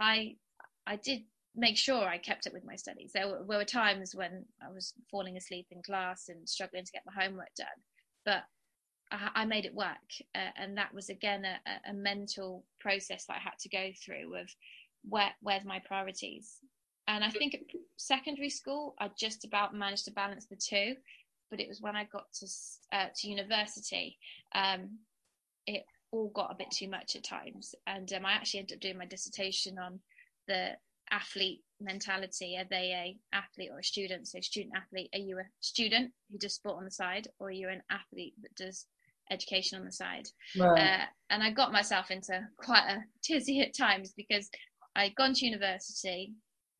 i 0.00 0.34
i 0.86 0.96
did 0.96 1.22
make 1.54 1.76
sure 1.76 2.06
i 2.06 2.18
kept 2.18 2.46
up 2.46 2.52
with 2.52 2.64
my 2.64 2.76
studies. 2.76 3.12
There 3.14 3.28
were, 3.28 3.42
were 3.44 3.64
times 3.64 4.14
when 4.14 4.44
i 4.62 4.70
was 4.70 4.92
falling 5.10 5.36
asleep 5.36 5.66
in 5.70 5.82
class 5.82 6.28
and 6.28 6.48
struggling 6.48 6.84
to 6.84 6.92
get 6.92 7.02
my 7.06 7.24
homework 7.24 7.54
done 7.56 7.80
but 8.26 8.42
I, 9.10 9.30
I 9.34 9.44
made 9.46 9.64
it 9.64 9.74
work, 9.74 10.10
uh, 10.34 10.50
and 10.56 10.76
that 10.76 10.92
was 10.92 11.08
again 11.08 11.44
a, 11.46 11.90
a 11.90 11.94
mental 11.94 12.64
process 12.80 13.24
that 13.26 13.36
I 13.36 13.40
had 13.40 13.58
to 13.60 13.68
go 13.70 13.90
through 14.04 14.36
of 14.36 14.50
where 15.08 15.30
where's 15.40 15.64
my 15.64 15.80
priorities, 15.86 16.56
and 17.08 17.24
I 17.24 17.30
think 17.30 17.54
at 17.54 17.60
secondary 17.96 18.50
school, 18.50 18.94
I 18.98 19.08
just 19.18 19.44
about 19.44 19.74
managed 19.74 20.04
to 20.06 20.10
balance 20.10 20.46
the 20.46 20.56
two. 20.56 20.96
But 21.50 21.60
it 21.60 21.68
was 21.68 21.80
when 21.80 21.96
I 21.96 22.04
got 22.04 22.24
to 22.40 22.46
uh, 22.92 23.06
to 23.14 23.28
university, 23.28 24.18
um, 24.54 24.98
it 25.66 25.84
all 26.10 26.30
got 26.34 26.52
a 26.52 26.56
bit 26.56 26.70
too 26.70 26.88
much 26.88 27.16
at 27.16 27.24
times, 27.24 27.74
and 27.86 28.12
um, 28.12 28.26
I 28.26 28.32
actually 28.32 28.60
ended 28.60 28.76
up 28.76 28.80
doing 28.80 28.98
my 28.98 29.06
dissertation 29.06 29.78
on 29.78 30.00
the 30.48 30.70
athlete 31.10 31.62
mentality. 31.80 32.56
Are 32.58 32.66
they 32.68 32.92
a 32.92 33.36
athlete 33.36 33.70
or 33.72 33.78
a 33.78 33.84
student? 33.84 34.28
So 34.28 34.40
student 34.40 34.74
athlete. 34.76 35.10
Are 35.12 35.20
you 35.20 35.38
a 35.38 35.44
student 35.60 36.12
who 36.30 36.38
does 36.38 36.54
sport 36.54 36.78
on 36.78 36.84
the 36.84 36.90
side, 36.90 37.28
or 37.38 37.48
are 37.48 37.52
you 37.52 37.68
an 37.68 37.82
athlete 37.90 38.34
that 38.42 38.54
does 38.56 38.86
education 39.30 39.78
on 39.78 39.84
the 39.84 39.92
side? 39.92 40.28
Right. 40.58 40.80
Uh, 40.80 41.04
and 41.30 41.42
I 41.42 41.50
got 41.50 41.72
myself 41.72 42.10
into 42.10 42.40
quite 42.56 42.88
a 42.88 43.04
tizzy 43.22 43.60
at 43.60 43.76
times 43.76 44.12
because 44.16 44.48
I'd 44.94 45.14
gone 45.14 45.34
to 45.34 45.46
university 45.46 46.32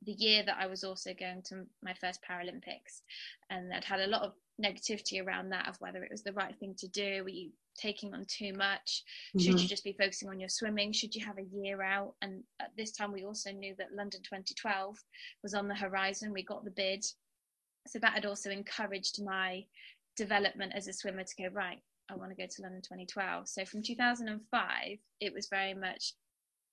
the 0.04 0.12
year 0.12 0.42
that 0.44 0.58
I 0.60 0.66
was 0.66 0.84
also 0.84 1.12
going 1.18 1.42
to 1.46 1.64
my 1.82 1.94
first 1.94 2.20
Paralympics, 2.28 3.02
and 3.50 3.72
I'd 3.72 3.84
had 3.84 4.00
a 4.00 4.06
lot 4.06 4.22
of 4.22 4.32
negativity 4.62 5.24
around 5.24 5.50
that 5.50 5.68
of 5.68 5.76
whether 5.80 6.02
it 6.02 6.10
was 6.10 6.22
the 6.22 6.32
right 6.32 6.54
thing 6.58 6.74
to 6.78 6.88
do. 6.88 7.22
Were 7.22 7.28
you 7.28 7.50
taking 7.78 8.14
on 8.14 8.24
too 8.26 8.52
much? 8.52 9.02
Mm-hmm. 9.36 9.40
Should 9.40 9.60
you 9.60 9.68
just 9.68 9.84
be 9.84 9.96
focusing 9.98 10.28
on 10.28 10.40
your 10.40 10.48
swimming? 10.48 10.92
Should 10.92 11.14
you 11.14 11.24
have 11.24 11.38
a 11.38 11.56
year 11.56 11.82
out? 11.82 12.14
And 12.22 12.42
at 12.60 12.70
this 12.76 12.92
time, 12.92 13.12
we 13.12 13.24
also 13.24 13.50
knew 13.50 13.74
that 13.78 13.94
London 13.94 14.20
2012 14.22 14.96
was 15.42 15.54
on 15.54 15.68
the 15.68 15.74
horizon. 15.74 16.32
We 16.32 16.44
got 16.44 16.64
the 16.64 16.70
bid, 16.70 17.04
so 17.86 17.98
that 17.98 18.14
had 18.14 18.26
also 18.26 18.50
encouraged 18.50 19.22
my 19.22 19.64
development 20.16 20.72
as 20.74 20.88
a 20.88 20.92
swimmer 20.92 21.24
to 21.24 21.42
go 21.42 21.48
right. 21.52 21.78
I 22.08 22.14
want 22.14 22.30
to 22.30 22.36
go 22.36 22.46
to 22.48 22.62
London 22.62 22.82
2012. 22.82 23.48
So 23.48 23.64
from 23.64 23.82
2005, 23.82 24.98
it 25.20 25.32
was 25.32 25.48
very 25.48 25.74
much 25.74 26.12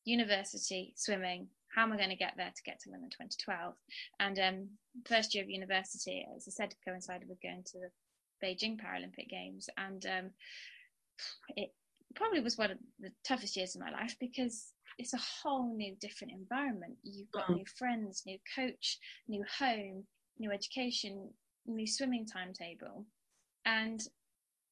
university 0.05 0.93
swimming 0.95 1.47
how 1.73 1.83
am 1.83 1.93
I 1.93 1.97
going 1.97 2.09
to 2.09 2.15
get 2.15 2.33
there 2.37 2.51
to 2.55 2.63
get 2.63 2.79
to 2.81 2.91
London 2.91 3.09
2012? 3.09 3.73
And 4.19 4.39
um, 4.39 4.69
first 5.05 5.33
year 5.33 5.43
of 5.43 5.49
university, 5.49 6.25
as 6.35 6.47
I 6.47 6.51
said, 6.51 6.75
coincided 6.87 7.27
with 7.27 7.41
going 7.41 7.63
to 7.65 7.79
the 7.79 8.45
Beijing 8.45 8.77
Paralympic 8.79 9.29
Games, 9.29 9.69
and 9.77 10.05
um, 10.05 10.29
it 11.55 11.73
probably 12.15 12.41
was 12.41 12.57
one 12.57 12.71
of 12.71 12.77
the 12.99 13.11
toughest 13.25 13.55
years 13.55 13.75
of 13.75 13.81
my 13.81 13.89
life 13.89 14.15
because 14.19 14.73
it's 14.99 15.13
a 15.13 15.19
whole 15.41 15.75
new, 15.75 15.95
different 15.99 16.33
environment. 16.33 16.95
You've 17.01 17.31
got 17.31 17.47
mm. 17.47 17.55
new 17.55 17.65
friends, 17.77 18.23
new 18.25 18.37
coach, 18.55 18.99
new 19.27 19.43
home, 19.59 20.03
new 20.37 20.51
education, 20.51 21.29
new 21.65 21.87
swimming 21.87 22.27
timetable, 22.27 23.05
and 23.65 23.99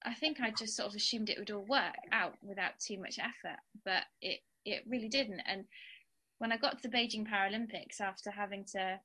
I 0.03 0.13
think 0.13 0.39
I 0.39 0.51
just 0.51 0.75
sort 0.75 0.89
of 0.89 0.95
assumed 0.95 1.29
it 1.29 1.39
would 1.39 1.51
all 1.51 1.65
work 1.65 1.95
out 2.11 2.33
without 2.43 2.73
too 2.79 2.99
much 2.99 3.17
effort, 3.17 3.59
but 3.85 4.03
it 4.21 4.41
it 4.65 4.83
really 4.87 5.09
didn't. 5.09 5.41
And 5.47 5.65
when 6.39 6.51
I 6.51 6.57
got 6.57 6.81
to 6.81 6.87
the 6.87 6.95
Beijing 6.95 7.27
Paralympics 7.27 8.01
after 8.01 8.31
having 8.31 8.65
to 8.73 8.99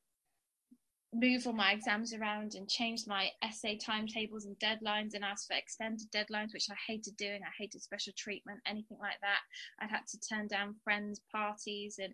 move 1.14 1.46
all 1.46 1.52
my 1.52 1.72
exams 1.72 2.12
around 2.12 2.54
and 2.54 2.68
change 2.68 3.06
my 3.06 3.28
essay 3.42 3.78
timetables 3.78 4.44
and 4.44 4.58
deadlines 4.58 5.14
and 5.14 5.24
ask 5.24 5.46
for 5.46 5.56
extended 5.56 6.06
deadlines, 6.14 6.52
which 6.52 6.68
I 6.70 6.74
hated 6.86 7.16
doing. 7.16 7.40
I 7.42 7.52
hated 7.58 7.82
special 7.82 8.12
treatment, 8.16 8.60
anything 8.66 8.98
like 9.00 9.20
that. 9.22 9.40
I 9.80 9.86
had 9.86 10.06
to 10.08 10.20
turn 10.20 10.48
down 10.48 10.76
friends' 10.84 11.20
parties 11.32 11.98
and 12.02 12.12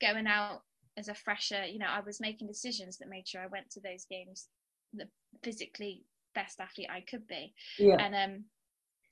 going 0.00 0.26
out 0.26 0.62
as 0.96 1.08
a 1.08 1.14
fresher. 1.14 1.64
You 1.64 1.78
know, 1.78 1.86
I 1.88 2.00
was 2.00 2.20
making 2.20 2.48
decisions 2.48 2.98
that 2.98 3.08
made 3.08 3.26
sure 3.26 3.40
I 3.40 3.46
went 3.46 3.70
to 3.70 3.80
those 3.80 4.04
games 4.10 4.48
the 4.92 5.08
physically 5.42 6.04
best 6.34 6.60
athlete 6.60 6.90
I 6.90 7.00
could 7.00 7.26
be. 7.26 7.54
Yeah. 7.78 7.96
And 7.98 8.14
um, 8.14 8.44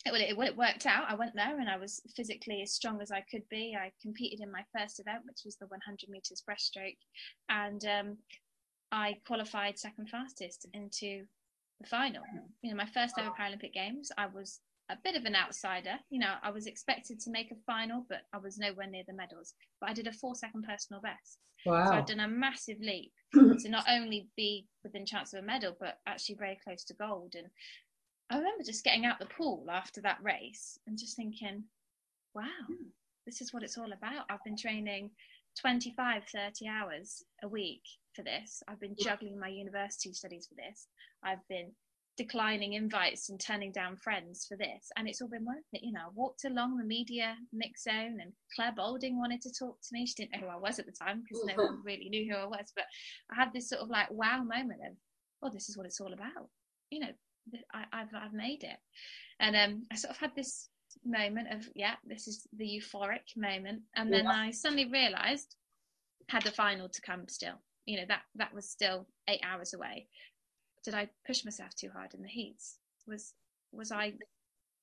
well, 0.07 0.20
it, 0.20 0.36
well, 0.36 0.48
it 0.48 0.57
worked 0.57 0.86
out. 0.86 1.05
I 1.09 1.14
went 1.14 1.34
there 1.34 1.59
and 1.59 1.68
I 1.68 1.76
was 1.76 2.01
physically 2.16 2.62
as 2.62 2.72
strong 2.72 3.01
as 3.03 3.11
I 3.11 3.24
could 3.30 3.42
be. 3.51 3.76
I 3.78 3.92
competed 4.01 4.40
in 4.40 4.51
my 4.51 4.64
first 4.76 4.98
event, 4.98 5.22
which 5.24 5.42
was 5.44 5.57
the 5.57 5.66
100 5.66 6.09
meters 6.09 6.42
breaststroke, 6.48 6.96
and 7.48 7.84
um, 7.84 8.16
I 8.92 9.16
qualified 9.26 9.78
second 9.78 10.09
fastest 10.09 10.66
into 10.72 11.24
the 11.80 11.86
final. 11.86 12.22
You 12.62 12.70
know, 12.70 12.76
my 12.76 12.86
first 12.86 13.18
ever 13.18 13.30
Paralympic 13.38 13.74
Games, 13.74 14.11
I 14.16 14.26
was 14.26 14.61
a 14.90 14.96
bit 15.05 15.16
of 15.16 15.24
an 15.24 15.36
outsider. 15.36 15.96
You 16.11 16.20
know, 16.20 16.34
I 16.42 16.51
was 16.51 16.66
expected 16.66 17.20
to 17.20 17.30
make 17.30 17.51
a 17.51 17.62
final, 17.66 18.05
but 18.09 18.22
I 18.32 18.38
was 18.38 18.59
nowhere 18.59 18.86
near 18.86 19.05
the 19.07 19.14
medals. 19.14 19.55
But 19.80 19.90
I 19.90 19.92
did 19.92 20.07
a 20.07 20.12
four 20.12 20.34
second 20.34 20.64
personal 20.64 21.01
best. 21.01 21.38
Wow. 21.66 21.86
So 21.86 21.92
I've 21.92 22.07
done 22.07 22.20
a 22.20 22.28
massive 22.28 22.78
leap 22.80 23.12
to 23.34 23.68
not 23.68 23.84
only 23.88 24.28
be 24.36 24.66
within 24.82 25.07
chance 25.07 25.32
of 25.32 25.42
a 25.42 25.46
medal, 25.46 25.76
but 25.78 25.98
actually 26.07 26.36
very 26.36 26.59
close 26.64 26.84
to 26.84 26.94
gold. 26.94 27.34
And 27.36 27.48
I 28.31 28.37
remember 28.39 28.62
just 28.64 28.85
getting 28.85 29.07
out 29.07 29.18
the 29.18 29.26
pool 29.26 29.66
after 29.70 30.01
that 30.03 30.18
race 30.22 30.78
and 30.87 30.97
just 30.97 31.16
thinking, 31.16 31.64
wow, 32.35 32.45
hmm. 32.68 32.87
this 33.26 33.41
is 33.41 33.53
what 33.53 33.64
it's 33.64 33.76
all 33.76 33.93
about. 33.93 34.24
I've 34.31 34.45
been 34.45 34.57
training 34.57 35.11
25, 35.61 36.24
30 36.33 36.68
hours 36.68 37.24
a 37.43 37.49
week 37.49 37.83
for 38.14 38.22
this. 38.22 38.62
I've 38.68 38.81
been 38.81 38.95
juggling 38.99 39.39
my 39.39 39.49
university 39.49 40.12
studies 40.12 40.47
for 40.47 40.55
this. 40.55 40.87
I've 41.24 41.47
been 41.49 41.72
declining 42.16 42.74
invites 42.74 43.31
and 43.31 43.41
turning 43.41 43.72
down 43.72 43.97
friends 43.97 44.47
for 44.49 44.57
this. 44.57 44.93
And 44.97 45.09
it's 45.09 45.20
all 45.20 45.28
been 45.28 45.45
worth 45.45 45.57
it. 45.72 45.83
You 45.83 45.93
know, 45.93 46.01
I 46.07 46.11
walked 46.14 46.45
along 46.45 46.76
the 46.76 46.85
media 46.85 47.35
mix 47.53 47.85
zone 47.85 48.18
and 48.20 48.33
Clare 48.55 48.74
Balding 48.76 49.18
wanted 49.18 49.41
to 49.43 49.53
talk 49.59 49.78
to 49.81 49.89
me. 49.93 50.07
She 50.07 50.14
didn't 50.14 50.33
know 50.41 50.47
who 50.47 50.55
I 50.55 50.59
was 50.59 50.78
at 50.78 50.87
the 50.87 50.93
time 50.93 51.22
because 51.22 51.45
no 51.45 51.64
one 51.64 51.81
really 51.85 52.09
knew 52.09 52.31
who 52.31 52.39
I 52.39 52.47
was. 52.47 52.72
But 52.76 52.85
I 53.33 53.35
had 53.35 53.53
this 53.53 53.68
sort 53.68 53.81
of 53.81 53.89
like 53.89 54.11
wow 54.11 54.45
moment 54.45 54.81
of, 54.89 54.97
oh, 55.43 55.51
this 55.53 55.68
is 55.68 55.76
what 55.76 55.87
it's 55.87 56.01
all 56.01 56.12
about. 56.12 56.49
You 56.91 57.01
know, 57.01 57.12
I, 57.72 57.84
have 57.92 58.09
I've 58.14 58.32
made 58.32 58.62
it. 58.64 58.78
And 59.38 59.57
um, 59.57 59.86
I 59.92 59.96
sort 59.96 60.12
of 60.12 60.18
had 60.18 60.34
this 60.34 60.68
moment 61.05 61.48
of, 61.53 61.68
yeah, 61.74 61.94
this 62.05 62.28
is 62.28 62.46
the 62.57 62.64
euphoric 62.64 63.36
moment. 63.36 63.82
And 63.96 64.12
then 64.12 64.24
yeah. 64.24 64.30
I 64.30 64.51
suddenly 64.51 64.90
realised 64.90 65.57
had 66.28 66.42
the 66.42 66.51
final 66.51 66.88
to 66.88 67.03
come 67.03 67.28
still. 67.28 67.55
You 67.86 67.98
know, 67.98 68.05
that 68.09 68.22
that 68.36 68.55
was 68.55 68.70
still 68.70 69.07
eight 69.28 69.40
hours 69.44 69.74
away. 69.74 70.07
Did 70.84 70.94
I 70.94 71.09
push 71.26 71.44
myself 71.44 71.74
too 71.74 71.90
hard 71.92 72.14
in 72.14 72.22
the 72.22 72.28
heats? 72.28 72.78
Was 73.07 73.34
was 73.72 73.90
I 73.90 74.14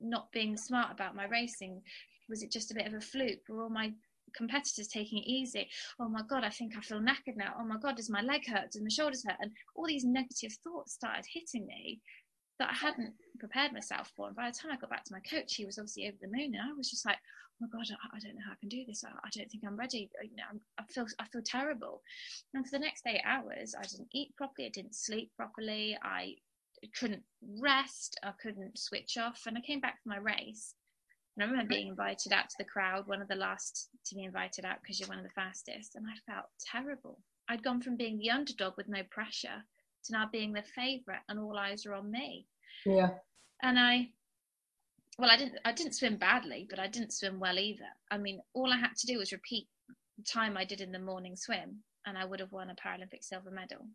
not 0.02 0.32
being 0.32 0.58
smart 0.58 0.92
about 0.92 1.16
my 1.16 1.26
racing? 1.26 1.82
Was 2.30 2.44
it 2.44 2.52
just 2.52 2.72
a 2.72 2.76
bit 2.76 2.88
of 2.88 2.94
a 2.94 3.02
fluke? 3.02 3.40
Were 3.48 3.64
all 3.64 3.70
my 3.70 3.94
competitors 4.36 4.88
taking 4.88 5.20
it 5.20 5.28
easy? 5.28 5.70
Oh 6.00 6.10
my 6.10 6.22
god, 6.30 6.44
I 6.44 6.50
think 6.50 6.76
I 6.76 6.82
feel 6.82 7.00
knackered 7.00 7.38
now. 7.38 7.54
Oh 7.58 7.66
my 7.66 7.78
god, 7.78 7.96
does 7.96 8.10
my 8.10 8.22
leg 8.22 8.46
hurt? 8.48 8.72
Does 8.72 8.82
my 8.82 8.90
shoulders 8.90 9.24
hurt? 9.26 9.38
And 9.40 9.52
all 9.76 9.88
these 9.88 10.04
negative 10.04 10.52
thoughts 10.64 10.94
started 10.94 11.26
hitting 11.32 11.66
me 11.66 12.02
that 12.60 12.70
I 12.72 12.74
hadn't 12.74 13.14
prepared 13.40 13.74
myself 13.74 14.12
for. 14.16 14.28
And 14.28 14.36
by 14.36 14.50
the 14.50 14.58
time 14.58 14.72
I 14.72 14.78
got 14.78 14.90
back 14.90 15.04
to 15.06 15.14
my 15.14 15.20
coach, 15.20 15.56
he 15.56 15.66
was 15.66 15.78
obviously 15.78 16.08
over 16.08 16.18
the 16.22 16.28
moon, 16.28 16.56
and 16.56 16.62
I 16.62 16.74
was 16.74 16.90
just 16.90 17.06
like, 17.06 17.18
"Oh 17.18 17.56
my 17.62 17.68
god, 17.68 17.88
I, 17.92 18.18
I 18.18 18.20
don't 18.20 18.36
know 18.36 18.46
how 18.46 18.54
I 18.54 18.60
can 18.60 18.70
do 18.70 18.84
this. 18.86 19.04
I, 19.04 19.10
I 19.10 19.30
don't 19.34 19.50
think 19.50 19.64
I'm 19.66 19.78
ready. 19.78 20.10
You 20.22 20.36
know, 20.36 20.44
I'm, 20.50 20.60
i 20.78 20.84
feel 20.92 21.06
I 21.20 21.26
feel 21.28 21.42
terrible." 21.44 22.02
And 22.54 22.66
for 22.66 22.72
the 22.72 22.86
next 22.86 23.06
eight 23.08 23.22
hours, 23.26 23.76
I 23.78 23.84
didn't 23.84 24.10
eat 24.14 24.36
properly. 24.36 24.68
I 24.68 24.72
didn't 24.72 24.96
sleep 24.96 25.32
properly. 25.36 25.98
I 26.02 26.36
couldn't 27.00 27.24
rest. 27.60 28.20
I 28.24 28.32
couldn't 28.42 28.78
switch 28.78 29.18
off. 29.18 29.44
And 29.48 29.58
I 29.58 29.62
came 29.62 29.80
back 29.80 30.02
from 30.02 30.12
my 30.12 30.18
race. 30.18 30.74
And 31.36 31.44
I 31.44 31.48
remember 31.48 31.76
being 31.76 31.88
invited 31.88 32.34
out 32.34 32.50
to 32.50 32.56
the 32.58 32.66
crowd, 32.66 33.08
one 33.08 33.22
of 33.22 33.28
the 33.28 33.36
last 33.36 33.90
to 34.08 34.16
be 34.16 34.24
invited 34.24 34.66
out 34.66 34.78
because 34.82 35.00
you're 35.00 35.10
one 35.10 35.20
of 35.20 35.24
the 35.24 35.30
fastest. 35.30 35.96
And 35.96 36.06
I 36.08 36.32
felt 36.32 36.48
terrible. 36.72 37.20
I'd 37.48 37.64
gone 37.64 37.82
from 37.82 37.96
being 37.96 38.18
the 38.18 38.32
underdog 38.32 38.74
with 38.76 38.88
no 38.88 39.04
pressure 39.10 39.64
to 40.08 40.14
now 40.14 40.30
being 40.32 40.54
the 40.54 40.64
favourite 40.64 41.22
and 41.30 41.40
all 41.40 41.58
eyes 41.58 41.86
are 41.86 41.94
on 41.94 42.12
me. 42.12 42.46
Yeah. 42.86 43.10
And 43.62 43.80
I 43.80 44.10
well 45.18 45.30
I 45.30 45.38
didn't 45.38 45.60
I 45.66 45.72
didn't 45.72 45.96
swim 45.96 46.18
badly, 46.18 46.68
but 46.70 46.80
I 46.80 46.88
didn't 46.88 47.14
swim 47.14 47.40
well 47.40 47.60
either. 47.60 47.86
I 48.12 48.18
mean, 48.18 48.40
all 48.54 48.72
I 48.72 48.78
had 48.78 48.96
to 48.98 49.08
do 49.08 49.18
was 49.18 49.32
repeat 49.32 49.68
the 50.18 50.24
time 50.24 50.58
I 50.58 50.66
did 50.66 50.82
in 50.82 50.92
the 50.92 51.00
morning 51.00 51.36
swim 51.36 51.84
and 52.06 52.18
I 52.18 52.26
would 52.26 52.40
have 52.40 52.52
won 52.52 52.70
a 52.70 52.76
Paralympic 52.76 53.24
silver 53.24 53.52
medal. 53.52 53.88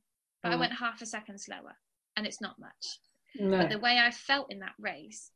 But 0.43 0.51
mm. 0.51 0.53
I 0.53 0.57
went 0.57 0.73
half 0.73 1.03
a 1.03 1.07
second 1.07 1.41
slower 1.41 1.77
and 2.17 2.27
it's 2.27 2.41
not 2.41 2.59
much. 2.59 2.99
No. 3.37 3.59
But 3.59 3.71
the 3.71 3.79
way 3.79 3.99
I 3.99 4.11
felt 4.11 4.53
in 4.53 4.59
that 4.61 4.75
race, 4.79 5.31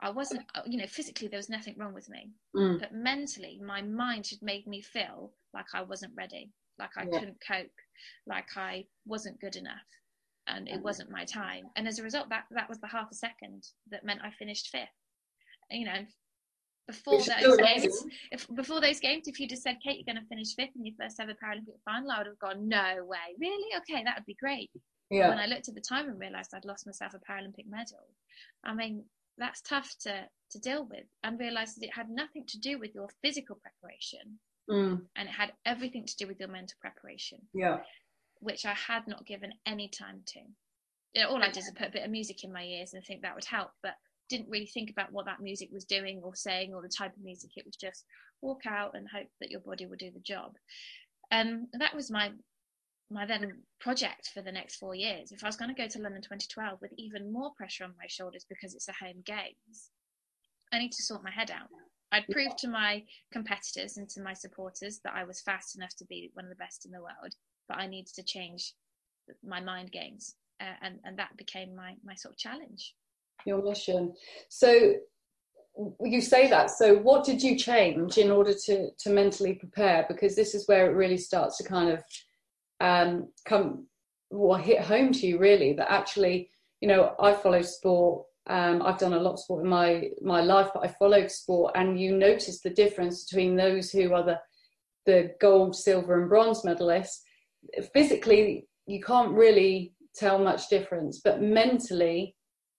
I 0.00 0.10
wasn't, 0.10 0.42
you 0.66 0.78
know, 0.78 0.86
physically 0.86 1.28
there 1.28 1.38
was 1.38 1.48
nothing 1.48 1.76
wrong 1.78 1.94
with 1.94 2.10
me, 2.10 2.32
mm. 2.54 2.78
but 2.78 2.92
mentally 2.92 3.60
my 3.64 3.80
mind 3.80 4.26
had 4.28 4.42
made 4.42 4.66
me 4.66 4.82
feel 4.82 5.32
like 5.54 5.66
I 5.74 5.82
wasn't 5.82 6.12
ready 6.16 6.50
like 6.78 6.90
I 6.96 7.04
yeah. 7.04 7.18
couldn't 7.18 7.38
cope, 7.46 7.70
like 8.26 8.56
I 8.56 8.86
wasn't 9.06 9.40
good 9.40 9.56
enough, 9.56 9.86
and 10.46 10.68
it 10.68 10.82
wasn't 10.82 11.10
my 11.10 11.24
time. 11.24 11.64
And 11.76 11.86
as 11.86 11.98
a 11.98 12.02
result, 12.02 12.28
that 12.30 12.44
that 12.50 12.68
was 12.68 12.80
the 12.80 12.86
half 12.88 13.10
a 13.10 13.14
second 13.14 13.66
that 13.90 14.04
meant 14.04 14.20
I 14.22 14.30
finished 14.30 14.68
fifth. 14.68 14.88
You 15.70 15.86
know, 15.86 16.06
before 16.86 17.18
those 17.18 17.56
games, 17.56 18.04
if 18.30 18.46
before 18.54 18.80
those 18.80 19.00
games, 19.00 19.28
if 19.28 19.38
you 19.38 19.48
just 19.48 19.62
said, 19.62 19.78
"Kate, 19.82 19.96
you're 19.96 20.14
going 20.14 20.22
to 20.22 20.28
finish 20.28 20.54
fifth 20.54 20.76
in 20.76 20.84
your 20.84 20.94
first 21.00 21.20
ever 21.20 21.34
Paralympic 21.34 21.80
final," 21.84 22.10
I 22.10 22.18
would 22.18 22.26
have 22.26 22.38
gone, 22.38 22.68
"No 22.68 23.04
way, 23.04 23.36
really? 23.38 23.76
Okay, 23.78 24.02
that 24.04 24.16
would 24.16 24.26
be 24.26 24.34
great." 24.34 24.70
Yeah. 25.10 25.28
When 25.28 25.38
I 25.38 25.46
looked 25.46 25.68
at 25.68 25.74
the 25.74 25.80
time 25.80 26.08
and 26.08 26.18
realised 26.18 26.54
I'd 26.54 26.64
lost 26.64 26.86
myself 26.86 27.14
a 27.14 27.18
Paralympic 27.18 27.66
medal, 27.68 28.08
I 28.64 28.74
mean, 28.74 29.04
that's 29.38 29.60
tough 29.62 29.94
to 30.00 30.28
to 30.50 30.58
deal 30.58 30.84
with, 30.84 31.06
and 31.22 31.38
realize 31.38 31.74
that 31.74 31.84
it 31.84 31.94
had 31.94 32.10
nothing 32.10 32.46
to 32.46 32.58
do 32.58 32.78
with 32.78 32.94
your 32.94 33.08
physical 33.22 33.56
preparation 33.56 34.38
mm. 34.70 35.00
and 35.16 35.28
it 35.28 35.32
had 35.32 35.52
everything 35.64 36.06
to 36.06 36.16
do 36.16 36.26
with 36.26 36.38
your 36.40 36.48
mental 36.48 36.76
preparation. 36.80 37.38
Yeah, 37.54 37.78
which 38.40 38.66
I 38.66 38.72
had 38.72 39.06
not 39.06 39.26
given 39.26 39.52
any 39.66 39.88
time 39.88 40.22
to. 40.26 40.40
You 41.14 41.22
know, 41.22 41.28
all 41.28 41.42
I 41.42 41.48
did 41.48 41.56
was 41.56 41.72
put 41.76 41.88
a 41.88 41.92
bit 41.92 42.04
of 42.04 42.10
music 42.10 42.42
in 42.42 42.52
my 42.52 42.62
ears 42.62 42.94
and 42.94 43.04
think 43.04 43.22
that 43.22 43.34
would 43.34 43.44
help, 43.44 43.70
but 43.82 43.92
didn't 44.28 44.48
really 44.48 44.66
think 44.66 44.90
about 44.90 45.12
what 45.12 45.26
that 45.26 45.40
music 45.40 45.68
was 45.70 45.84
doing 45.84 46.22
or 46.24 46.34
saying 46.34 46.72
or 46.72 46.80
the 46.80 46.88
type 46.88 47.14
of 47.14 47.22
music. 47.22 47.50
It 47.56 47.66
was 47.66 47.76
just 47.76 48.04
walk 48.40 48.62
out 48.66 48.92
and 48.94 49.06
hope 49.08 49.28
that 49.40 49.50
your 49.50 49.60
body 49.60 49.86
will 49.86 49.96
do 49.96 50.10
the 50.10 50.20
job. 50.20 50.54
Um, 51.30 51.68
that 51.78 51.94
was 51.94 52.10
my 52.10 52.32
my 53.12 53.26
then 53.26 53.62
project 53.80 54.30
for 54.32 54.42
the 54.42 54.52
next 54.52 54.76
four 54.76 54.94
years, 54.94 55.32
if 55.32 55.44
I 55.44 55.46
was 55.46 55.56
going 55.56 55.68
to 55.68 55.80
go 55.80 55.86
to 55.86 55.98
London 55.98 56.22
2012 56.22 56.78
with 56.80 56.92
even 56.96 57.32
more 57.32 57.52
pressure 57.54 57.84
on 57.84 57.94
my 57.98 58.06
shoulders 58.08 58.46
because 58.48 58.74
it's 58.74 58.88
a 58.88 58.92
home 58.92 59.22
games, 59.24 59.90
I 60.72 60.78
need 60.78 60.92
to 60.92 61.02
sort 61.02 61.22
my 61.22 61.30
head 61.30 61.50
out. 61.50 61.68
I'd 62.12 62.28
proved 62.28 62.58
to 62.58 62.68
my 62.68 63.02
competitors 63.32 63.96
and 63.96 64.08
to 64.10 64.22
my 64.22 64.34
supporters 64.34 65.00
that 65.04 65.14
I 65.16 65.24
was 65.24 65.40
fast 65.40 65.76
enough 65.76 65.96
to 65.96 66.04
be 66.04 66.30
one 66.34 66.44
of 66.44 66.50
the 66.50 66.56
best 66.56 66.84
in 66.84 66.92
the 66.92 67.00
world, 67.00 67.34
but 67.68 67.78
I 67.78 67.86
needed 67.86 68.14
to 68.14 68.22
change 68.22 68.74
my 69.44 69.60
mind 69.60 69.90
games, 69.90 70.34
uh, 70.60 70.74
and 70.82 70.98
and 71.04 71.18
that 71.18 71.36
became 71.36 71.74
my 71.74 71.94
my 72.04 72.14
sort 72.14 72.34
of 72.34 72.38
challenge. 72.38 72.94
Your 73.46 73.62
mission. 73.62 74.14
So 74.48 74.94
you 76.04 76.20
say 76.20 76.50
that. 76.50 76.70
So 76.70 76.96
what 76.96 77.24
did 77.24 77.42
you 77.42 77.56
change 77.56 78.18
in 78.18 78.30
order 78.30 78.52
to 78.66 78.90
to 78.90 79.10
mentally 79.10 79.54
prepare? 79.54 80.04
Because 80.06 80.36
this 80.36 80.54
is 80.54 80.68
where 80.68 80.90
it 80.90 80.94
really 80.94 81.16
starts 81.16 81.56
to 81.58 81.64
kind 81.64 81.90
of 81.90 82.04
um, 82.80 83.28
come 83.46 83.86
or 84.30 84.58
hit 84.58 84.80
home 84.80 85.12
to 85.12 85.26
you 85.26 85.38
really 85.38 85.74
that 85.74 85.90
actually 85.92 86.48
you 86.80 86.88
know 86.88 87.14
I 87.20 87.34
follow 87.34 87.62
sport 87.62 88.24
um, 88.48 88.82
I've 88.82 88.98
done 88.98 89.12
a 89.12 89.20
lot 89.20 89.34
of 89.34 89.40
sport 89.40 89.64
in 89.64 89.70
my 89.70 90.10
my 90.20 90.40
life 90.40 90.70
but 90.74 90.84
I 90.84 90.94
follow 90.98 91.26
sport 91.28 91.72
and 91.76 92.00
you 92.00 92.16
notice 92.16 92.60
the 92.60 92.70
difference 92.70 93.24
between 93.24 93.56
those 93.56 93.90
who 93.90 94.12
are 94.14 94.24
the 94.24 94.38
the 95.06 95.32
gold 95.40 95.74
silver 95.74 96.20
and 96.20 96.28
bronze 96.28 96.62
medalists 96.62 97.18
physically 97.92 98.66
you 98.86 99.00
can't 99.00 99.32
really 99.32 99.94
tell 100.14 100.38
much 100.38 100.68
difference 100.68 101.20
but 101.24 101.42
mentally 101.42 102.34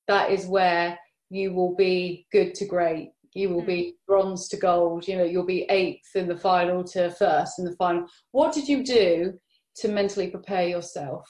that 0.08 0.32
is 0.32 0.46
where 0.46 0.98
you 1.30 1.54
will 1.54 1.76
be 1.76 2.26
good 2.32 2.54
to 2.56 2.66
great 2.66 3.12
you 3.34 3.50
will 3.50 3.66
be 3.66 3.82
mm. 3.82 3.94
bronze 4.08 4.48
to 4.48 4.58
gold 4.58 5.08
you 5.08 5.18
know 5.18 5.24
you'll 5.24 5.46
be 5.46 5.66
eighth 5.70 6.16
in 6.16 6.28
the 6.28 6.38
final 6.38 6.84
to 6.84 7.10
first 7.12 7.60
in 7.60 7.66
the 7.66 7.76
final 7.78 8.06
what 8.32 8.54
did 8.54 8.68
you 8.68 8.84
do 8.84 9.34
to 9.76 9.88
mentally 9.88 10.30
prepare 10.30 10.68
yourself? 10.68 11.28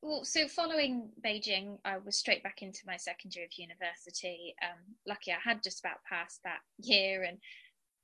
Well, 0.00 0.24
so 0.24 0.46
following 0.46 1.10
Beijing, 1.24 1.78
I 1.84 1.98
was 1.98 2.16
straight 2.16 2.44
back 2.44 2.62
into 2.62 2.86
my 2.86 2.96
second 2.96 3.34
year 3.34 3.44
of 3.44 3.58
university. 3.58 4.54
Um, 4.62 4.78
lucky 5.06 5.32
I 5.32 5.38
had 5.42 5.62
just 5.62 5.80
about 5.80 6.04
passed 6.08 6.40
that 6.44 6.60
year 6.78 7.24
and 7.24 7.38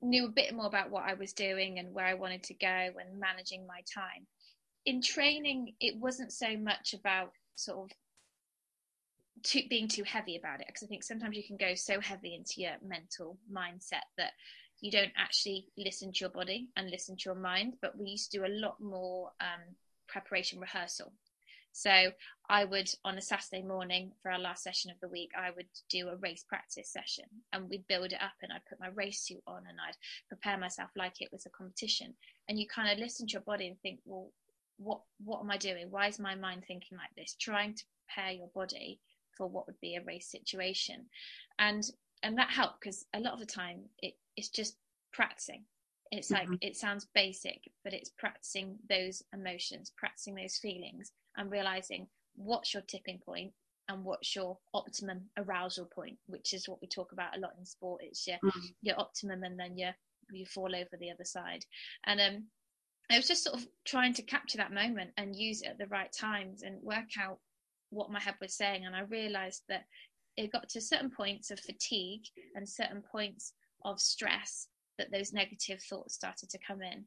knew 0.02 0.26
a 0.26 0.30
bit 0.30 0.54
more 0.54 0.66
about 0.66 0.90
what 0.90 1.04
I 1.04 1.14
was 1.14 1.32
doing 1.32 1.78
and 1.78 1.94
where 1.94 2.04
I 2.04 2.14
wanted 2.14 2.42
to 2.44 2.54
go 2.54 2.66
and 2.66 3.20
managing 3.20 3.66
my 3.66 3.82
time. 3.92 4.26
In 4.84 5.00
training, 5.00 5.74
it 5.80 5.96
wasn't 5.96 6.32
so 6.32 6.56
much 6.56 6.94
about 6.94 7.30
sort 7.54 7.78
of 7.78 7.96
too, 9.44 9.62
being 9.70 9.86
too 9.86 10.04
heavy 10.04 10.36
about 10.36 10.60
it 10.60 10.66
because 10.66 10.82
I 10.82 10.88
think 10.88 11.04
sometimes 11.04 11.36
you 11.36 11.44
can 11.44 11.56
go 11.56 11.74
so 11.76 12.00
heavy 12.00 12.34
into 12.34 12.60
your 12.60 12.72
mental 12.84 13.38
mindset 13.50 14.04
that 14.18 14.32
you 14.80 14.90
don't 14.90 15.12
actually 15.16 15.68
listen 15.78 16.12
to 16.12 16.20
your 16.20 16.30
body 16.30 16.68
and 16.76 16.90
listen 16.90 17.16
to 17.16 17.22
your 17.26 17.34
mind. 17.36 17.74
But 17.80 17.96
we 17.96 18.10
used 18.10 18.32
to 18.32 18.38
do 18.38 18.44
a 18.44 18.48
lot 18.48 18.80
more 18.80 19.30
um, 19.40 19.76
preparation 20.08 20.58
rehearsal. 20.58 21.12
So 21.76 22.12
I 22.48 22.64
would, 22.64 22.88
on 23.04 23.18
a 23.18 23.20
Saturday 23.20 23.62
morning 23.62 24.12
for 24.22 24.30
our 24.30 24.38
last 24.38 24.62
session 24.62 24.92
of 24.92 25.00
the 25.00 25.08
week, 25.08 25.32
I 25.36 25.50
would 25.50 25.66
do 25.90 26.08
a 26.08 26.16
race 26.16 26.44
practice 26.48 26.88
session 26.88 27.24
and 27.52 27.68
we'd 27.68 27.88
build 27.88 28.12
it 28.12 28.22
up 28.22 28.34
and 28.42 28.52
I'd 28.52 28.64
put 28.68 28.78
my 28.78 28.90
race 28.94 29.22
suit 29.22 29.42
on 29.48 29.64
and 29.68 29.78
I'd 29.80 29.96
prepare 30.28 30.56
myself 30.56 30.90
like 30.94 31.20
it 31.20 31.32
was 31.32 31.46
a 31.46 31.50
competition. 31.50 32.14
And 32.48 32.60
you 32.60 32.68
kind 32.68 32.92
of 32.92 32.98
listen 33.00 33.26
to 33.26 33.32
your 33.32 33.40
body 33.40 33.66
and 33.66 33.76
think, 33.80 33.98
well, 34.04 34.30
what 34.78 35.00
what 35.24 35.40
am 35.40 35.50
I 35.50 35.56
doing? 35.56 35.90
Why 35.90 36.06
is 36.06 36.20
my 36.20 36.36
mind 36.36 36.62
thinking 36.64 36.96
like 36.96 37.14
this? 37.16 37.34
Trying 37.40 37.74
to 37.74 37.84
prepare 38.06 38.32
your 38.32 38.50
body 38.54 39.00
for 39.36 39.48
what 39.48 39.66
would 39.66 39.80
be 39.80 39.96
a 39.96 40.04
race 40.04 40.30
situation. 40.30 41.06
And 41.58 41.82
and 42.22 42.38
that 42.38 42.50
helped 42.50 42.80
because 42.80 43.04
a 43.14 43.20
lot 43.20 43.32
of 43.32 43.40
the 43.40 43.46
time 43.46 43.80
it, 43.98 44.14
it's 44.36 44.48
just 44.48 44.76
practicing 45.12 45.64
it's 46.10 46.30
like 46.30 46.44
mm-hmm. 46.44 46.54
it 46.60 46.76
sounds 46.76 47.08
basic 47.14 47.70
but 47.82 47.92
it's 47.92 48.10
practicing 48.10 48.76
those 48.88 49.22
emotions 49.32 49.92
practicing 49.96 50.34
those 50.34 50.56
feelings 50.56 51.12
and 51.36 51.50
realizing 51.50 52.06
what's 52.36 52.74
your 52.74 52.82
tipping 52.82 53.18
point 53.24 53.52
and 53.88 54.04
what's 54.04 54.34
your 54.34 54.58
optimum 54.72 55.20
arousal 55.36 55.86
point 55.86 56.16
which 56.26 56.54
is 56.54 56.68
what 56.68 56.80
we 56.80 56.88
talk 56.88 57.12
about 57.12 57.36
a 57.36 57.40
lot 57.40 57.52
in 57.58 57.66
sport 57.66 58.00
it's 58.02 58.26
your 58.26 58.36
mm-hmm. 58.36 58.66
your 58.82 58.98
optimum 58.98 59.42
and 59.42 59.58
then 59.58 59.76
you 59.76 59.88
you 60.32 60.46
fall 60.46 60.74
over 60.74 60.96
the 60.98 61.10
other 61.10 61.24
side 61.24 61.64
and 62.06 62.20
um 62.20 62.44
I 63.10 63.18
was 63.18 63.28
just 63.28 63.44
sort 63.44 63.56
of 63.56 63.66
trying 63.84 64.14
to 64.14 64.22
capture 64.22 64.56
that 64.56 64.72
moment 64.72 65.10
and 65.18 65.36
use 65.36 65.60
it 65.60 65.68
at 65.68 65.78
the 65.78 65.86
right 65.88 66.10
times 66.10 66.62
and 66.62 66.82
work 66.82 67.18
out 67.20 67.38
what 67.90 68.10
my 68.10 68.18
head 68.18 68.36
was 68.40 68.56
saying 68.56 68.86
and 68.86 68.96
I 68.96 69.02
realized 69.02 69.62
that 69.68 69.84
it 70.36 70.52
got 70.52 70.68
to 70.70 70.80
certain 70.80 71.10
points 71.10 71.50
of 71.50 71.60
fatigue 71.60 72.24
and 72.54 72.68
certain 72.68 73.02
points 73.02 73.52
of 73.84 74.00
stress 74.00 74.68
that 74.98 75.12
those 75.12 75.32
negative 75.32 75.80
thoughts 75.82 76.14
started 76.14 76.50
to 76.50 76.58
come 76.66 76.82
in. 76.82 77.04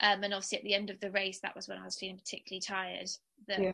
Um, 0.00 0.22
and 0.24 0.34
obviously, 0.34 0.58
at 0.58 0.64
the 0.64 0.74
end 0.74 0.90
of 0.90 1.00
the 1.00 1.10
race, 1.10 1.40
that 1.40 1.56
was 1.56 1.68
when 1.68 1.78
I 1.78 1.84
was 1.84 1.98
feeling 1.98 2.18
particularly 2.18 2.60
tired. 2.60 3.08
That 3.48 3.60
yeah. 3.60 3.72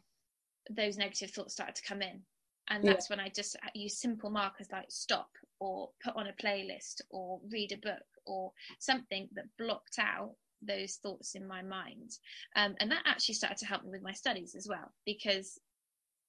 those 0.71 0.97
negative 0.97 1.31
thoughts 1.31 1.55
started 1.55 1.75
to 1.77 1.83
come 1.83 2.03
in, 2.03 2.21
and 2.69 2.85
that's 2.85 3.09
yeah. 3.09 3.17
when 3.17 3.25
I 3.25 3.29
just 3.29 3.57
use 3.75 4.01
simple 4.01 4.31
markers 4.31 4.69
like 4.71 4.87
stop 4.89 5.31
or 5.59 5.91
put 6.03 6.17
on 6.17 6.27
a 6.27 6.33
playlist 6.33 7.01
or 7.11 7.41
read 7.51 7.73
a 7.73 7.77
book 7.77 8.03
or 8.27 8.53
something 8.79 9.29
that 9.35 9.45
blocked 9.59 9.99
out 9.99 10.35
those 10.61 10.97
thoughts 11.03 11.35
in 11.35 11.47
my 11.47 11.63
mind. 11.63 12.19
Um, 12.57 12.75
and 12.81 12.91
that 12.91 13.03
actually 13.07 13.35
started 13.35 13.59
to 13.59 13.67
help 13.67 13.85
me 13.85 13.91
with 13.91 14.03
my 14.03 14.13
studies 14.13 14.55
as 14.55 14.69
well 14.69 14.93
because 15.05 15.59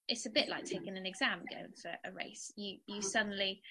it's 0.08 0.26
a 0.26 0.32
bit 0.32 0.50
like 0.50 0.66
taking 0.66 0.98
an 0.98 1.06
exam 1.06 1.42
going 1.50 1.74
for 1.82 1.92
a 2.06 2.14
race. 2.14 2.52
You 2.56 2.78
you 2.88 3.02
suddenly 3.02 3.62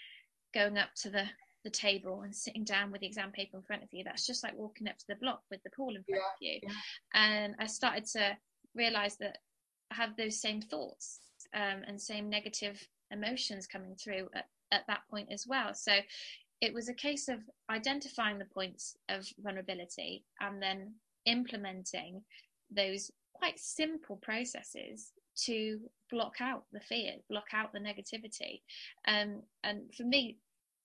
going 0.55 0.79
up 0.79 0.91
to 1.03 1.11
the 1.11 1.25
the 1.65 1.71
table 1.71 2.23
and 2.23 2.35
sitting 2.35 2.65
down 2.65 2.91
with 2.91 3.01
the 3.01 3.07
exam 3.07 3.33
paper 3.33 3.57
in 3.57 3.63
front 3.63 3.83
of 3.83 3.89
you. 3.93 4.05
That's 4.05 4.27
just 4.27 4.43
like 4.43 4.57
walking 4.57 4.89
up 4.89 4.99
to 4.99 5.05
the 5.09 5.17
block 5.17 5.43
with 5.51 5.63
the 5.63 5.71
pool 5.71 5.95
in 5.95 6.05
front 6.05 6.23
yeah, 6.41 6.53
of 6.53 6.55
you. 6.55 6.61
Yeah. 6.63 6.73
And 7.15 7.55
I 7.59 7.67
started 7.67 8.07
to 8.13 8.37
realize 8.75 9.17
that 9.19 9.39
I 9.91 9.97
have 9.97 10.17
those 10.17 10.41
same 10.41 10.61
thoughts 10.61 11.21
um, 11.55 11.83
and 11.87 12.01
same 12.01 12.29
negative 12.29 12.81
emotions 13.11 13.67
coming 13.67 13.95
through 13.95 14.29
at, 14.35 14.47
at 14.71 14.87
that 14.89 15.03
point 15.11 15.29
as 15.31 15.47
well. 15.47 15.75
So 15.75 15.93
it 16.61 16.73
was 16.73 16.89
a 16.89 16.95
case 16.95 17.29
of 17.29 17.41
identifying 17.71 18.39
the 18.39 18.47
points 18.47 18.97
of 19.09 19.27
vulnerability 19.39 20.25
and 20.41 20.63
then 20.63 20.95
implementing 21.27 22.23
those 22.71 23.11
quite 23.35 23.59
simple 23.59 24.17
processes 24.23 25.13
to 25.45 25.81
block 26.11 26.35
out 26.41 26.65
the 26.73 26.81
fear, 26.81 27.15
block 27.29 27.47
out 27.53 27.73
the 27.73 27.81
negativity. 27.81 28.61
Um, 29.09 29.43
and 29.65 29.93
for 29.97 30.05
me, 30.05 30.39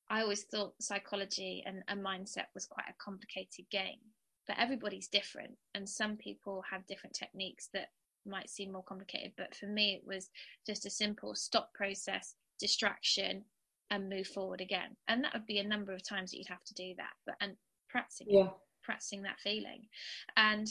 I 0.09 0.21
always 0.21 0.43
thought 0.43 0.73
psychology 0.81 1.63
and, 1.65 1.83
and 1.87 2.03
mindset 2.03 2.45
was 2.53 2.65
quite 2.65 2.87
a 2.89 3.03
complicated 3.03 3.65
game, 3.71 3.99
but 4.47 4.57
everybody's 4.57 5.07
different, 5.07 5.55
and 5.75 5.87
some 5.87 6.17
people 6.17 6.63
have 6.69 6.87
different 6.87 7.15
techniques 7.15 7.69
that 7.73 7.89
might 8.25 8.49
seem 8.49 8.71
more 8.71 8.83
complicated. 8.83 9.33
But 9.37 9.55
for 9.55 9.67
me, 9.67 9.95
it 9.95 10.07
was 10.07 10.29
just 10.65 10.85
a 10.85 10.89
simple 10.89 11.35
stop 11.35 11.73
process, 11.73 12.35
distraction, 12.59 13.43
and 13.89 14.09
move 14.09 14.27
forward 14.27 14.61
again. 14.61 14.95
And 15.07 15.23
that 15.23 15.33
would 15.33 15.45
be 15.45 15.59
a 15.59 15.67
number 15.67 15.93
of 15.93 16.07
times 16.07 16.31
that 16.31 16.37
you'd 16.37 16.47
have 16.47 16.63
to 16.65 16.73
do 16.73 16.93
that, 16.97 17.13
but 17.25 17.35
and 17.41 17.55
practicing, 17.89 18.27
yeah. 18.29 18.49
practicing 18.83 19.23
that 19.23 19.39
feeling, 19.39 19.87
and 20.35 20.67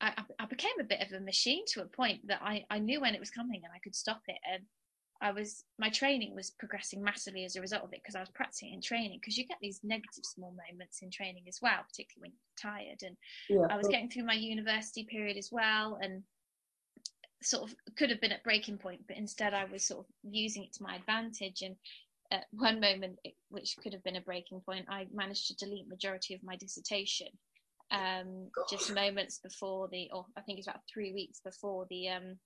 I, 0.00 0.12
I, 0.38 0.46
became 0.46 0.78
a 0.80 0.84
bit 0.84 1.00
of 1.00 1.12
a 1.12 1.20
machine 1.20 1.64
to 1.68 1.82
a 1.82 1.86
point 1.86 2.26
that 2.26 2.40
I, 2.42 2.64
I 2.68 2.78
knew 2.78 3.00
when 3.00 3.14
it 3.14 3.20
was 3.20 3.30
coming 3.30 3.62
and 3.64 3.72
I 3.74 3.78
could 3.78 3.94
stop 3.94 4.22
it. 4.26 4.38
And 4.52 4.64
I 5.24 5.32
was 5.32 5.64
my 5.78 5.88
training 5.88 6.34
was 6.34 6.50
progressing 6.50 7.02
massively 7.02 7.46
as 7.46 7.56
a 7.56 7.60
result 7.62 7.82
of 7.82 7.92
it 7.94 8.00
because 8.02 8.14
I 8.14 8.20
was 8.20 8.28
practicing 8.28 8.74
and 8.74 8.82
training 8.82 9.18
because 9.20 9.38
you 9.38 9.46
get 9.46 9.56
these 9.60 9.80
negative 9.82 10.24
small 10.24 10.54
moments 10.70 11.00
in 11.00 11.10
training 11.10 11.44
as 11.48 11.60
well, 11.62 11.80
particularly 11.88 12.28
when 12.28 12.32
you're 12.32 12.72
tired. 12.72 13.02
And 13.02 13.16
yeah, 13.48 13.74
I 13.74 13.78
was 13.78 13.88
getting 13.88 14.10
through 14.10 14.26
my 14.26 14.34
university 14.34 15.04
period 15.04 15.38
as 15.38 15.48
well, 15.50 15.98
and 16.02 16.22
sort 17.42 17.70
of 17.70 17.74
could 17.96 18.10
have 18.10 18.20
been 18.20 18.32
at 18.32 18.44
breaking 18.44 18.76
point, 18.76 19.00
but 19.08 19.16
instead 19.16 19.54
I 19.54 19.64
was 19.64 19.82
sort 19.82 20.00
of 20.00 20.06
using 20.22 20.64
it 20.64 20.74
to 20.74 20.82
my 20.82 20.96
advantage. 20.96 21.62
And 21.62 21.76
at 22.30 22.44
one 22.52 22.78
moment, 22.78 23.18
which 23.48 23.76
could 23.82 23.94
have 23.94 24.04
been 24.04 24.16
a 24.16 24.20
breaking 24.20 24.60
point, 24.60 24.84
I 24.90 25.06
managed 25.10 25.46
to 25.48 25.56
delete 25.56 25.88
majority 25.88 26.34
of 26.34 26.44
my 26.44 26.56
dissertation 26.56 27.28
um, 27.90 28.50
just 28.70 28.94
moments 28.94 29.38
before 29.38 29.88
the, 29.88 30.08
or 30.12 30.26
I 30.36 30.40
think 30.42 30.58
it's 30.58 30.68
about 30.68 30.82
three 30.92 31.12
weeks 31.12 31.40
before 31.40 31.86
the 31.88 32.08
um, 32.10 32.36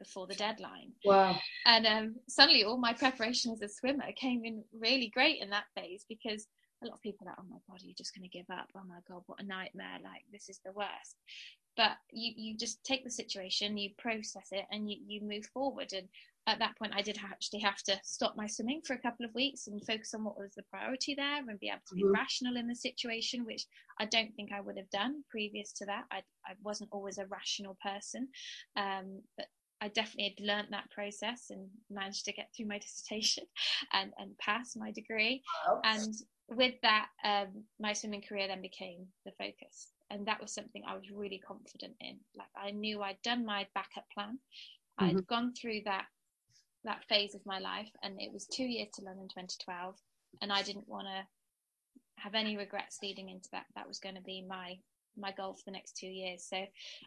before 0.00 0.26
the 0.26 0.34
deadline. 0.34 0.92
Wow. 1.04 1.36
And 1.66 1.86
um, 1.86 2.16
suddenly 2.28 2.64
all 2.64 2.78
my 2.78 2.92
preparation 2.92 3.52
as 3.52 3.62
a 3.62 3.68
swimmer 3.68 4.10
came 4.16 4.44
in 4.44 4.64
really 4.72 5.08
great 5.14 5.40
in 5.40 5.50
that 5.50 5.66
phase 5.76 6.04
because 6.08 6.48
a 6.82 6.86
lot 6.86 6.94
of 6.94 7.02
people 7.02 7.26
are 7.26 7.30
like, 7.30 7.38
oh 7.38 7.48
my 7.48 7.58
God, 7.68 7.80
you're 7.82 7.94
just 7.96 8.14
going 8.16 8.28
to 8.28 8.36
give 8.36 8.50
up. 8.50 8.66
Oh 8.74 8.82
my 8.88 8.98
God, 9.08 9.22
what 9.26 9.40
a 9.40 9.46
nightmare. 9.46 9.98
Like, 10.02 10.24
this 10.32 10.48
is 10.48 10.60
the 10.64 10.72
worst. 10.72 11.16
But 11.76 11.92
you, 12.10 12.32
you 12.36 12.56
just 12.56 12.82
take 12.84 13.04
the 13.04 13.10
situation, 13.10 13.78
you 13.78 13.90
process 13.98 14.48
it, 14.50 14.64
and 14.70 14.90
you, 14.90 14.96
you 15.06 15.20
move 15.22 15.46
forward. 15.52 15.92
And 15.92 16.08
at 16.46 16.58
that 16.58 16.76
point, 16.78 16.92
I 16.96 17.02
did 17.02 17.18
actually 17.22 17.60
have 17.60 17.82
to 17.84 18.00
stop 18.02 18.34
my 18.36 18.46
swimming 18.46 18.80
for 18.84 18.94
a 18.94 18.98
couple 18.98 19.24
of 19.24 19.34
weeks 19.34 19.66
and 19.66 19.84
focus 19.86 20.14
on 20.14 20.24
what 20.24 20.38
was 20.38 20.54
the 20.56 20.64
priority 20.64 21.14
there 21.14 21.38
and 21.38 21.60
be 21.60 21.68
able 21.68 21.80
to 21.88 21.94
be 21.94 22.02
mm-hmm. 22.02 22.14
rational 22.14 22.56
in 22.56 22.66
the 22.66 22.74
situation, 22.74 23.44
which 23.44 23.66
I 23.98 24.06
don't 24.06 24.34
think 24.34 24.50
I 24.52 24.60
would 24.60 24.76
have 24.76 24.90
done 24.90 25.22
previous 25.30 25.72
to 25.74 25.86
that. 25.86 26.04
I, 26.10 26.18
I 26.46 26.54
wasn't 26.62 26.90
always 26.92 27.18
a 27.18 27.26
rational 27.26 27.76
person. 27.82 28.28
Um, 28.76 29.20
but 29.36 29.46
I 29.80 29.88
definitely 29.88 30.34
had 30.36 30.46
learnt 30.46 30.70
that 30.70 30.90
process 30.90 31.46
and 31.50 31.68
managed 31.90 32.24
to 32.26 32.32
get 32.32 32.50
through 32.54 32.66
my 32.66 32.78
dissertation 32.84 33.44
and, 33.92 34.12
and 34.18 34.36
pass 34.38 34.76
my 34.76 34.90
degree. 34.90 35.42
Wow. 35.66 35.80
And 35.84 36.14
with 36.48 36.74
that, 36.82 37.08
um, 37.24 37.64
my 37.78 37.92
swimming 37.92 38.22
career 38.22 38.48
then 38.48 38.60
became 38.60 39.06
the 39.24 39.32
focus. 39.32 39.92
and 40.10 40.26
that 40.26 40.40
was 40.40 40.52
something 40.52 40.82
I 40.86 40.94
was 40.94 41.10
really 41.10 41.38
confident 41.38 41.94
in. 42.00 42.18
Like 42.36 42.48
I 42.56 42.72
knew 42.72 43.02
I'd 43.02 43.22
done 43.22 43.46
my 43.46 43.66
backup 43.74 44.06
plan. 44.12 44.38
Mm-hmm. 45.00 45.18
I'd 45.18 45.26
gone 45.26 45.52
through 45.54 45.82
that 45.84 46.06
that 46.84 47.04
phase 47.08 47.34
of 47.34 47.44
my 47.44 47.58
life, 47.58 47.90
and 48.02 48.20
it 48.20 48.32
was 48.32 48.46
two 48.46 48.64
years 48.64 48.88
to 48.94 49.04
London 49.04 49.28
2012, 49.28 49.96
and 50.40 50.50
I 50.50 50.62
didn't 50.62 50.88
want 50.88 51.06
to 51.06 52.22
have 52.22 52.34
any 52.34 52.56
regrets 52.56 52.98
leading 53.02 53.28
into 53.28 53.48
that. 53.52 53.66
That 53.74 53.86
was 53.86 53.98
going 53.98 54.14
to 54.14 54.22
be 54.22 54.44
my 54.46 54.78
my 55.16 55.32
goal 55.32 55.54
for 55.54 55.62
the 55.66 55.72
next 55.72 55.96
two 55.96 56.06
years. 56.06 56.46
So 56.48 56.56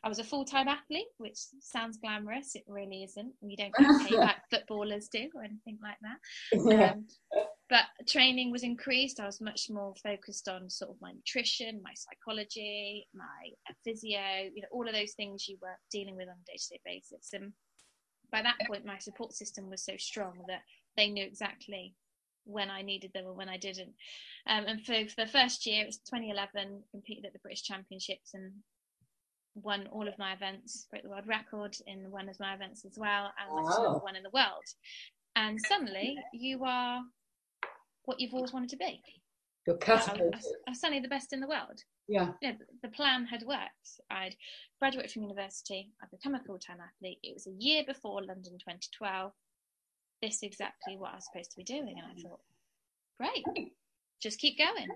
I 0.03 0.09
was 0.09 0.19
a 0.19 0.23
full 0.23 0.45
time 0.45 0.67
athlete, 0.67 1.07
which 1.17 1.37
sounds 1.59 1.97
glamorous. 1.97 2.55
It 2.55 2.63
really 2.67 3.03
isn't. 3.03 3.33
You 3.41 3.57
don't 3.57 3.73
get 3.75 4.09
paid 4.09 4.17
like 4.17 4.35
footballers 4.51 5.07
do 5.09 5.29
or 5.35 5.43
anything 5.43 5.79
like 5.81 5.97
that. 6.01 6.71
Yeah. 6.71 6.91
Um, 6.91 7.05
but 7.69 7.85
training 8.07 8.51
was 8.51 8.63
increased. 8.63 9.19
I 9.19 9.25
was 9.25 9.41
much 9.41 9.67
more 9.69 9.93
focused 10.03 10.47
on 10.47 10.69
sort 10.69 10.91
of 10.91 10.97
my 11.01 11.11
nutrition, 11.11 11.81
my 11.83 11.93
psychology, 11.95 13.07
my 13.15 13.73
physio, 13.83 14.49
you 14.53 14.61
know, 14.61 14.67
all 14.71 14.87
of 14.87 14.93
those 14.93 15.13
things 15.13 15.47
you 15.47 15.57
were 15.61 15.77
dealing 15.91 16.15
with 16.15 16.27
on 16.27 16.35
a 16.35 16.45
day 16.45 16.57
to 16.57 16.69
day 16.69 16.81
basis. 16.85 17.29
And 17.33 17.53
by 18.31 18.41
that 18.41 18.57
point, 18.67 18.85
my 18.85 18.99
support 18.99 19.33
system 19.33 19.69
was 19.69 19.83
so 19.83 19.93
strong 19.97 20.33
that 20.47 20.61
they 20.97 21.09
knew 21.09 21.25
exactly 21.25 21.95
when 22.45 22.69
I 22.69 22.81
needed 22.81 23.11
them 23.13 23.25
or 23.25 23.33
when 23.33 23.49
I 23.49 23.57
didn't. 23.57 23.93
Um, 24.47 24.65
and 24.67 24.85
for, 24.85 24.93
for, 25.07 25.25
the 25.25 25.31
first 25.31 25.65
year, 25.65 25.83
it 25.83 25.87
was 25.87 25.97
2011, 25.97 26.83
competed 26.91 27.25
at 27.25 27.33
the 27.33 27.39
British 27.39 27.63
Championships 27.63 28.33
and 28.33 28.51
won 29.55 29.87
all 29.91 30.07
of 30.07 30.17
my 30.17 30.33
events, 30.33 30.87
broke 30.89 31.03
the 31.03 31.09
world 31.09 31.27
record 31.27 31.75
in 31.87 32.09
one 32.11 32.29
of 32.29 32.39
my 32.39 32.53
events 32.53 32.85
as 32.85 32.97
well, 32.97 33.31
and 33.39 33.65
wow. 33.65 33.83
number 33.83 33.99
one 33.99 34.15
in 34.15 34.23
the 34.23 34.29
world. 34.33 34.65
And 35.35 35.59
suddenly, 35.67 36.17
you 36.33 36.63
are 36.63 37.01
what 38.05 38.19
you've 38.19 38.33
always 38.33 38.53
wanted 38.53 38.69
to 38.69 38.77
be. 38.77 39.01
You're 39.65 39.77
catapulted. 39.77 40.33
I, 40.67 40.71
was 40.71 40.81
suddenly 40.81 41.01
the 41.01 41.07
best 41.07 41.31
in 41.31 41.39
the 41.39 41.47
world. 41.47 41.79
Yeah. 42.07 42.31
yeah. 42.41 42.53
The 42.81 42.89
plan 42.89 43.25
had 43.25 43.43
worked. 43.43 44.01
I'd 44.11 44.35
graduated 44.79 45.11
from 45.11 45.23
university. 45.23 45.91
I'd 46.01 46.11
become 46.11 46.35
a 46.35 46.43
full-time 46.43 46.79
athlete. 46.81 47.19
It 47.23 47.33
was 47.33 47.47
a 47.47 47.55
year 47.57 47.83
before 47.87 48.21
London 48.21 48.53
2012 48.59 49.31
this 50.23 50.35
is 50.35 50.43
exactly 50.43 50.95
what 50.97 51.11
I 51.11 51.15
was 51.15 51.25
supposed 51.25 51.51
to 51.51 51.57
be 51.57 51.63
doing. 51.63 51.95
And 52.01 52.07
I 52.07 52.21
thought, 52.21 52.39
great, 53.19 53.43
just 54.21 54.39
keep 54.39 54.57
going. 54.57 54.87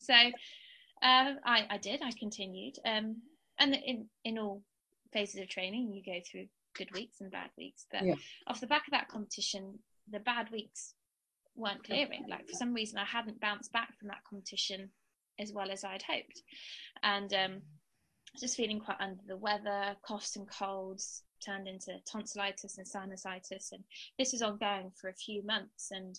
So 0.00 0.14
uh, 0.14 1.34
I, 1.44 1.66
I 1.70 1.78
did, 1.78 2.00
I 2.02 2.10
continued. 2.18 2.74
Um, 2.84 3.22
and 3.58 3.74
in, 3.74 4.08
in 4.24 4.38
all 4.38 4.62
phases 5.12 5.40
of 5.40 5.48
training, 5.48 5.92
you 5.92 6.02
go 6.04 6.18
through 6.28 6.46
good 6.76 6.92
weeks 6.92 7.20
and 7.20 7.30
bad 7.30 7.50
weeks. 7.56 7.86
But 7.92 8.04
yeah. 8.04 8.14
off 8.48 8.60
the 8.60 8.66
back 8.66 8.88
of 8.88 8.92
that 8.92 9.08
competition, 9.08 9.78
the 10.10 10.18
bad 10.18 10.50
weeks 10.50 10.94
weren't 11.54 11.84
clearing. 11.84 12.24
Like 12.28 12.48
for 12.48 12.56
some 12.56 12.74
reason, 12.74 12.98
I 12.98 13.04
hadn't 13.04 13.40
bounced 13.40 13.72
back 13.72 13.96
from 13.98 14.08
that 14.08 14.24
competition 14.28 14.90
as 15.38 15.52
well 15.52 15.70
as 15.70 15.84
I'd 15.84 16.02
hoped. 16.02 16.42
And 17.04 17.32
um, 17.34 17.62
just 18.40 18.56
feeling 18.56 18.80
quite 18.80 19.00
under 19.00 19.22
the 19.28 19.36
weather, 19.36 19.94
coughs 20.04 20.34
and 20.34 20.48
colds, 20.50 21.22
turned 21.40 21.68
into 21.68 21.98
tonsillitis 22.04 22.78
and 22.78 22.86
sinusitis, 22.86 23.72
and 23.72 23.84
this 24.18 24.32
was 24.32 24.42
ongoing 24.42 24.92
for 25.00 25.08
a 25.08 25.14
few 25.14 25.42
months. 25.42 25.90
And 25.90 26.18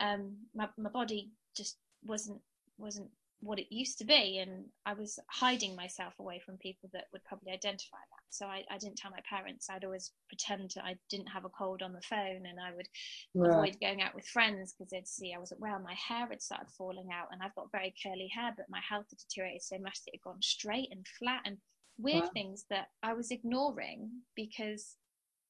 um, 0.00 0.36
my 0.54 0.68
my 0.76 0.90
body 0.90 1.30
just 1.56 1.78
wasn't 2.04 2.40
wasn't 2.78 3.10
what 3.40 3.58
it 3.58 3.74
used 3.74 3.98
to 3.98 4.04
be, 4.04 4.38
and 4.38 4.64
I 4.86 4.94
was 4.94 5.18
hiding 5.28 5.76
myself 5.76 6.14
away 6.18 6.40
from 6.44 6.56
people 6.56 6.88
that 6.92 7.06
would 7.12 7.24
probably 7.24 7.52
identify 7.52 7.98
that. 7.98 8.24
So 8.30 8.46
I, 8.46 8.64
I 8.70 8.78
didn't 8.78 8.96
tell 8.96 9.10
my 9.10 9.20
parents. 9.28 9.68
I'd 9.70 9.84
always 9.84 10.12
pretend 10.28 10.70
to, 10.70 10.84
I 10.84 10.96
didn't 11.10 11.28
have 11.28 11.44
a 11.44 11.50
cold 11.50 11.82
on 11.82 11.92
the 11.92 12.00
phone, 12.00 12.46
and 12.46 12.58
I 12.58 12.74
would 12.74 12.88
right. 13.34 13.50
avoid 13.50 13.80
going 13.80 14.02
out 14.02 14.14
with 14.14 14.26
friends 14.26 14.72
because 14.72 14.90
they'd 14.90 15.06
see 15.06 15.34
I 15.34 15.38
wasn't 15.38 15.60
well. 15.60 15.78
My 15.78 15.94
hair 15.94 16.26
had 16.26 16.42
started 16.42 16.70
falling 16.76 17.08
out, 17.12 17.28
and 17.32 17.42
I've 17.42 17.54
got 17.54 17.70
very 17.70 17.94
curly 18.02 18.28
hair, 18.34 18.52
but 18.56 18.66
my 18.70 18.80
health 18.88 19.06
had 19.10 19.18
deteriorated 19.18 19.62
so 19.62 19.78
much 19.78 20.02
that 20.04 20.14
it 20.14 20.20
had 20.24 20.30
gone 20.30 20.42
straight 20.42 20.88
and 20.90 21.06
flat 21.18 21.42
and 21.44 21.58
weird 21.98 22.24
wow. 22.24 22.30
things 22.32 22.64
that 22.70 22.88
I 23.02 23.14
was 23.14 23.30
ignoring 23.30 24.10
because 24.34 24.96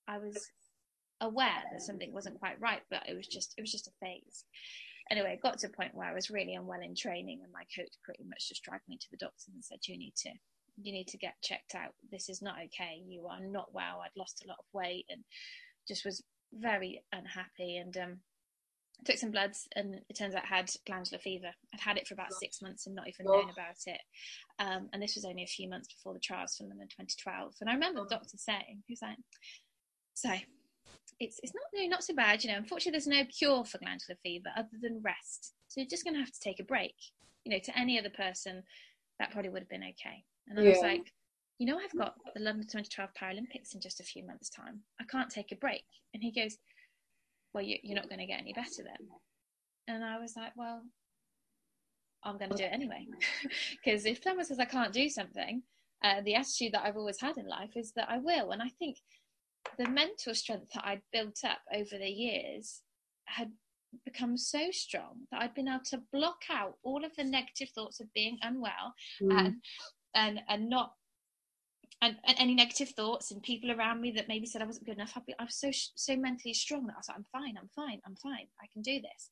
I 0.08 0.18
was 0.18 0.50
aware 1.20 1.62
that 1.72 1.82
something 1.82 2.12
wasn't 2.12 2.38
quite 2.38 2.60
right, 2.60 2.82
but 2.90 3.08
it 3.08 3.16
was 3.16 3.26
just 3.26 3.54
it 3.56 3.60
was 3.60 3.72
just 3.72 3.88
a 3.88 3.92
phase. 4.00 4.44
Anyway, 5.10 5.32
it 5.34 5.42
got 5.42 5.58
to 5.58 5.66
a 5.66 5.70
point 5.70 5.94
where 5.94 6.08
I 6.08 6.14
was 6.14 6.30
really 6.30 6.54
unwell 6.54 6.80
in 6.80 6.94
training, 6.94 7.40
and 7.42 7.52
my 7.52 7.64
coach 7.76 7.92
pretty 8.02 8.24
much 8.24 8.48
just 8.48 8.62
dragged 8.62 8.88
me 8.88 8.96
to 8.98 9.06
the 9.10 9.18
doctor 9.18 9.52
and 9.52 9.64
said, 9.64 9.78
"You 9.86 9.98
need 9.98 10.14
to 10.16 10.30
you 10.82 10.92
need 10.92 11.08
to 11.08 11.18
get 11.18 11.34
checked 11.42 11.74
out. 11.74 11.94
This 12.10 12.28
is 12.28 12.42
not 12.42 12.56
okay. 12.56 13.00
You 13.06 13.26
are 13.28 13.40
not 13.40 13.72
well. 13.72 14.02
I'd 14.04 14.18
lost 14.18 14.42
a 14.44 14.48
lot 14.48 14.58
of 14.58 14.64
weight 14.72 15.06
and 15.08 15.22
just 15.86 16.04
was 16.04 16.22
very 16.52 17.02
unhappy 17.12 17.76
and 17.76 17.96
um, 17.96 18.18
took 19.04 19.18
some 19.18 19.30
bloods 19.30 19.68
and 19.76 20.00
it 20.08 20.16
turns 20.16 20.34
out 20.34 20.44
I 20.44 20.56
had 20.56 20.70
glandular 20.86 21.18
fever. 21.18 21.50
I'd 21.72 21.80
had 21.80 21.96
it 21.96 22.06
for 22.06 22.14
about 22.14 22.32
six 22.32 22.62
months 22.62 22.86
and 22.86 22.94
not 22.94 23.08
even 23.08 23.26
known 23.26 23.50
about 23.50 23.76
it. 23.86 24.00
Um, 24.58 24.88
and 24.92 25.02
this 25.02 25.14
was 25.14 25.24
only 25.24 25.42
a 25.42 25.46
few 25.46 25.68
months 25.68 25.88
before 25.92 26.14
the 26.14 26.20
trials 26.20 26.56
for 26.56 26.64
London 26.64 26.88
2012. 26.88 27.54
And 27.60 27.68
I 27.68 27.74
remember 27.74 28.00
the 28.00 28.14
doctor 28.14 28.36
saying, 28.36 28.82
he 28.86 28.92
was 28.92 29.02
like, 29.02 29.18
so 30.14 30.30
it's, 31.20 31.40
it's 31.42 31.52
not 31.54 31.88
not 31.88 32.04
so 32.04 32.14
bad, 32.14 32.42
you 32.42 32.50
know, 32.50 32.56
unfortunately 32.56 32.92
there's 32.92 33.06
no 33.06 33.24
cure 33.26 33.64
for 33.64 33.78
glandular 33.78 34.16
fever 34.22 34.48
other 34.56 34.68
than 34.80 35.02
rest. 35.02 35.52
So 35.68 35.80
you're 35.80 35.90
just 35.90 36.04
going 36.04 36.14
to 36.14 36.20
have 36.20 36.32
to 36.32 36.40
take 36.40 36.60
a 36.60 36.64
break. 36.64 36.94
You 37.44 37.52
know, 37.52 37.58
to 37.58 37.78
any 37.78 37.98
other 37.98 38.10
person, 38.10 38.62
that 39.18 39.30
probably 39.32 39.50
would 39.50 39.62
have 39.62 39.68
been 39.68 39.82
okay. 39.82 40.24
And 40.48 40.58
I 40.58 40.62
yeah. 40.62 40.70
was 40.70 40.80
like, 40.80 41.12
you 41.58 41.66
know, 41.66 41.78
I've 41.78 41.96
got 41.96 42.14
the 42.34 42.40
London 42.40 42.66
2012 42.66 43.10
Paralympics 43.20 43.74
in 43.74 43.80
just 43.80 44.00
a 44.00 44.04
few 44.04 44.26
months' 44.26 44.50
time. 44.50 44.80
I 45.00 45.04
can't 45.04 45.30
take 45.30 45.52
a 45.52 45.56
break. 45.56 45.84
And 46.12 46.22
he 46.22 46.32
goes, 46.32 46.56
well, 47.54 47.64
you, 47.64 47.78
you're 47.82 47.96
not 47.96 48.08
going 48.08 48.18
to 48.18 48.26
get 48.26 48.40
any 48.40 48.52
better 48.52 48.82
then. 48.82 49.08
And 49.88 50.04
I 50.04 50.18
was 50.18 50.34
like, 50.36 50.52
well, 50.56 50.82
I'm 52.24 52.38
going 52.38 52.50
to 52.50 52.56
do 52.56 52.64
it 52.64 52.72
anyway. 52.72 53.06
Because 53.84 54.04
if 54.06 54.22
someone 54.22 54.44
says 54.44 54.58
I 54.58 54.64
can't 54.64 54.92
do 54.92 55.08
something, 55.08 55.62
uh, 56.02 56.20
the 56.24 56.34
attitude 56.34 56.72
that 56.72 56.84
I've 56.84 56.96
always 56.96 57.20
had 57.20 57.38
in 57.38 57.46
life 57.46 57.76
is 57.76 57.92
that 57.96 58.08
I 58.10 58.18
will. 58.18 58.50
And 58.50 58.62
I 58.62 58.70
think 58.78 58.96
the 59.78 59.88
mental 59.88 60.34
strength 60.34 60.72
that 60.74 60.84
I'd 60.84 61.02
built 61.12 61.38
up 61.44 61.60
over 61.72 61.98
the 61.98 62.08
years 62.08 62.82
had 63.26 63.50
become 64.04 64.36
so 64.36 64.70
strong 64.70 65.20
that 65.30 65.40
I'd 65.40 65.54
been 65.54 65.68
able 65.68 65.84
to 65.90 66.02
block 66.12 66.42
out 66.50 66.74
all 66.82 67.04
of 67.04 67.14
the 67.16 67.24
negative 67.24 67.68
thoughts 67.74 68.00
of 68.00 68.12
being 68.12 68.38
unwell 68.42 68.92
mm. 69.22 69.38
and 69.38 69.54
and 70.14 70.40
and 70.48 70.68
not 70.68 70.92
and, 72.04 72.16
and, 72.24 72.36
any 72.38 72.54
negative 72.54 72.90
thoughts 72.90 73.30
and 73.30 73.42
people 73.42 73.72
around 73.72 74.00
me 74.00 74.10
that 74.12 74.28
maybe 74.28 74.46
said 74.46 74.62
I 74.62 74.66
wasn't 74.66 74.86
good 74.86 74.96
enough, 74.96 75.12
I'd 75.16 75.26
be, 75.26 75.34
I 75.38 75.44
was 75.44 75.56
so 75.56 75.70
so 75.72 76.16
mentally 76.16 76.54
strong 76.54 76.86
that 76.86 76.94
I 76.94 76.98
was 76.98 77.08
like, 77.08 77.18
I'm 77.18 77.26
fine, 77.32 77.56
I'm 77.58 77.68
fine, 77.74 78.00
I'm 78.06 78.16
fine, 78.16 78.46
I 78.62 78.66
can 78.72 78.82
do 78.82 79.00
this. 79.00 79.30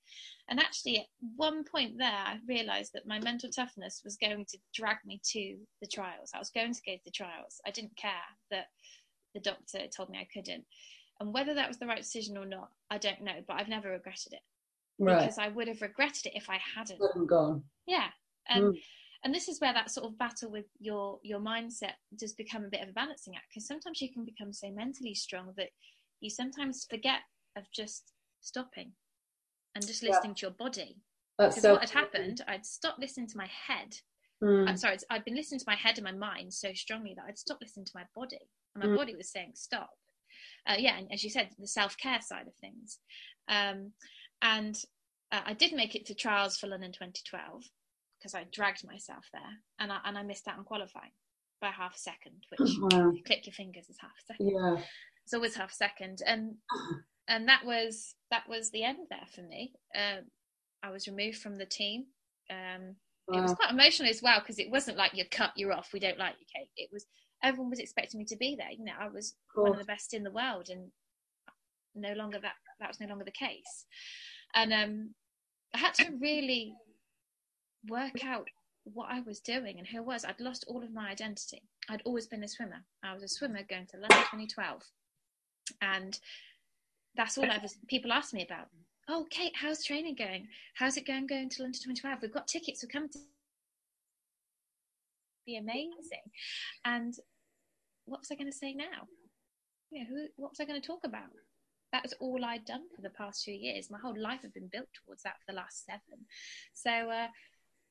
And 0.49 0.59
actually, 0.59 0.99
at 1.01 1.07
one 1.37 1.65
point 1.65 1.99
there, 1.99 2.09
I 2.09 2.39
realised 2.49 2.93
that 2.95 3.07
my 3.07 3.21
mental 3.21 3.51
toughness 3.51 4.01
was 4.05 4.17
going 4.17 4.45
to 4.47 4.59
drag 4.75 4.97
me 5.05 5.21
to 5.33 5.57
the 5.81 5.87
trials. 5.87 6.31
I 6.35 6.39
was 6.39 6.51
going 6.51 6.73
to 6.73 6.83
go 6.87 6.93
to 6.93 7.05
the 7.05 7.11
trials. 7.11 7.61
I 7.67 7.71
didn't 7.71 7.97
care 7.97 8.13
that 8.51 8.67
the 9.35 9.41
doctor 9.41 9.81
told 9.95 10.11
me 10.11 10.19
I 10.19 10.29
couldn't, 10.33 10.65
and 11.21 11.33
whether 11.33 11.55
that 11.55 11.69
was 11.69 11.79
the 11.79 11.87
right 11.87 12.03
decision 12.03 12.37
or 12.37 12.47
not, 12.47 12.71
I 12.91 12.99
don't 12.99 13.23
know. 13.23 13.41
But 13.47 13.59
I've 13.59 13.69
never 13.69 13.91
regretted 13.91 14.33
it 14.33 14.43
right. 14.99 15.21
because 15.21 15.39
I 15.39 15.49
would 15.49 15.69
have 15.69 15.83
regretted 15.83 16.27
it 16.27 16.37
if 16.37 16.49
I 16.49 16.59
hadn't. 16.75 17.01
Gone. 17.27 17.63
Yeah, 17.87 18.09
and. 18.49 18.75
Mm 18.75 18.79
and 19.25 19.35
this 19.35 19.49
is 19.49 19.61
where 19.61 19.73
that 19.73 19.91
sort 19.91 20.07
of 20.07 20.19
battle 20.19 20.51
with 20.51 20.67
your 20.79 21.19
your 21.23 21.41
mindset 21.41 21.95
does 22.17 22.33
become 22.33 22.65
a 22.65 22.69
bit 22.69 22.83
of 22.83 22.89
a 22.89 22.93
balancing 22.93 23.35
act 23.35 23.47
because 23.51 23.67
sometimes 23.67 24.01
you 24.01 24.13
can 24.13 24.25
become 24.25 24.53
so 24.53 24.71
mentally 24.71 25.15
strong 25.15 25.53
that 25.57 25.71
you 26.21 26.31
sometimes 26.31 26.87
forget 26.89 27.21
of 27.57 27.65
just 27.75 28.13
stopping 28.41 28.93
and 29.75 29.87
just 29.87 30.03
listening 30.03 30.31
yeah. 30.31 30.35
to 30.35 30.47
your 30.47 30.51
body 30.51 30.97
because 31.39 31.61
so 31.61 31.73
what 31.73 31.81
had 31.81 31.91
happened 31.91 32.43
i'd 32.49 32.67
stopped 32.67 32.99
listening 32.99 33.27
to 33.27 33.37
my 33.37 33.49
head 33.67 33.97
mm. 34.43 34.69
i'm 34.69 34.77
sorry 34.77 34.97
i'd 35.11 35.25
been 35.25 35.37
listening 35.37 35.61
to 35.61 35.67
my 35.67 35.77
head 35.77 35.97
and 35.97 36.05
my 36.05 36.13
mind 36.13 36.53
so 36.53 36.73
strongly 36.75 37.15
that 37.17 37.25
i'd 37.29 37.39
stopped 37.39 37.63
listening 37.63 37.87
to 37.87 37.93
my 37.95 38.05
body 38.15 38.39
and 38.75 38.85
my 38.85 38.91
mm. 38.91 38.97
body 38.97 39.15
was 39.17 39.31
saying 39.31 39.53
stop 39.55 39.91
uh, 40.69 40.75
yeah 40.79 40.97
and 40.99 41.09
as 41.13 41.23
you 41.23 41.31
said 41.31 41.49
the 41.59 41.67
self-care 41.67 42.21
side 42.21 42.47
of 42.47 42.55
things 42.57 42.99
um, 43.49 43.93
and 44.43 44.77
uh, 45.31 45.41
i 45.47 45.53
did 45.53 45.73
make 45.73 45.95
it 45.95 46.07
to 46.07 46.15
trials 46.15 46.57
for 46.57 46.67
london 46.67 46.93
2012 46.93 47.63
because 48.23 48.35
I 48.35 48.47
dragged 48.53 48.87
myself 48.87 49.29
there 49.33 49.43
and 49.81 49.91
I, 49.91 49.99
and 50.05 50.17
I 50.17 50.23
missed 50.23 50.47
out 50.47 50.59
on 50.59 50.65
qualifying 50.65 51.11
by 51.61 51.69
half 51.69 51.97
a 51.97 51.99
second, 51.99 52.45
which 52.57 52.71
wow. 52.81 53.13
click 53.27 53.47
your 53.47 53.55
fingers 53.55 53.89
is 53.89 53.99
half 54.01 54.11
a 54.11 54.33
second. 54.33 54.51
Yeah. 54.51 54.77
It's 55.25 55.35
always 55.35 55.57
half 55.57 55.73
a 55.73 55.75
second. 55.75 56.21
And 56.27 56.55
and 57.29 57.49
that 57.49 57.65
was 57.65 58.15
that 58.31 58.49
was 58.49 58.71
the 58.71 58.85
end 58.85 59.07
there 59.11 59.27
for 59.35 59.43
me. 59.43 59.73
Um, 59.97 60.25
I 60.83 60.91
was 60.91 61.09
removed 61.09 61.39
from 61.39 61.57
the 61.57 61.67
team. 61.67 62.07
Um, 62.51 62.97
wow. 63.29 63.39
It 63.39 63.43
was 63.43 63.55
quite 63.55 63.71
emotional 63.71 64.11
as 64.11 64.23
well 64.23 64.41
because 64.41 64.59
it 64.59 64.71
wasn't 64.71 64.99
like 64.99 65.13
you're 65.15 65.27
cut, 65.31 65.53
you're 65.57 65.73
off, 65.73 65.91
we 65.93 66.01
don't 66.01 66.19
like 66.19 66.35
you, 66.41 66.47
Kate. 66.55 66.69
It 66.77 66.91
was 66.93 67.07
everyone 67.43 67.71
was 67.71 67.81
expecting 67.81 68.19
me 68.19 68.27
to 68.27 68.37
be 68.37 68.57
there. 68.57 68.71
You 68.71 68.85
know, 68.85 68.93
I 69.01 69.09
was 69.09 69.35
cool. 69.55 69.65
one 69.65 69.73
of 69.73 69.79
the 69.79 69.85
best 69.85 70.15
in 70.15 70.23
the 70.23 70.31
world, 70.31 70.69
and 70.71 70.91
no 71.95 72.13
longer 72.15 72.39
that 72.41 72.55
that 72.81 72.89
was 72.89 73.01
no 73.01 73.07
longer 73.07 73.25
the 73.25 73.31
case. 73.31 73.87
And 74.55 74.73
um, 74.73 75.15
I 75.75 75.79
had 75.79 75.95
to 75.95 76.11
really 76.21 76.75
work 77.89 78.25
out 78.25 78.49
what 78.85 79.09
I 79.11 79.21
was 79.21 79.41
doing 79.41 79.79
and 79.79 79.87
who 79.87 79.99
I 79.99 80.01
was. 80.01 80.25
I'd 80.25 80.41
lost 80.41 80.65
all 80.67 80.83
of 80.83 80.93
my 80.93 81.11
identity. 81.11 81.63
I'd 81.89 82.03
always 82.05 82.27
been 82.27 82.45
a 82.45 82.49
swimmer. 82.49 82.85
I 83.03 83.15
was 83.15 83.23
a 83.23 83.29
swimmer 83.29 83.61
going 83.69 83.87
to 83.87 83.97
London 83.97 84.19
2012. 84.19 84.83
And 85.81 86.19
that's 87.17 87.39
all 87.39 87.51
I 87.51 87.59
was, 87.59 87.77
people 87.89 88.13
asked 88.13 88.35
me 88.35 88.45
about. 88.45 88.69
Oh, 89.09 89.27
Kate, 89.31 89.53
how's 89.55 89.85
training 89.85 90.17
going? 90.17 90.49
How's 90.75 90.97
it 90.97 91.07
going 91.07 91.27
going 91.27 91.49
to 91.51 91.63
London 91.63 91.81
2012? 91.81 92.19
We've 92.23 92.33
got 92.33 92.49
tickets, 92.49 92.83
we're 92.83 92.93
coming 92.93 93.11
to 93.11 93.19
be 95.47 95.57
amazing. 95.57 96.23
And 96.85 97.15
what 98.07 98.21
was 98.21 98.31
I 98.31 98.37
going 98.37 98.51
to 98.51 98.57
say 98.57 98.75
now? 98.75 99.07
You 99.91 100.01
know, 100.01 100.07
who, 100.09 100.27
what 100.37 100.51
was 100.53 100.61
I 100.61 100.65
going 100.65 100.81
to 100.81 100.87
talk 100.87 101.05
about? 101.05 101.31
That 101.93 102.05
was 102.05 102.15
all 102.21 102.45
I'd 102.45 102.65
done 102.65 102.85
for 102.95 103.03
the 103.03 103.11
past 103.11 103.45
two 103.45 103.53
years. 103.53 103.91
My 103.91 103.99
whole 103.99 104.19
life 104.19 104.43
had 104.43 104.55
been 104.55 104.71
built 104.73 104.89
towards 105.05 105.23
that 105.25 105.37
for 105.39 105.53
the 105.53 105.57
last 105.57 105.85
seven. 105.85 106.25
So, 106.73 106.91
uh, 106.91 107.27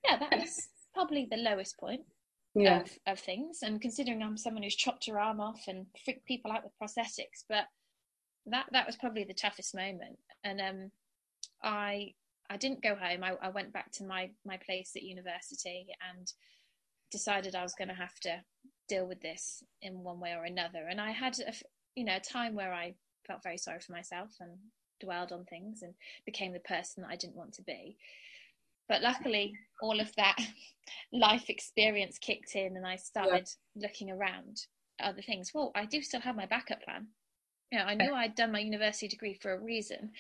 yeah, 0.04 0.18
that 0.18 0.40
was 0.40 0.68
probably 0.94 1.28
the 1.30 1.38
lowest 1.38 1.78
point 1.80 2.02
yeah. 2.56 2.82
of, 2.82 2.90
of 3.08 3.20
things. 3.20 3.60
And 3.64 3.82
considering 3.82 4.22
I'm 4.22 4.38
someone 4.38 4.64
who's 4.64 4.76
chopped 4.76 5.08
her 5.08 5.20
arm 5.20 5.40
off 5.40 5.62
and 5.68 5.86
freaked 6.04 6.26
people 6.26 6.52
out 6.52 6.64
with 6.64 6.74
prosthetics, 6.82 7.44
but 7.48 7.66
that 8.48 8.66
that 8.72 8.88
was 8.88 8.96
probably 8.96 9.24
the 9.24 9.34
toughest 9.34 9.76
moment. 9.76 10.18
And 10.44 10.60
um, 10.62 10.92
I 11.64 12.14
I 12.50 12.58
didn't 12.58 12.84
go 12.84 12.96
home. 12.96 13.24
I, 13.24 13.36
I 13.42 13.50
went 13.50 13.74
back 13.74 13.92
to 13.94 14.04
my 14.04 14.30
my 14.46 14.58
place 14.58 14.92
at 14.96 15.04
university 15.04 15.88
and 16.14 16.32
decided 17.12 17.56
I 17.56 17.64
was 17.64 17.76
going 17.76 17.90
to 17.90 17.94
have 17.94 18.20
to 18.22 18.42
deal 18.88 19.06
with 19.06 19.22
this 19.22 19.64
in 19.82 20.04
one 20.04 20.20
way 20.20 20.34
or 20.34 20.46
another. 20.46 20.88
And 20.90 21.00
I 21.00 21.12
had 21.12 21.38
a 21.40 21.54
you 21.96 22.06
know 22.06 22.16
a 22.16 22.20
time 22.20 22.56
where 22.56 22.74
I 22.74 22.96
felt 23.28 23.44
very 23.44 23.58
sorry 23.58 23.80
for 23.80 23.92
myself 23.92 24.32
and 24.40 24.52
dwelled 25.00 25.32
on 25.32 25.46
things 25.46 25.82
and 25.82 25.94
became 26.26 26.54
the 26.54 26.60
person 26.60 27.04
that 27.04 27.12
I 27.12 27.16
didn't 27.16 27.36
want 27.36 27.54
to 27.54 27.64
be. 27.64 27.98
But 28.92 29.02
luckily, 29.02 29.54
all 29.82 30.02
of 30.02 30.14
that 30.18 30.36
life 31.14 31.50
experience 31.50 32.18
kicked 32.20 32.58
in, 32.58 32.76
and 32.76 32.86
I 32.86 32.98
started 32.98 33.48
yeah. 33.74 33.88
looking 33.88 34.12
around 34.12 34.66
other 35.02 35.22
things. 35.22 35.52
Well, 35.54 35.72
I 35.76 35.86
do 35.86 36.02
still 36.02 36.20
have 36.20 36.36
my 36.36 36.46
backup 36.46 36.84
plan. 36.84 37.08
You 37.72 37.80
know, 37.80 37.86
I 37.86 37.94
knew 37.94 38.14
I'd 38.14 38.36
done 38.36 38.52
my 38.52 38.60
university 38.60 39.08
degree 39.08 39.40
for 39.42 39.54
a 39.54 39.62
reason. 39.62 40.12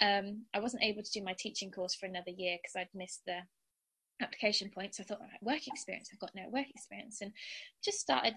Um, 0.00 0.42
I 0.54 0.60
wasn't 0.60 0.84
able 0.84 1.02
to 1.02 1.10
do 1.10 1.24
my 1.24 1.34
teaching 1.36 1.72
course 1.72 1.96
for 1.96 2.06
another 2.06 2.30
year 2.30 2.58
because 2.62 2.76
I'd 2.76 2.94
missed 2.94 3.22
the 3.26 3.38
application 4.22 4.70
points. 4.72 5.00
I 5.00 5.02
thought, 5.02 5.18
right, 5.18 5.42
work 5.42 5.66
experience. 5.66 6.10
I've 6.12 6.20
got 6.20 6.30
no 6.36 6.48
work 6.48 6.70
experience, 6.70 7.22
and 7.22 7.32
just 7.84 7.98
started 7.98 8.34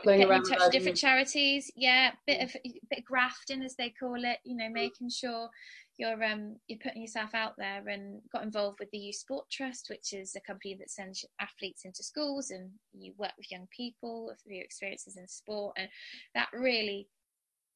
playing 0.00 0.20
getting 0.20 0.30
around 0.30 0.46
in 0.46 0.52
touch 0.52 0.60
with 0.60 0.72
different 0.72 0.96
charities. 0.96 1.70
Yeah, 1.76 2.12
bit 2.26 2.42
of 2.42 2.56
bit 2.62 2.98
of 3.00 3.04
grafting 3.04 3.62
as 3.62 3.76
they 3.76 3.90
call 3.90 4.24
it. 4.24 4.38
You 4.44 4.56
know, 4.56 4.68
making 4.70 5.10
sure 5.10 5.48
you're 5.96 6.22
um 6.24 6.56
you're 6.66 6.78
putting 6.82 7.02
yourself 7.02 7.34
out 7.34 7.54
there, 7.56 7.86
and 7.88 8.20
got 8.32 8.42
involved 8.42 8.78
with 8.80 8.90
the 8.90 8.98
Youth 8.98 9.16
Sport 9.16 9.46
Trust, 9.50 9.86
which 9.88 10.12
is 10.12 10.34
a 10.34 10.40
company 10.40 10.76
that 10.78 10.90
sends 10.90 11.24
athletes 11.40 11.84
into 11.84 12.02
schools, 12.02 12.50
and 12.50 12.70
you 12.92 13.14
work 13.16 13.32
with 13.36 13.50
young 13.50 13.68
people 13.74 14.32
through 14.42 14.56
your 14.56 14.64
experiences 14.64 15.16
in 15.16 15.28
sport, 15.28 15.76
and 15.78 15.88
that 16.34 16.48
really 16.52 17.08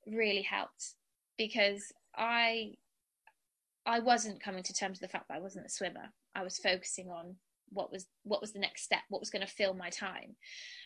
really 0.06 0.42
helped 0.42 0.94
because 1.36 1.92
I 2.16 2.72
I 3.86 4.00
wasn't 4.00 4.42
coming 4.42 4.62
to 4.64 4.74
terms 4.74 5.00
with 5.00 5.10
the 5.10 5.12
fact 5.12 5.28
that 5.28 5.36
I 5.36 5.40
wasn't 5.40 5.66
a 5.66 5.70
swimmer. 5.70 6.12
I 6.34 6.42
was 6.42 6.58
focusing 6.58 7.10
on 7.10 7.36
what 7.70 7.92
was 7.92 8.06
what 8.24 8.40
was 8.40 8.52
the 8.52 8.58
next 8.58 8.82
step, 8.82 9.00
what 9.08 9.20
was 9.20 9.30
going 9.30 9.46
to 9.46 9.52
fill 9.52 9.74
my 9.74 9.90
time. 9.90 10.36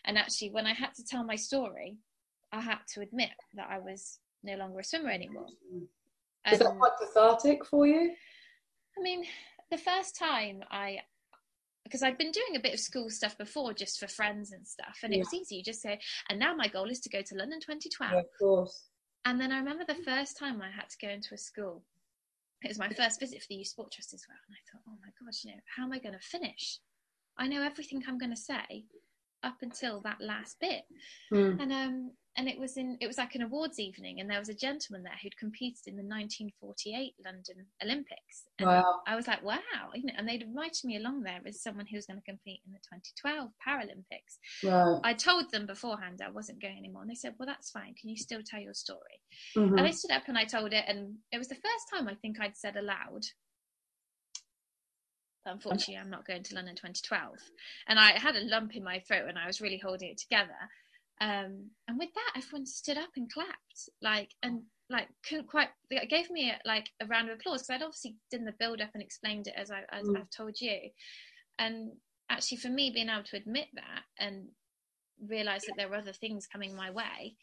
And 0.05 0.17
actually 0.17 0.51
when 0.51 0.65
I 0.65 0.73
had 0.73 0.93
to 0.95 1.05
tell 1.05 1.23
my 1.23 1.35
story, 1.35 1.97
I 2.51 2.61
had 2.61 2.79
to 2.93 3.01
admit 3.01 3.31
that 3.55 3.67
I 3.69 3.79
was 3.79 4.19
no 4.43 4.55
longer 4.55 4.79
a 4.79 4.83
swimmer 4.83 5.09
anymore. 5.09 5.47
Was 6.49 6.59
that 6.59 6.77
quite 6.77 6.91
cathartic 6.99 7.65
for 7.65 7.87
you? 7.87 8.13
I 8.97 9.01
mean, 9.01 9.23
the 9.71 9.77
first 9.77 10.17
time 10.17 10.63
I 10.71 10.99
because 11.83 12.01
I'd 12.01 12.17
been 12.17 12.31
doing 12.31 12.55
a 12.55 12.61
bit 12.61 12.73
of 12.73 12.79
school 12.79 13.09
stuff 13.09 13.37
before 13.37 13.73
just 13.73 13.99
for 13.99 14.07
friends 14.07 14.51
and 14.51 14.65
stuff 14.65 14.99
and 15.03 15.11
yeah. 15.11 15.17
it 15.17 15.19
was 15.19 15.33
easy 15.33 15.57
you 15.57 15.63
just 15.63 15.81
say 15.81 15.99
and 16.29 16.39
now 16.39 16.55
my 16.55 16.67
goal 16.67 16.89
is 16.89 17.01
to 17.01 17.09
go 17.09 17.21
to 17.21 17.35
London 17.35 17.59
2012 17.59 18.11
yeah, 18.13 18.19
of 18.19 18.25
course 18.39 18.85
and 19.25 19.39
then 19.39 19.51
I 19.51 19.57
remember 19.57 19.85
the 19.87 20.03
first 20.03 20.37
time 20.37 20.61
I 20.61 20.69
had 20.69 20.89
to 20.89 20.97
go 21.01 21.09
into 21.11 21.33
a 21.33 21.37
school. 21.37 21.83
It 22.63 22.69
was 22.69 22.79
my 22.79 22.89
first 22.89 23.19
visit 23.19 23.41
for 23.41 23.47
the 23.49 23.55
Youth 23.55 23.67
Sport 23.67 23.91
Trust 23.91 24.13
as 24.13 24.23
well. 24.27 24.37
And 24.47 24.55
I 24.55 24.61
thought, 24.71 24.83
oh 24.87 24.97
my 25.01 25.11
gosh, 25.23 25.43
you 25.43 25.51
know, 25.51 25.59
how 25.75 25.83
am 25.83 25.91
I 25.91 25.99
going 25.99 26.13
to 26.13 26.19
finish? 26.19 26.79
I 27.37 27.47
know 27.47 27.61
everything 27.61 28.01
I'm 28.07 28.17
going 28.17 28.31
to 28.31 28.37
say 28.37 28.85
up 29.43 29.57
until 29.61 30.01
that 30.01 30.21
last 30.21 30.57
bit. 30.61 30.83
Mm. 31.33 31.61
And 31.61 31.73
um, 31.73 32.11
and 32.35 32.47
it 32.47 32.59
was 32.59 32.77
in 32.77 32.97
it 32.99 33.07
was 33.07 33.17
like 33.17 33.35
an 33.35 33.41
awards 33.41 33.79
evening 33.79 34.19
and 34.19 34.29
there 34.29 34.39
was 34.39 34.49
a 34.49 34.53
gentleman 34.53 35.03
there 35.03 35.13
who'd 35.21 35.37
competed 35.37 35.87
in 35.87 35.95
the 35.95 36.03
1948 36.03 37.13
london 37.23 37.65
olympics 37.83 38.43
and 38.59 38.67
wow. 38.67 39.01
i 39.07 39.15
was 39.15 39.27
like 39.27 39.43
wow 39.43 39.55
and 39.93 40.27
they'd 40.27 40.41
invited 40.41 40.83
me 40.83 40.97
along 40.97 41.21
there 41.21 41.39
as 41.45 41.61
someone 41.61 41.85
who 41.85 41.95
was 41.95 42.05
going 42.05 42.19
to 42.19 42.25
compete 42.25 42.61
in 42.65 42.73
the 42.73 42.79
2012 42.79 43.49
paralympics 43.65 44.37
right. 44.63 44.99
i 45.03 45.13
told 45.13 45.51
them 45.51 45.65
beforehand 45.65 46.21
i 46.25 46.29
wasn't 46.29 46.61
going 46.61 46.77
anymore 46.77 47.01
and 47.01 47.11
they 47.11 47.15
said 47.15 47.33
well 47.37 47.47
that's 47.47 47.71
fine 47.71 47.93
can 47.99 48.09
you 48.09 48.17
still 48.17 48.41
tell 48.45 48.59
your 48.59 48.73
story 48.73 49.19
mm-hmm. 49.55 49.77
and 49.77 49.87
i 49.87 49.91
stood 49.91 50.11
up 50.11 50.23
and 50.27 50.37
i 50.37 50.43
told 50.43 50.73
it 50.73 50.85
and 50.87 51.15
it 51.31 51.37
was 51.37 51.47
the 51.47 51.55
first 51.55 51.85
time 51.93 52.07
i 52.07 52.15
think 52.15 52.39
i'd 52.39 52.57
said 52.57 52.75
aloud 52.75 53.21
unfortunately 55.45 55.97
i'm 55.97 56.09
not 56.09 56.25
going 56.25 56.41
to 56.41 56.55
london 56.55 56.73
2012 56.73 57.35
and 57.89 57.99
i 57.99 58.11
had 58.17 58.35
a 58.37 58.45
lump 58.45 58.75
in 58.75 58.83
my 58.83 58.99
throat 58.99 59.25
and 59.27 59.37
i 59.37 59.45
was 59.45 59.59
really 59.59 59.77
holding 59.77 60.09
it 60.09 60.17
together 60.17 60.55
um, 61.21 61.69
and 61.87 61.97
with 61.97 62.09
that, 62.15 62.33
everyone 62.37 62.65
stood 62.65 62.97
up 62.97 63.09
and 63.15 63.31
clapped, 63.31 63.89
like, 64.01 64.31
and 64.43 64.61
like 64.89 65.07
couldn't 65.27 65.47
quite. 65.47 65.69
It 65.89 66.09
gave 66.09 66.29
me 66.29 66.51
a, 66.51 66.59
like 66.67 66.89
a 67.01 67.05
round 67.05 67.29
of 67.29 67.35
applause 67.35 67.61
because 67.61 67.81
I'd 67.81 67.85
obviously 67.85 68.15
done 68.31 68.45
the 68.45 68.53
build 68.59 68.81
up 68.81 68.89
and 68.93 69.03
explained 69.03 69.47
it 69.47 69.53
as 69.55 69.71
I 69.71 69.83
as 69.91 70.07
mm. 70.07 70.17
I've 70.17 70.29
told 70.35 70.59
you, 70.59 70.77
and 71.59 71.91
actually 72.29 72.57
for 72.57 72.69
me 72.69 72.91
being 72.93 73.09
able 73.09 73.23
to 73.23 73.37
admit 73.37 73.67
that 73.75 74.03
and 74.19 74.47
realize 75.29 75.61
that 75.61 75.75
there 75.77 75.87
were 75.87 75.95
other 75.95 76.13
things 76.13 76.47
coming 76.47 76.75
my 76.75 76.89
way, 76.89 77.35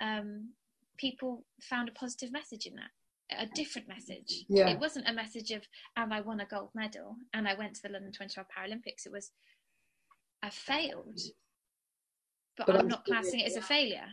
um, 0.00 0.50
people 0.98 1.44
found 1.62 1.88
a 1.88 1.92
positive 1.92 2.32
message 2.32 2.66
in 2.66 2.74
that 2.74 2.90
a 3.38 3.46
different 3.54 3.88
message. 3.88 4.44
Yeah. 4.48 4.68
It 4.68 4.78
wasn't 4.78 5.08
a 5.08 5.12
message 5.12 5.50
of, 5.52 5.62
and 5.96 6.12
I 6.12 6.20
won 6.20 6.40
a 6.40 6.46
gold 6.46 6.70
medal 6.74 7.16
and 7.34 7.48
I 7.48 7.54
went 7.54 7.74
to 7.76 7.82
the 7.82 7.88
London 7.88 8.12
2012 8.12 8.46
Paralympics. 8.48 9.06
It 9.06 9.12
was, 9.12 9.30
I 10.42 10.50
failed 10.50 11.18
but, 12.56 12.66
but 12.66 12.76
I'm 12.76 12.88
not 12.88 13.04
classing 13.04 13.40
it 13.40 13.46
as 13.46 13.56
a 13.56 13.62
failure. 13.62 14.06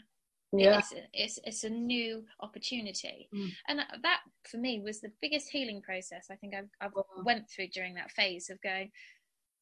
Yeah. 0.52 0.80
It's, 0.80 0.94
it's, 1.14 1.40
it's 1.44 1.64
a 1.64 1.70
new 1.70 2.24
opportunity. 2.40 3.30
Mm. 3.34 3.52
And 3.68 3.80
that, 4.02 4.20
for 4.50 4.58
me, 4.58 4.82
was 4.84 5.00
the 5.00 5.12
biggest 5.22 5.50
healing 5.50 5.82
process 5.82 6.28
I 6.32 6.36
think 6.36 6.56
I've, 6.56 6.70
I've 6.82 6.94
went 7.24 7.50
through 7.50 7.68
during 7.68 7.94
that 7.96 8.12
phase 8.12 8.50
of 8.50 8.62
going, 8.62 8.90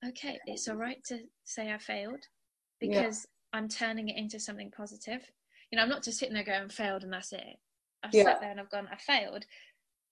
okay, 0.08 0.40
it's 0.46 0.68
all 0.68 0.76
right 0.76 1.04
to 1.08 1.20
say 1.44 1.74
I 1.74 1.78
failed 1.78 2.24
because 2.80 3.26
yeah. 3.54 3.60
I'm 3.60 3.68
turning 3.68 4.10
it 4.10 4.18
into 4.18 4.40
something 4.40 4.72
positive. 4.72 5.30
You 5.72 5.78
know, 5.78 5.84
I'm 5.84 5.90
not 5.90 6.04
just 6.04 6.20
sitting 6.20 6.36
there 6.36 6.44
going, 6.44 6.70
failed 6.70 7.04
and 7.04 7.12
that's 7.12 7.34
it. 7.34 7.58
I've 8.04 8.14
yeah. 8.14 8.24
sat 8.24 8.40
there 8.40 8.52
and 8.52 8.60
I've 8.60 8.70
gone, 8.70 8.88
I 8.92 8.96
failed, 8.96 9.44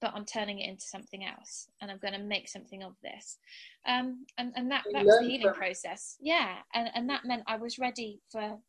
but 0.02 0.12
I'm 0.14 0.26
turning 0.26 0.60
it 0.60 0.70
into 0.70 0.86
something 0.86 1.26
else 1.26 1.68
and 1.82 1.90
I'm 1.90 1.98
going 2.00 2.14
to 2.14 2.20
make 2.20 2.50
something 2.50 2.84
of 2.84 2.94
this. 3.02 3.38
Um, 3.88 4.26
and, 4.38 4.52
and 4.56 4.72
that, 4.72 4.84
that 4.92 5.06
was 5.06 5.20
the 5.20 5.28
healing 5.28 5.54
process. 5.54 6.18
Yeah. 6.20 6.56
And, 6.74 6.90
and 6.94 7.10
that 7.10 7.26
meant 7.26 7.44
I 7.48 7.58
was 7.58 7.80
ready 7.80 8.20
for 8.32 8.60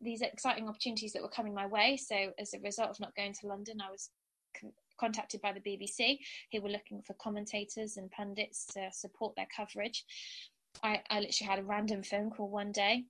these 0.00 0.22
exciting 0.22 0.68
opportunities 0.68 1.12
that 1.12 1.22
were 1.22 1.28
coming 1.28 1.54
my 1.54 1.66
way. 1.66 1.96
So 1.96 2.32
as 2.38 2.54
a 2.54 2.60
result 2.60 2.90
of 2.90 3.00
not 3.00 3.14
going 3.14 3.34
to 3.34 3.46
London, 3.46 3.80
I 3.80 3.90
was 3.90 4.10
con- 4.58 4.72
contacted 4.98 5.42
by 5.42 5.52
the 5.52 5.60
BBC 5.60 6.18
who 6.52 6.62
were 6.62 6.70
looking 6.70 7.02
for 7.02 7.14
commentators 7.14 7.96
and 7.96 8.10
pundits 8.10 8.66
to 8.74 8.88
support 8.92 9.36
their 9.36 9.48
coverage. 9.54 10.04
I, 10.82 11.00
I 11.10 11.20
literally 11.20 11.50
had 11.50 11.58
a 11.58 11.64
random 11.64 12.02
phone 12.02 12.30
call 12.30 12.48
one 12.48 12.72
day 12.72 13.04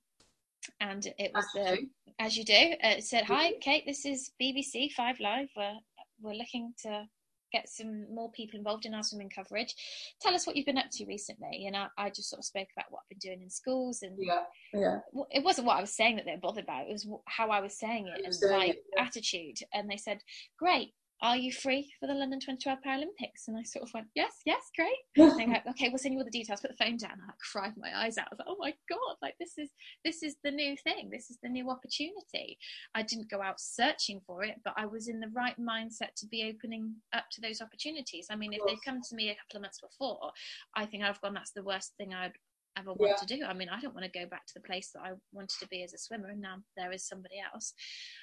and 0.79 1.05
it 1.17 1.31
was 1.33 1.45
as 1.57 1.65
the, 1.65 1.87
as 2.19 2.37
you 2.37 2.43
do, 2.43 2.53
uh, 2.53 2.95
it 2.97 3.03
said, 3.03 3.23
hi, 3.23 3.53
Kate, 3.61 3.85
this 3.85 4.05
is 4.05 4.31
BBC 4.41 4.91
Five 4.91 5.19
Live. 5.19 5.49
We're, 5.55 5.77
we're 6.21 6.35
looking 6.35 6.73
to 6.83 7.05
get 7.51 7.69
some 7.69 8.13
more 8.13 8.31
people 8.31 8.57
involved 8.57 8.85
in 8.85 8.93
our 8.93 9.03
swimming 9.03 9.29
coverage. 9.29 9.75
Tell 10.21 10.33
us 10.33 10.45
what 10.45 10.55
you've 10.55 10.65
been 10.65 10.77
up 10.77 10.89
to 10.91 11.05
recently. 11.05 11.65
And 11.67 11.75
I, 11.75 11.87
I 11.97 12.09
just 12.09 12.29
sort 12.29 12.39
of 12.39 12.45
spoke 12.45 12.67
about 12.75 12.91
what 12.91 13.01
I've 13.03 13.09
been 13.09 13.29
doing 13.29 13.41
in 13.41 13.49
schools, 13.49 14.01
and 14.01 14.15
yeah, 14.19 14.43
yeah. 14.73 14.99
It 15.29 15.43
wasn't 15.43 15.67
what 15.67 15.77
I 15.77 15.81
was 15.81 15.95
saying 15.95 16.15
that 16.17 16.25
they 16.25 16.31
were 16.31 16.37
bothered 16.37 16.63
about. 16.63 16.87
It 16.87 16.93
was 16.93 17.07
how 17.25 17.49
I 17.49 17.61
was 17.61 17.77
saying 17.77 18.07
it 18.07 18.25
and 18.25 18.51
my 18.51 18.65
it, 18.67 18.83
yeah. 18.95 19.03
attitude. 19.03 19.57
And 19.73 19.89
they 19.89 19.97
said, 19.97 20.19
"Great, 20.57 20.93
are 21.21 21.37
you 21.37 21.51
free 21.51 21.91
for 21.99 22.07
the 22.07 22.13
London 22.13 22.39
2012 22.39 22.79
Paralympics? 22.85 23.47
And 23.47 23.57
I 23.57 23.63
sort 23.63 23.83
of 23.83 23.93
went, 23.93 24.07
yes, 24.15 24.33
yes, 24.45 24.71
great. 24.75 24.97
and 25.39 25.51
like, 25.51 25.67
okay, 25.67 25.89
we'll 25.89 25.99
send 25.99 26.13
you 26.13 26.19
all 26.19 26.25
the 26.25 26.31
details. 26.31 26.61
Put 26.61 26.71
the 26.71 26.83
phone 26.83 26.97
down. 26.97 27.11
I 27.11 27.33
cried 27.51 27.73
my 27.77 27.91
eyes 27.95 28.17
out. 28.17 28.27
I 28.27 28.35
was 28.35 28.39
like, 28.39 28.47
oh 28.49 28.57
my 28.59 28.73
god, 28.89 29.15
like 29.21 29.35
this 29.39 29.53
is 29.57 29.69
this 30.03 30.23
is 30.23 30.35
the 30.43 30.51
new 30.51 30.75
thing. 30.77 31.09
This 31.11 31.29
is 31.29 31.37
the 31.43 31.49
new 31.49 31.69
opportunity. 31.69 32.57
I 32.95 33.03
didn't 33.03 33.29
go 33.29 33.41
out 33.41 33.59
searching 33.59 34.21
for 34.25 34.43
it, 34.43 34.55
but 34.63 34.73
I 34.77 34.85
was 34.85 35.07
in 35.07 35.19
the 35.19 35.29
right 35.35 35.55
mindset 35.59 36.15
to 36.17 36.27
be 36.27 36.51
opening 36.51 36.95
up 37.13 37.25
to 37.33 37.41
those 37.41 37.61
opportunities. 37.61 38.27
I 38.31 38.35
mean, 38.35 38.53
if 38.53 38.61
they'd 38.65 38.83
come 38.83 39.01
to 39.01 39.15
me 39.15 39.29
a 39.29 39.35
couple 39.35 39.57
of 39.57 39.61
months 39.61 39.79
before, 39.79 40.31
I 40.75 40.85
think 40.85 41.03
I've 41.03 41.21
gone. 41.21 41.33
That's 41.33 41.51
the 41.51 41.63
worst 41.63 41.93
thing 41.97 42.13
I'd 42.13 42.33
ever 42.77 42.93
want 42.93 43.13
yeah. 43.17 43.27
to 43.27 43.37
do. 43.37 43.45
I 43.45 43.53
mean, 43.53 43.69
I 43.69 43.79
don't 43.79 43.93
want 43.93 44.05
to 44.05 44.19
go 44.19 44.25
back 44.25 44.45
to 44.47 44.53
the 44.55 44.61
place 44.61 44.91
that 44.93 45.01
I 45.01 45.11
wanted 45.31 45.57
to 45.59 45.67
be 45.67 45.83
as 45.83 45.93
a 45.93 45.97
swimmer, 45.97 46.29
and 46.29 46.41
now 46.41 46.55
there 46.77 46.91
is 46.91 47.07
somebody 47.07 47.35
else. 47.53 47.73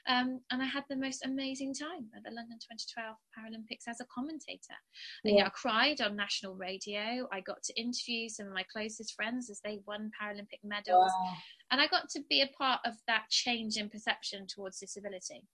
Um, 0.08 0.40
and 0.50 0.62
I 0.62 0.66
had 0.66 0.84
the 0.88 0.96
most 0.96 1.24
amazing 1.24 1.74
time 1.74 2.08
at 2.16 2.22
the 2.24 2.30
London 2.30 2.58
2012 2.58 3.16
Paralympics 3.36 3.90
as 3.90 4.00
a 4.00 4.06
commentator. 4.14 4.78
Yeah. 5.24 5.38
And, 5.38 5.46
I 5.46 5.50
cried 5.50 6.00
on 6.00 6.16
national 6.16 6.54
radio. 6.54 7.28
I 7.32 7.40
got 7.40 7.62
to 7.64 7.80
interview 7.80 8.28
some 8.28 8.46
of 8.46 8.52
my 8.52 8.64
closest 8.72 9.14
friends 9.14 9.50
as 9.50 9.60
they 9.64 9.80
won 9.86 10.10
Paralympic 10.20 10.60
medals, 10.64 11.12
wow. 11.12 11.32
and 11.70 11.80
I 11.80 11.86
got 11.86 12.08
to 12.10 12.20
be 12.28 12.42
a 12.42 12.50
part 12.58 12.80
of 12.84 12.94
that 13.06 13.24
change 13.30 13.76
in 13.76 13.88
perception 13.88 14.46
towards 14.46 14.78
disability. 14.78 15.44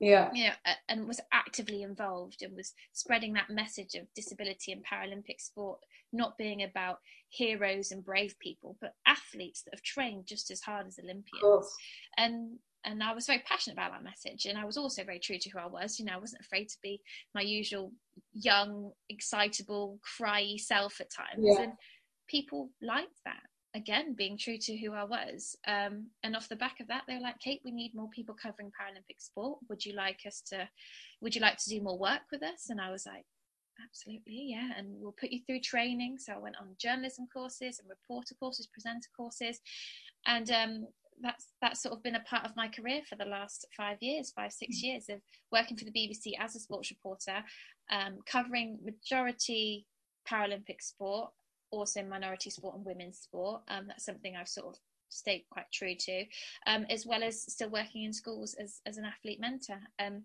Yeah. 0.00 0.30
You 0.34 0.46
know, 0.46 0.52
and 0.88 1.06
was 1.06 1.20
actively 1.32 1.82
involved 1.82 2.42
and 2.42 2.56
was 2.56 2.74
spreading 2.92 3.32
that 3.34 3.50
message 3.50 3.94
of 3.94 4.12
disability 4.14 4.72
and 4.72 4.84
Paralympic 4.84 5.40
sport 5.40 5.80
not 6.12 6.38
being 6.38 6.62
about 6.62 6.98
heroes 7.28 7.90
and 7.90 8.04
brave 8.04 8.36
people, 8.38 8.76
but 8.80 8.94
athletes 9.06 9.62
that 9.62 9.74
have 9.74 9.82
trained 9.82 10.26
just 10.26 10.50
as 10.50 10.60
hard 10.60 10.86
as 10.86 10.98
Olympians. 11.02 11.68
And 12.16 12.58
and 12.86 13.02
I 13.02 13.14
was 13.14 13.26
very 13.26 13.42
passionate 13.46 13.74
about 13.74 13.92
that 13.92 14.04
message. 14.04 14.44
And 14.44 14.58
I 14.58 14.64
was 14.64 14.76
also 14.76 15.04
very 15.04 15.18
true 15.18 15.38
to 15.38 15.50
who 15.50 15.58
I 15.58 15.66
was. 15.66 15.98
You 15.98 16.04
know, 16.04 16.12
I 16.12 16.18
wasn't 16.18 16.42
afraid 16.42 16.68
to 16.68 16.76
be 16.82 17.00
my 17.34 17.40
usual 17.40 17.92
young, 18.34 18.92
excitable, 19.08 19.98
cryy 20.20 20.60
self 20.60 21.00
at 21.00 21.10
times. 21.10 21.38
Yeah. 21.38 21.62
And 21.62 21.72
people 22.28 22.70
liked 22.82 23.20
that. 23.24 23.40
Again, 23.74 24.14
being 24.14 24.38
true 24.38 24.56
to 24.58 24.76
who 24.76 24.92
I 24.92 25.04
was. 25.04 25.56
Um, 25.66 26.06
and 26.22 26.36
off 26.36 26.48
the 26.48 26.56
back 26.56 26.80
of 26.80 26.86
that, 26.88 27.02
they 27.08 27.14
were 27.14 27.20
like, 27.20 27.40
Kate, 27.40 27.60
we 27.64 27.72
need 27.72 27.94
more 27.94 28.08
people 28.10 28.36
covering 28.40 28.70
Paralympic 28.70 29.20
sport. 29.20 29.58
Would 29.68 29.84
you 29.84 29.94
like 29.94 30.20
us 30.26 30.42
to, 30.50 30.68
would 31.20 31.34
you 31.34 31.40
like 31.40 31.58
to 31.58 31.70
do 31.70 31.82
more 31.82 31.98
work 31.98 32.22
with 32.30 32.42
us? 32.42 32.70
And 32.70 32.80
I 32.80 32.90
was 32.90 33.04
like, 33.04 33.24
absolutely, 33.84 34.46
yeah. 34.50 34.70
And 34.76 34.88
we'll 35.00 35.12
put 35.18 35.30
you 35.30 35.40
through 35.44 35.60
training. 35.60 36.18
So 36.18 36.34
I 36.34 36.38
went 36.38 36.56
on 36.60 36.76
journalism 36.78 37.26
courses 37.32 37.80
and 37.80 37.88
reporter 37.88 38.34
courses, 38.38 38.68
presenter 38.68 39.08
courses. 39.16 39.60
And 40.26 40.50
um, 40.50 40.86
that's 41.20 41.48
that's 41.60 41.82
sort 41.82 41.94
of 41.94 42.02
been 42.02 42.14
a 42.16 42.20
part 42.20 42.44
of 42.44 42.56
my 42.56 42.68
career 42.68 43.02
for 43.08 43.16
the 43.16 43.24
last 43.24 43.66
five 43.76 43.98
years, 44.00 44.32
five 44.34 44.52
six 44.52 44.78
mm. 44.78 44.82
years 44.82 45.08
of 45.08 45.20
working 45.52 45.76
for 45.76 45.84
the 45.84 45.92
BBC 45.92 46.32
as 46.38 46.56
a 46.56 46.60
sports 46.60 46.90
reporter, 46.90 47.42
um, 47.90 48.18
covering 48.26 48.78
majority 48.84 49.86
Paralympic 50.28 50.80
sport, 50.80 51.30
also 51.78 52.02
minority 52.02 52.50
sport 52.50 52.76
and 52.76 52.84
women's 52.84 53.18
sport. 53.18 53.62
Um, 53.68 53.86
that's 53.88 54.04
something 54.04 54.36
I've 54.36 54.48
sort 54.48 54.68
of 54.68 54.80
stayed 55.08 55.44
quite 55.50 55.70
true 55.72 55.94
to, 55.94 56.24
um, 56.66 56.86
as 56.90 57.06
well 57.06 57.22
as 57.22 57.42
still 57.42 57.70
working 57.70 58.04
in 58.04 58.12
schools 58.12 58.54
as 58.54 58.80
as 58.86 58.96
an 58.96 59.04
athlete 59.04 59.40
mentor. 59.40 59.80
Um, 59.98 60.24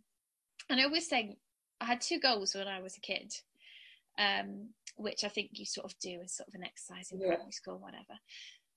and 0.69 0.79
I 0.79 0.83
always 0.83 1.07
say 1.07 1.37
I 1.81 1.85
had 1.85 2.01
two 2.01 2.19
goals 2.19 2.55
when 2.55 2.67
I 2.67 2.81
was 2.81 2.97
a 2.97 3.01
kid. 3.01 3.33
Um, 4.17 4.71
which 4.97 5.23
I 5.23 5.29
think 5.29 5.51
you 5.53 5.65
sort 5.65 5.85
of 5.85 5.97
do 5.99 6.19
as 6.21 6.35
sort 6.35 6.49
of 6.49 6.55
an 6.55 6.65
exercise 6.65 7.09
in 7.13 7.21
yeah. 7.21 7.27
primary 7.27 7.53
school, 7.53 7.79
whatever 7.79 8.19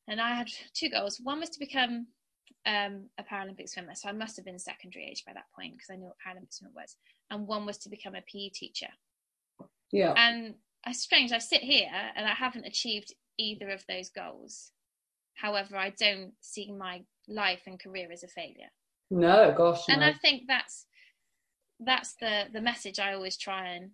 and 0.09 0.21
I 0.21 0.35
had 0.35 0.49
two 0.75 0.89
goals. 0.89 1.21
One 1.23 1.41
was 1.41 1.51
to 1.51 1.59
become 1.59 2.07
um, 2.67 3.09
a 3.19 3.23
Paralympic 3.23 3.69
swimmer, 3.69 3.95
so 3.95 4.09
I 4.09 4.13
must 4.13 4.37
have 4.37 4.45
been 4.45 4.59
secondary 4.59 5.07
age 5.07 5.25
by 5.27 5.33
that 5.33 5.47
point 5.55 5.73
because 5.73 5.91
I 5.91 5.97
knew 5.97 6.07
what 6.07 6.17
Paralympic 6.27 6.53
swimmer 6.53 6.73
was. 6.75 6.97
And 7.31 7.47
one 7.47 7.67
was 7.67 7.79
to 7.79 7.89
become 7.89 8.15
a 8.15 8.23
PE 8.23 8.51
teacher. 8.51 8.89
Yeah. 9.91 10.15
And 10.17 10.55
it's 10.87 11.01
strange. 11.01 11.33
I 11.33 11.39
sit 11.39 11.63
here 11.63 11.91
and 12.17 12.27
I 12.27 12.35
haven't 12.35 12.67
achieved 12.67 13.15
either 13.39 13.71
of 13.71 13.85
those 13.89 14.11
goals. 14.11 14.73
However, 15.35 15.77
I 15.77 15.91
don't 15.91 16.33
see 16.41 16.71
my 16.73 17.03
life 17.29 17.63
and 17.67 17.81
career 17.81 18.09
as 18.13 18.23
a 18.23 18.29
failure. 18.29 18.71
No, 19.11 19.53
gosh. 19.57 19.89
No. 19.89 19.95
And 19.95 20.05
I 20.05 20.13
think 20.13 20.45
that's 20.47 20.87
that's 21.81 22.15
the 22.21 22.45
the 22.53 22.61
message 22.61 22.99
I 22.99 23.15
always 23.15 23.37
try 23.37 23.69
and 23.69 23.91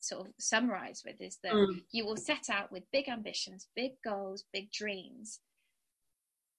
sort 0.00 0.26
of 0.26 0.32
summarize 0.38 1.02
with 1.04 1.20
is 1.20 1.38
that 1.42 1.52
mm. 1.52 1.82
you 1.90 2.04
will 2.04 2.16
set 2.16 2.48
out 2.50 2.70
with 2.70 2.90
big 2.92 3.08
ambitions, 3.08 3.68
big 3.74 3.92
goals, 4.04 4.44
big 4.52 4.70
dreams. 4.70 5.40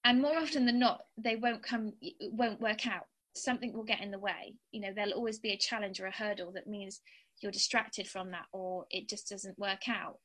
And 0.04 0.22
more 0.22 0.36
often 0.36 0.64
than 0.64 0.78
not, 0.78 1.02
they 1.16 1.36
won't 1.36 1.62
come, 1.62 1.92
won't 2.32 2.60
work 2.60 2.86
out. 2.86 3.06
Something 3.34 3.72
will 3.72 3.84
get 3.84 4.00
in 4.00 4.10
the 4.10 4.18
way. 4.18 4.54
You 4.70 4.80
know, 4.80 4.92
there'll 4.94 5.12
always 5.12 5.38
be 5.38 5.52
a 5.52 5.58
challenge 5.58 6.00
or 6.00 6.06
a 6.06 6.12
hurdle 6.12 6.52
that 6.52 6.66
means 6.66 7.00
you're 7.40 7.52
distracted 7.52 8.08
from 8.08 8.30
that 8.30 8.46
or 8.52 8.86
it 8.90 9.08
just 9.08 9.28
doesn't 9.28 9.58
work 9.58 9.88
out. 9.88 10.18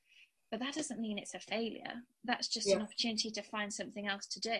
But 0.51 0.59
that 0.59 0.75
doesn't 0.75 0.99
mean 0.99 1.17
it's 1.17 1.33
a 1.33 1.39
failure. 1.39 1.93
That's 2.23 2.47
just 2.47 2.69
yeah. 2.69 2.75
an 2.75 2.83
opportunity 2.83 3.31
to 3.31 3.41
find 3.41 3.73
something 3.73 4.07
else 4.07 4.27
to 4.27 4.39
do. 4.39 4.59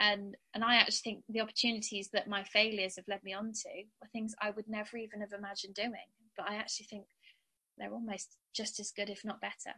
And 0.00 0.34
and 0.54 0.64
I 0.64 0.76
actually 0.76 1.02
think 1.04 1.24
the 1.28 1.42
opportunities 1.42 2.08
that 2.14 2.28
my 2.28 2.42
failures 2.44 2.96
have 2.96 3.04
led 3.06 3.22
me 3.22 3.34
onto 3.34 3.68
are 4.02 4.08
things 4.12 4.34
I 4.40 4.50
would 4.50 4.66
never 4.66 4.96
even 4.96 5.20
have 5.20 5.32
imagined 5.36 5.74
doing. 5.74 6.08
But 6.38 6.48
I 6.48 6.54
actually 6.54 6.86
think 6.86 7.04
they're 7.76 7.92
almost 7.92 8.38
just 8.54 8.80
as 8.80 8.92
good, 8.92 9.10
if 9.10 9.24
not 9.24 9.40
better. 9.40 9.76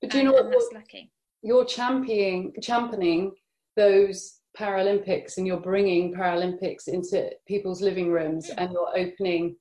But 0.00 0.10
do 0.10 0.18
you 0.18 0.24
know 0.24 0.32
what? 0.32 0.50
That's 0.50 0.70
lucky. 0.72 1.10
You're 1.42 1.64
championing, 1.64 2.54
championing 2.62 3.32
those 3.76 4.40
Paralympics, 4.56 5.36
and 5.36 5.46
you're 5.46 5.60
bringing 5.60 6.14
Paralympics 6.14 6.88
into 6.88 7.30
people's 7.46 7.82
living 7.82 8.10
rooms, 8.10 8.50
mm. 8.50 8.54
and 8.58 8.72
you're 8.72 8.92
opening 8.96 9.56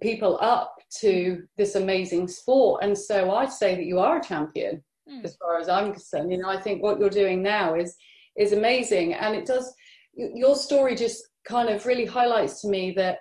people 0.00 0.38
up 0.40 0.74
to 1.00 1.42
this 1.56 1.74
amazing 1.74 2.28
sport. 2.28 2.82
And 2.82 2.96
so 2.96 3.30
I'd 3.32 3.52
say 3.52 3.74
that 3.74 3.84
you 3.84 3.98
are 3.98 4.18
a 4.18 4.24
champion, 4.24 4.82
mm. 5.08 5.24
as 5.24 5.36
far 5.36 5.58
as 5.58 5.68
I'm 5.68 5.92
concerned. 5.92 6.30
You 6.30 6.38
know, 6.38 6.48
I 6.48 6.60
think 6.60 6.82
what 6.82 6.98
you're 6.98 7.10
doing 7.10 7.42
now 7.42 7.74
is 7.74 7.96
is 8.36 8.52
amazing, 8.52 9.14
and 9.14 9.34
it 9.34 9.46
does. 9.46 9.72
Your 10.14 10.56
story 10.56 10.94
just 10.94 11.22
kind 11.44 11.68
of 11.68 11.86
really 11.86 12.04
highlights 12.04 12.60
to 12.62 12.68
me 12.68 12.92
that 12.92 13.18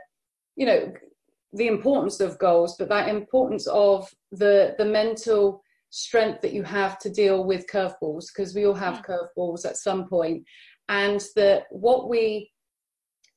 you 0.56 0.66
know 0.66 0.94
the 1.54 1.68
importance 1.68 2.20
of 2.20 2.40
goals, 2.40 2.76
but 2.78 2.90
that 2.90 3.10
importance 3.10 3.68
of 3.68 4.08
the 4.32 4.76
the 4.78 4.86
mental 4.86 5.64
strength 5.90 6.42
that 6.42 6.54
you 6.54 6.64
have 6.64 7.00
to 7.00 7.10
deal 7.10 7.46
with 7.46 7.66
curveballs, 7.72 8.26
because 8.28 8.54
we 8.54 8.66
all 8.66 8.74
have 8.74 9.04
curveballs 9.04 9.66
at 9.66 9.78
some 9.78 10.08
point, 10.08 10.44
and 10.90 11.24
that 11.36 11.64
what 11.72 12.10
we 12.10 12.52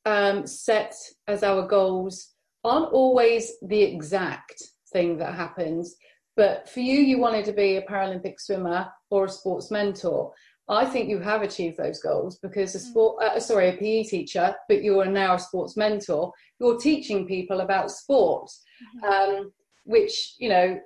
um, 0.07 0.47
set 0.47 0.95
as 1.29 1.43
our 1.43 1.67
goals 1.67 2.35
aren't 2.65 2.93
always 2.93 3.53
the 3.63 3.83
exact 3.83 4.63
thing 4.93 5.19
that 5.19 5.35
happens. 5.35 5.97
But 6.37 6.69
for 6.69 6.81
you, 6.81 7.01
you 7.01 7.19
wanted 7.19 7.45
to 7.47 7.53
be 7.53 7.77
a 7.77 7.83
Paralympic 7.83 8.35
swimmer 8.39 8.89
or 9.11 9.27
a 9.27 9.29
sports 9.29 9.71
mentor. 9.71 10.33
I 10.69 10.85
think 10.85 11.09
you 11.09 11.19
have 11.19 11.43
achieved 11.43 11.77
those 11.77 12.01
goals 12.01 12.39
because 12.39 12.75
a 12.77 12.79
mm. 12.79 12.83
sport, 12.83 13.23
uh, 13.23 13.41
sorry, 13.41 13.71
a 13.71 13.77
PE 13.77 14.05
teacher, 14.05 14.55
but 14.69 14.85
you 14.85 15.01
are 15.01 15.07
now 15.07 15.35
a 15.35 15.39
sports 15.39 15.77
mentor. 15.77 16.33
You're 16.61 16.79
teaching 16.79 17.27
people 17.27 17.61
about 17.61 17.91
sports, 17.91 18.63
mm-hmm. 18.97 19.39
um, 19.41 19.53
which 19.85 20.37
you 20.39 20.49
know 20.49 20.79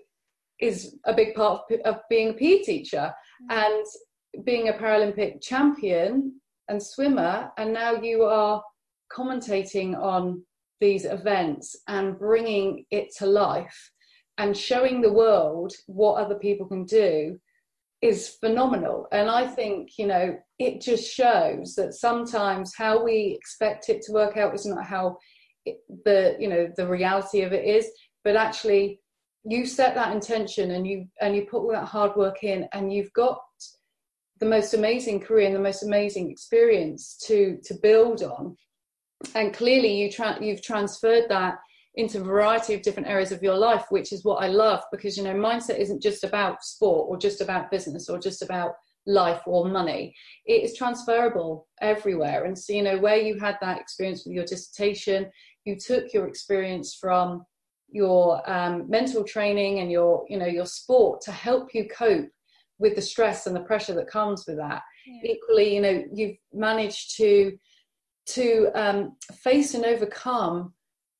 is 0.58 0.96
a 1.04 1.12
big 1.12 1.34
part 1.34 1.62
of, 1.70 1.80
of 1.80 2.00
being 2.08 2.30
a 2.30 2.32
PE 2.32 2.62
teacher 2.62 3.12
mm-hmm. 3.50 3.50
and 3.50 4.44
being 4.44 4.68
a 4.68 4.72
Paralympic 4.72 5.42
champion 5.42 6.40
and 6.68 6.82
swimmer. 6.82 7.50
And 7.58 7.74
now 7.74 7.92
you 7.94 8.24
are 8.24 8.62
commentating 9.12 9.96
on 10.00 10.42
these 10.84 11.06
events 11.06 11.74
and 11.88 12.18
bringing 12.18 12.84
it 12.90 13.08
to 13.16 13.24
life 13.24 13.90
and 14.36 14.54
showing 14.54 15.00
the 15.00 15.12
world 15.12 15.72
what 15.86 16.16
other 16.16 16.34
people 16.34 16.66
can 16.66 16.84
do 16.84 17.40
is 18.02 18.36
phenomenal. 18.38 19.06
And 19.10 19.30
I 19.30 19.46
think, 19.46 19.92
you 19.96 20.06
know, 20.06 20.36
it 20.58 20.82
just 20.82 21.10
shows 21.10 21.74
that 21.76 21.94
sometimes 21.94 22.74
how 22.76 23.02
we 23.02 23.34
expect 23.34 23.88
it 23.88 24.02
to 24.02 24.12
work 24.12 24.36
out 24.36 24.54
is 24.54 24.66
not 24.66 24.84
how 24.84 25.16
it, 25.64 25.78
the, 26.04 26.36
you 26.38 26.48
know, 26.48 26.68
the 26.76 26.86
reality 26.86 27.40
of 27.40 27.54
it 27.54 27.64
is, 27.64 27.88
but 28.22 28.36
actually 28.36 29.00
you 29.42 29.64
set 29.64 29.94
that 29.94 30.14
intention 30.14 30.72
and 30.72 30.86
you, 30.86 31.06
and 31.22 31.34
you 31.34 31.46
put 31.50 31.62
all 31.62 31.72
that 31.72 31.88
hard 31.88 32.14
work 32.14 32.44
in 32.44 32.68
and 32.74 32.92
you've 32.92 33.12
got 33.14 33.40
the 34.38 34.46
most 34.46 34.74
amazing 34.74 35.18
career 35.18 35.46
and 35.46 35.56
the 35.56 35.68
most 35.70 35.82
amazing 35.82 36.30
experience 36.30 37.16
to, 37.26 37.58
to 37.64 37.72
build 37.82 38.22
on. 38.22 38.54
And 39.34 39.54
clearly 39.54 39.94
you 39.94 40.10
tra- 40.10 40.38
you've 40.40 40.62
transferred 40.62 41.28
that 41.28 41.58
into 41.96 42.20
a 42.20 42.24
variety 42.24 42.74
of 42.74 42.82
different 42.82 43.08
areas 43.08 43.32
of 43.32 43.42
your 43.42 43.56
life, 43.56 43.84
which 43.90 44.12
is 44.12 44.24
what 44.24 44.42
I 44.42 44.48
love 44.48 44.82
because, 44.90 45.16
you 45.16 45.22
know, 45.22 45.34
mindset 45.34 45.78
isn't 45.78 46.02
just 46.02 46.24
about 46.24 46.64
sport 46.64 47.06
or 47.08 47.16
just 47.16 47.40
about 47.40 47.70
business 47.70 48.08
or 48.08 48.18
just 48.18 48.42
about 48.42 48.74
life 49.06 49.42
or 49.46 49.68
money. 49.68 50.14
It 50.46 50.64
is 50.64 50.76
transferable 50.76 51.68
everywhere. 51.80 52.44
And 52.44 52.58
so, 52.58 52.72
you 52.72 52.82
know, 52.82 52.98
where 52.98 53.16
you 53.16 53.38
had 53.38 53.58
that 53.60 53.78
experience 53.80 54.24
with 54.24 54.34
your 54.34 54.44
dissertation, 54.44 55.30
you 55.64 55.76
took 55.76 56.12
your 56.12 56.26
experience 56.26 56.96
from 57.00 57.44
your 57.88 58.42
um, 58.50 58.88
mental 58.88 59.22
training 59.22 59.78
and 59.78 59.90
your, 59.90 60.24
you 60.28 60.38
know, 60.38 60.46
your 60.46 60.66
sport 60.66 61.20
to 61.22 61.32
help 61.32 61.74
you 61.74 61.86
cope 61.88 62.28
with 62.78 62.96
the 62.96 63.02
stress 63.02 63.46
and 63.46 63.54
the 63.54 63.60
pressure 63.60 63.94
that 63.94 64.08
comes 64.08 64.44
with 64.48 64.56
that. 64.56 64.82
Yeah. 65.06 65.32
Equally, 65.32 65.74
you 65.74 65.80
know, 65.80 66.02
you've 66.12 66.36
managed 66.52 67.16
to 67.18 67.56
to 68.26 68.70
um, 68.74 69.16
face 69.32 69.74
and 69.74 69.84
overcome 69.84 70.72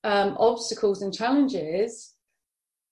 um, 0.05 0.37
obstacles 0.39 1.03
and 1.03 1.13
challenges 1.13 2.15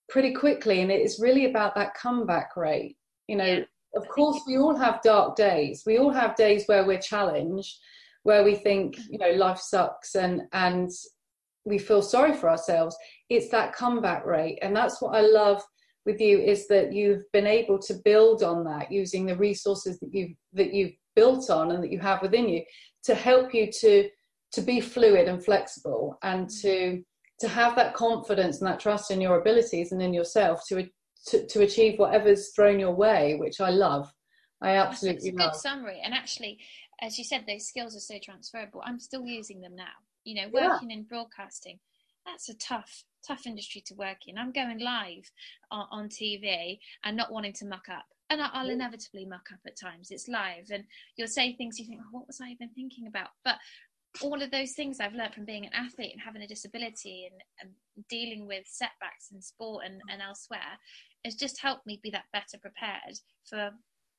pretty 0.09 0.35
quickly. 0.35 0.81
And 0.81 0.91
it's 0.91 1.21
really 1.21 1.47
about 1.47 1.75
that 1.75 1.95
comeback 1.95 2.57
rate. 2.57 2.97
You 3.29 3.37
know, 3.37 3.45
yeah. 3.45 3.65
of 3.97 4.09
course, 4.09 4.41
we 4.47 4.57
all 4.59 4.77
have 4.77 5.03
dark 5.03 5.37
days. 5.37 5.83
We 5.87 5.99
all 5.99 6.11
have 6.11 6.37
days 6.37 6.65
where 6.67 6.87
we're 6.87 7.01
challenged, 7.01 7.77
where 8.23 8.45
we 8.45 8.55
think, 8.55 8.99
you 9.11 9.19
know, 9.19 9.33
life 9.33 9.59
sucks 9.59 10.15
and, 10.15 10.43
and 10.53 10.91
we 11.65 11.79
feel 11.79 12.03
sorry 12.03 12.35
for 12.35 12.51
ourselves. 12.51 12.97
It's 13.29 13.49
that 13.51 13.75
comeback 13.75 14.27
rate. 14.27 14.59
And 14.63 14.75
that's 14.75 15.01
what 15.01 15.15
I 15.15 15.21
love 15.21 15.63
with 16.05 16.21
you 16.21 16.39
is 16.39 16.67
that 16.69 16.93
you've 16.93 17.23
been 17.33 17.47
able 17.47 17.79
to 17.79 17.95
build 18.05 18.43
on 18.43 18.65
that 18.65 18.91
using 18.91 19.25
the 19.25 19.37
resources 19.37 20.01
that 20.01 20.13
you've 20.13 20.37
that 20.53 20.75
you've 20.75 20.95
built 21.15 21.51
on 21.51 21.71
and 21.71 21.83
that 21.83 21.93
you 21.93 22.01
have 22.01 22.23
within 22.23 22.49
you 22.49 22.63
to 23.05 23.15
help 23.15 23.55
you 23.55 23.71
to 23.71 24.09
to 24.53 24.61
be 24.61 24.81
fluid 24.81 25.29
and 25.29 25.45
flexible 25.45 26.19
and 26.23 26.47
mm. 26.47 26.61
to 26.63 27.03
to 27.41 27.49
have 27.49 27.75
that 27.75 27.95
confidence 27.95 28.61
and 28.61 28.69
that 28.69 28.81
trust 28.81 29.11
in 29.11 29.21
your 29.21 29.41
abilities 29.41 29.93
and 29.93 30.03
in 30.03 30.15
yourself 30.15 30.63
to 30.69 30.87
to, 31.27 31.47
to 31.47 31.63
achieve 31.63 31.99
whatever's 31.99 32.51
thrown 32.51 32.81
your 32.81 32.95
way 32.95 33.37
which 33.39 33.61
i 33.61 33.71
love 33.71 34.13
i 34.61 34.77
absolutely 34.77 35.31
That's 35.31 35.41
a 35.41 35.45
love. 35.45 35.53
good 35.53 35.59
summary 35.61 36.01
and 36.05 36.15
actually 36.15 36.59
as 37.01 37.19
you 37.19 37.25
said 37.25 37.45
those 37.47 37.67
skills 37.67 37.97
are 37.97 38.01
so 38.01 38.19
transferable 38.23 38.83
i'm 38.85 38.99
still 38.99 39.25
using 39.25 39.61
them 39.61 39.75
now 39.77 39.97
You 40.25 40.37
know, 40.37 40.49
working 40.53 40.91
yeah. 40.91 40.99
in 40.99 41.03
broadcasting, 41.05 41.79
that's 42.25 42.49
a 42.49 42.55
tough, 42.55 43.05
tough 43.27 43.47
industry 43.47 43.83
to 43.87 43.95
work 43.95 44.19
in. 44.29 44.39
I'm 44.39 44.53
going 44.53 44.79
live 44.79 45.31
on, 45.71 45.87
on 45.91 46.09
TV 46.09 46.79
and 47.05 47.17
not 47.17 47.33
wanting 47.33 47.53
to 47.55 47.67
muck 47.67 47.87
up. 47.91 48.05
And 48.33 48.41
I'll 48.41 48.71
inevitably 48.71 49.27
muck 49.27 49.49
up 49.53 49.61
at 49.67 49.79
times. 49.79 50.11
It's 50.11 50.27
live, 50.27 50.71
and 50.73 50.85
you'll 51.17 51.29
say 51.29 51.55
things 51.55 51.79
you 51.79 51.87
think, 51.87 52.01
oh, 52.03 52.09
what 52.13 52.27
was 52.27 52.41
I 52.41 52.49
even 52.49 52.71
thinking 52.71 53.07
about? 53.07 53.29
But 53.45 53.57
all 54.21 54.43
of 54.43 54.51
those 54.51 54.73
things 54.73 55.01
I've 55.01 55.15
learned 55.15 55.35
from 55.35 55.45
being 55.45 55.67
an 55.67 55.73
athlete 55.75 56.13
and 56.13 56.21
having 56.21 56.43
a 56.43 56.47
disability 56.47 57.29
and, 57.31 57.43
and 57.61 58.07
dealing 58.09 58.47
with 58.47 58.65
setbacks 58.67 59.29
in 59.33 59.41
sport 59.41 59.85
and, 59.87 60.01
and 60.11 60.21
elsewhere 60.21 60.79
has 61.25 61.35
just 61.35 61.61
helped 61.61 61.87
me 61.87 62.01
be 62.03 62.11
that 62.11 62.25
better 62.33 62.59
prepared 62.61 63.19
for 63.49 63.71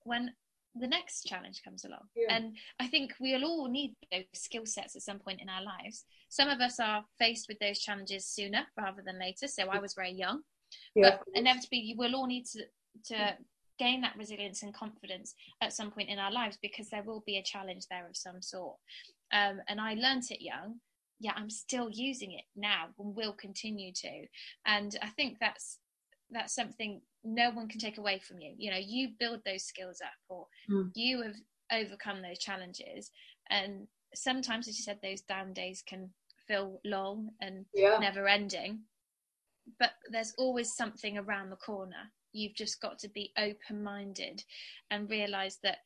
when 0.03 0.31
the 0.75 0.87
next 0.87 1.23
challenge 1.23 1.61
comes 1.63 1.85
along. 1.85 2.07
Yeah. 2.15 2.35
And 2.35 2.55
I 2.79 2.87
think 2.87 3.13
we'll 3.19 3.45
all 3.45 3.69
need 3.69 3.95
those 4.11 4.23
skill 4.33 4.65
sets 4.65 4.95
at 4.95 5.03
some 5.03 5.19
point 5.19 5.41
in 5.41 5.49
our 5.49 5.63
lives. 5.63 6.05
Some 6.29 6.49
of 6.49 6.59
us 6.59 6.79
are 6.79 7.03
faced 7.19 7.45
with 7.47 7.59
those 7.59 7.79
challenges 7.79 8.27
sooner 8.27 8.65
rather 8.77 9.03
than 9.05 9.19
later. 9.19 9.47
So 9.47 9.63
I 9.69 9.79
was 9.79 9.93
very 9.93 10.13
young. 10.13 10.41
Yeah. 10.95 11.11
But 11.11 11.21
inevitably, 11.35 11.79
you 11.79 11.95
will 11.97 12.15
all 12.15 12.25
need 12.25 12.45
to, 12.45 12.63
to 13.13 13.37
gain 13.79 14.01
that 14.01 14.15
resilience 14.17 14.63
and 14.63 14.73
confidence 14.73 15.33
at 15.61 15.73
some 15.73 15.91
point 15.91 16.09
in 16.09 16.19
our 16.19 16.31
lives 16.31 16.57
because 16.61 16.89
there 16.89 17.03
will 17.03 17.23
be 17.25 17.37
a 17.37 17.43
challenge 17.43 17.83
there 17.89 18.07
of 18.07 18.15
some 18.15 18.41
sort. 18.41 18.75
Um, 19.31 19.61
and 19.67 19.79
I 19.81 19.95
learnt 19.95 20.31
it 20.31 20.43
young. 20.43 20.75
Yeah, 21.19 21.33
I'm 21.35 21.49
still 21.49 21.89
using 21.91 22.33
it 22.33 22.43
now 22.55 22.87
and 22.99 23.15
will 23.15 23.33
continue 23.33 23.91
to. 23.93 24.25
And 24.65 24.97
I 25.01 25.07
think 25.07 25.37
that's 25.39 25.79
that's 26.33 26.55
something 26.55 27.01
no 27.23 27.51
one 27.51 27.67
can 27.67 27.79
take 27.79 27.97
away 27.97 28.19
from 28.19 28.39
you 28.39 28.53
you 28.57 28.69
know 28.69 28.79
you 28.79 29.09
build 29.19 29.39
those 29.45 29.63
skills 29.63 29.99
up 30.03 30.11
or 30.29 30.45
mm. 30.69 30.89
you 30.95 31.21
have 31.21 31.35
overcome 31.71 32.21
those 32.21 32.39
challenges 32.39 33.11
and 33.49 33.87
sometimes 34.13 34.67
as 34.67 34.77
you 34.77 34.83
said 34.83 34.99
those 35.01 35.21
down 35.21 35.53
days 35.53 35.83
can 35.87 36.09
feel 36.47 36.79
long 36.83 37.29
and 37.41 37.65
yeah. 37.73 37.97
never 37.99 38.27
ending 38.27 38.81
but 39.79 39.91
there's 40.11 40.33
always 40.37 40.75
something 40.75 41.17
around 41.17 41.49
the 41.49 41.55
corner 41.55 42.11
you've 42.33 42.55
just 42.55 42.81
got 42.81 42.99
to 42.99 43.09
be 43.09 43.31
open 43.37 43.83
minded 43.83 44.43
and 44.91 45.09
realize 45.09 45.59
that 45.63 45.77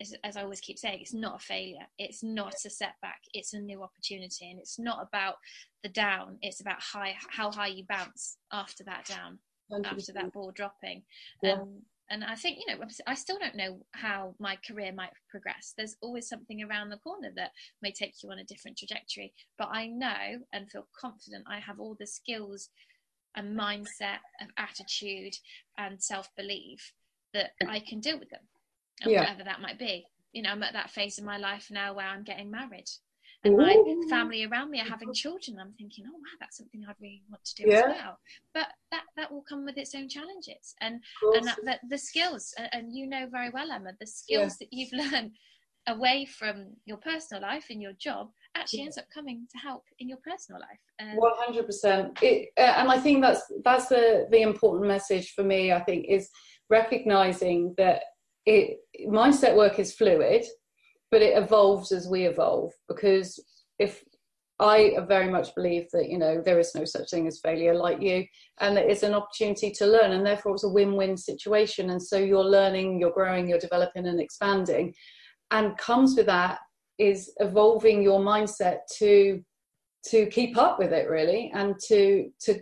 as, 0.00 0.14
as, 0.24 0.36
I 0.36 0.42
always 0.42 0.60
keep 0.60 0.78
saying, 0.78 1.00
it's 1.02 1.12
not 1.12 1.42
a 1.42 1.44
failure. 1.44 1.86
It's 1.98 2.22
not 2.22 2.54
a 2.64 2.70
setback. 2.70 3.20
It's 3.34 3.52
a 3.52 3.60
new 3.60 3.82
opportunity, 3.82 4.50
and 4.50 4.58
it's 4.58 4.78
not 4.78 5.06
about 5.06 5.34
the 5.82 5.90
down. 5.90 6.38
It's 6.40 6.62
about 6.62 6.80
high, 6.80 7.14
how 7.28 7.50
high 7.50 7.66
you 7.66 7.84
bounce 7.86 8.38
after 8.50 8.82
that 8.84 9.04
down. 9.04 9.38
100%. 9.70 9.86
after 9.86 10.12
that 10.12 10.32
ball 10.32 10.52
dropping. 10.54 11.02
Yeah. 11.42 11.52
Um, 11.52 11.82
and 12.10 12.24
I 12.24 12.34
think, 12.34 12.58
you 12.58 12.66
know, 12.66 12.82
I 13.06 13.14
still 13.14 13.38
don't 13.38 13.54
know 13.54 13.78
how 13.92 14.34
my 14.40 14.58
career 14.66 14.92
might 14.92 15.12
progress. 15.30 15.74
There's 15.76 15.96
always 16.02 16.28
something 16.28 16.60
around 16.60 16.90
the 16.90 16.96
corner 16.96 17.30
that 17.36 17.52
may 17.82 17.92
take 17.92 18.14
you 18.22 18.30
on 18.32 18.40
a 18.40 18.44
different 18.44 18.76
trajectory. 18.76 19.32
But 19.58 19.68
I 19.70 19.86
know 19.86 20.40
and 20.52 20.68
feel 20.68 20.88
confident 21.00 21.44
I 21.48 21.60
have 21.60 21.78
all 21.78 21.96
the 22.00 22.08
skills 22.08 22.68
and 23.36 23.58
mindset 23.58 24.18
of 24.40 24.48
attitude 24.56 25.34
and 25.78 26.02
self 26.02 26.28
belief 26.36 26.92
that 27.34 27.50
I 27.68 27.80
can 27.80 28.00
deal 28.00 28.18
with 28.18 28.30
them, 28.30 28.42
and 29.02 29.12
yeah. 29.12 29.20
whatever 29.20 29.44
that 29.44 29.60
might 29.60 29.78
be. 29.78 30.06
You 30.32 30.42
know, 30.42 30.50
I'm 30.50 30.62
at 30.62 30.74
that 30.74 30.90
phase 30.90 31.18
in 31.18 31.24
my 31.24 31.38
life 31.38 31.68
now 31.70 31.94
where 31.94 32.06
I'm 32.06 32.22
getting 32.22 32.50
married 32.50 32.86
and 33.44 33.56
my 33.56 33.74
family 34.08 34.44
around 34.44 34.70
me 34.70 34.80
are 34.80 34.84
having 34.84 35.12
children 35.12 35.58
i'm 35.60 35.72
thinking 35.78 36.04
oh 36.06 36.12
wow 36.12 36.36
that's 36.38 36.58
something 36.58 36.82
i'd 36.88 36.94
really 37.00 37.22
want 37.30 37.42
to 37.44 37.62
do 37.62 37.68
yeah. 37.68 37.78
as 37.78 37.84
well 37.86 38.18
but 38.54 38.66
that 38.90 39.02
that 39.16 39.30
will 39.32 39.44
come 39.48 39.64
with 39.64 39.78
its 39.78 39.94
own 39.94 40.08
challenges 40.08 40.74
and 40.80 41.00
and 41.34 41.46
that, 41.46 41.58
that, 41.64 41.80
the 41.88 41.98
skills 41.98 42.54
and 42.72 42.94
you 42.94 43.06
know 43.06 43.26
very 43.30 43.50
well 43.50 43.70
emma 43.70 43.92
the 44.00 44.06
skills 44.06 44.56
yeah. 44.60 44.66
that 44.66 44.68
you've 44.70 44.92
learned 45.12 45.30
away 45.88 46.26
from 46.26 46.66
your 46.84 46.98
personal 46.98 47.42
life 47.42 47.66
in 47.70 47.80
your 47.80 47.94
job 47.98 48.30
actually 48.56 48.82
ends 48.82 48.98
up 48.98 49.04
coming 49.12 49.46
to 49.50 49.58
help 49.58 49.84
in 49.98 50.08
your 50.08 50.18
personal 50.24 50.60
life 50.60 50.78
um, 51.00 51.18
100% 51.52 52.46
uh, 52.58 52.60
and 52.60 52.90
i 52.90 52.98
think 52.98 53.22
that's 53.22 53.42
that's 53.64 53.86
the 53.86 54.26
the 54.30 54.42
important 54.42 54.86
message 54.86 55.32
for 55.32 55.44
me 55.44 55.72
i 55.72 55.80
think 55.80 56.06
is 56.08 56.28
recognizing 56.68 57.74
that 57.76 58.02
it 58.46 58.78
mindset 59.06 59.56
work 59.56 59.78
is 59.78 59.94
fluid 59.94 60.44
but 61.10 61.22
it 61.22 61.36
evolves 61.36 61.92
as 61.92 62.08
we 62.08 62.24
evolve 62.26 62.72
because 62.88 63.38
if 63.78 64.04
I 64.60 64.94
very 65.08 65.28
much 65.30 65.54
believe 65.54 65.90
that 65.92 66.10
you 66.10 66.18
know 66.18 66.42
there 66.44 66.60
is 66.60 66.74
no 66.74 66.84
such 66.84 67.08
thing 67.10 67.26
as 67.26 67.40
failure 67.40 67.74
like 67.74 68.02
you, 68.02 68.26
and 68.60 68.76
that 68.76 68.90
it's 68.90 69.02
an 69.02 69.14
opportunity 69.14 69.70
to 69.70 69.86
learn, 69.86 70.12
and 70.12 70.24
therefore 70.24 70.52
it's 70.52 70.64
a 70.64 70.68
win-win 70.68 71.16
situation. 71.16 71.90
And 71.90 72.02
so 72.02 72.18
you're 72.18 72.44
learning, 72.44 73.00
you're 73.00 73.10
growing, 73.10 73.48
you're 73.48 73.58
developing, 73.58 74.06
and 74.06 74.20
expanding, 74.20 74.92
and 75.50 75.78
comes 75.78 76.14
with 76.14 76.26
that 76.26 76.58
is 77.00 77.32
evolving 77.38 78.02
your 78.02 78.20
mindset 78.20 78.78
to 78.98 79.42
to 80.06 80.26
keep 80.26 80.56
up 80.56 80.78
with 80.78 80.92
it 80.92 81.08
really, 81.08 81.50
and 81.54 81.74
to 81.88 82.30
to 82.40 82.60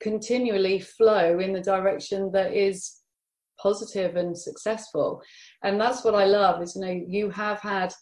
continually 0.00 0.78
flow 0.78 1.38
in 1.38 1.52
the 1.52 1.60
direction 1.60 2.30
that 2.32 2.52
is 2.52 3.00
positive 3.60 4.16
and 4.16 4.36
successful. 4.36 5.22
And 5.62 5.80
that's 5.80 6.04
what 6.04 6.14
i 6.14 6.24
love 6.24 6.62
is 6.62 6.76
you 6.76 6.82
know 6.82 7.00
you 7.08 7.30
have 7.30 7.60
had 7.60 7.92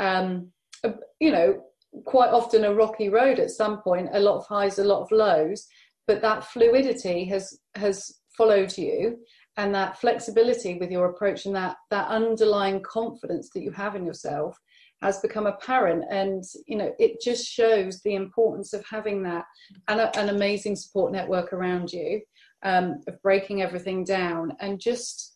um 0.00 0.50
a, 0.84 0.92
you 1.20 1.32
know 1.32 1.62
quite 2.04 2.30
often 2.30 2.64
a 2.64 2.74
rocky 2.74 3.08
road 3.08 3.38
at 3.38 3.50
some 3.50 3.80
point 3.82 4.08
a 4.12 4.20
lot 4.20 4.38
of 4.38 4.46
highs 4.46 4.78
a 4.78 4.84
lot 4.84 5.02
of 5.02 5.10
lows 5.10 5.66
but 6.06 6.22
that 6.22 6.44
fluidity 6.44 7.24
has 7.24 7.58
has 7.74 8.10
followed 8.36 8.76
you 8.78 9.18
and 9.58 9.74
that 9.74 9.98
flexibility 9.98 10.78
with 10.78 10.90
your 10.90 11.06
approach 11.06 11.44
and 11.44 11.54
that 11.54 11.76
that 11.90 12.08
underlying 12.08 12.82
confidence 12.82 13.50
that 13.54 13.62
you 13.62 13.70
have 13.70 13.94
in 13.94 14.06
yourself 14.06 14.58
has 15.02 15.18
become 15.18 15.46
apparent 15.46 16.04
and 16.10 16.44
you 16.66 16.76
know 16.76 16.94
it 16.98 17.20
just 17.20 17.44
shows 17.44 18.00
the 18.02 18.14
importance 18.14 18.72
of 18.72 18.84
having 18.88 19.22
that 19.22 19.44
and 19.88 20.00
a, 20.00 20.16
an 20.18 20.28
amazing 20.28 20.76
support 20.76 21.12
network 21.12 21.52
around 21.52 21.92
you 21.92 22.20
um, 22.62 23.00
of 23.08 23.20
breaking 23.22 23.62
everything 23.62 24.04
down 24.04 24.52
and 24.60 24.80
just 24.80 25.32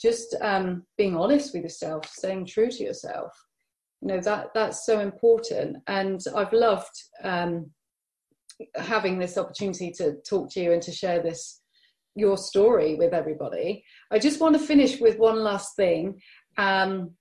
just 0.00 0.34
um, 0.40 0.84
being 0.96 1.16
honest 1.16 1.52
with 1.52 1.62
yourself, 1.62 2.06
staying 2.06 2.46
true 2.46 2.70
to 2.70 2.82
yourself. 2.82 3.32
You 4.00 4.08
know 4.08 4.20
that 4.20 4.48
that's 4.54 4.86
so 4.86 5.00
important, 5.00 5.76
and 5.86 6.20
I've 6.34 6.52
loved 6.52 6.96
um, 7.22 7.70
having 8.76 9.18
this 9.18 9.36
opportunity 9.36 9.92
to 9.98 10.16
talk 10.28 10.50
to 10.52 10.60
you 10.60 10.72
and 10.72 10.82
to 10.82 10.92
share 10.92 11.22
this 11.22 11.60
your 12.16 12.38
story 12.38 12.94
with 12.94 13.12
everybody. 13.12 13.84
I 14.10 14.18
just 14.18 14.40
want 14.40 14.58
to 14.58 14.66
finish 14.66 15.00
with 15.00 15.18
one 15.18 15.36
last 15.36 15.76
thing. 15.76 16.20
Um, 16.56 17.12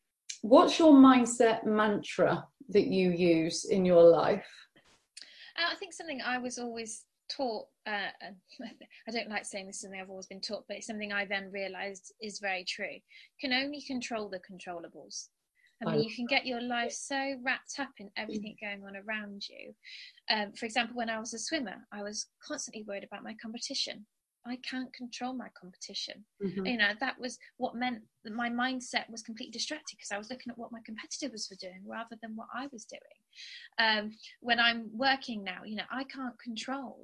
what's 0.42 0.80
your 0.80 0.94
mindset 0.94 1.66
mantra 1.66 2.46
that 2.70 2.88
you 2.88 3.12
use 3.12 3.66
in 3.66 3.86
your 3.86 4.04
life? 4.04 4.48
Uh, 5.58 5.74
I 5.74 5.76
think 5.76 5.94
something 5.94 6.22
I 6.22 6.38
was 6.38 6.58
always 6.58 7.06
taught, 7.30 7.68
uh, 7.88 8.10
I 9.08 9.12
don't 9.12 9.30
like 9.30 9.46
saying 9.46 9.68
this 9.68 9.78
is 9.78 9.82
something 9.82 10.00
I've 10.00 10.10
always 10.10 10.28
been 10.28 10.42
taught, 10.42 10.66
but 10.68 10.78
it's 10.78 10.88
something 10.88 11.12
I 11.12 11.26
then 11.26 11.52
realized 11.52 12.14
is 12.22 12.40
very 12.40 12.64
true. 12.64 12.98
can 13.42 13.54
only 13.54 13.82
control 13.82 14.30
the 14.30 14.40
controllables. 14.40 15.28
I 15.82 15.92
mean, 15.92 16.04
you 16.04 16.14
can 16.14 16.26
get 16.26 16.46
your 16.46 16.62
life 16.62 16.92
so 16.92 17.36
wrapped 17.42 17.80
up 17.80 17.92
in 18.00 18.10
everything 18.18 18.58
going 18.62 18.84
on 18.84 18.98
around 18.98 19.44
you. 19.50 19.74
Um, 20.30 20.52
for 20.52 20.66
example, 20.66 20.98
when 20.98 21.10
I 21.10 21.20
was 21.20 21.34
a 21.34 21.40
swimmer, 21.40 21.88
I 21.94 22.04
was 22.04 22.28
constantly 22.46 22.84
worried 22.86 23.06
about 23.06 23.24
my 23.24 23.34
competition. 23.42 24.06
I 24.46 24.58
can't 24.58 24.94
control 24.94 25.34
my 25.34 25.48
competition. 25.60 26.26
Mm-hmm. 26.44 26.66
You 26.66 26.78
know, 26.78 26.92
that 27.00 27.20
was 27.20 27.38
what 27.58 27.76
meant 27.76 28.02
that 28.24 28.34
my 28.34 28.50
mindset 28.50 29.10
was 29.10 29.22
completely 29.22 29.52
distracted 29.52 29.98
because 29.98 30.12
I 30.12 30.18
was 30.18 30.30
looking 30.30 30.50
at 30.50 30.58
what 30.58 30.72
my 30.72 30.80
competitors 30.86 31.48
were 31.50 31.58
doing 31.60 31.82
rather 31.86 32.18
than 32.22 32.36
what 32.36 32.48
I 32.54 32.68
was 32.72 32.86
doing. 32.86 33.02
Um, 33.78 34.12
when 34.42 34.60
I'm 34.60 34.90
working 34.94 35.44
now, 35.44 35.64
you 35.66 35.76
know, 35.76 35.84
I 35.92 36.04
can't 36.06 36.38
control 36.40 36.98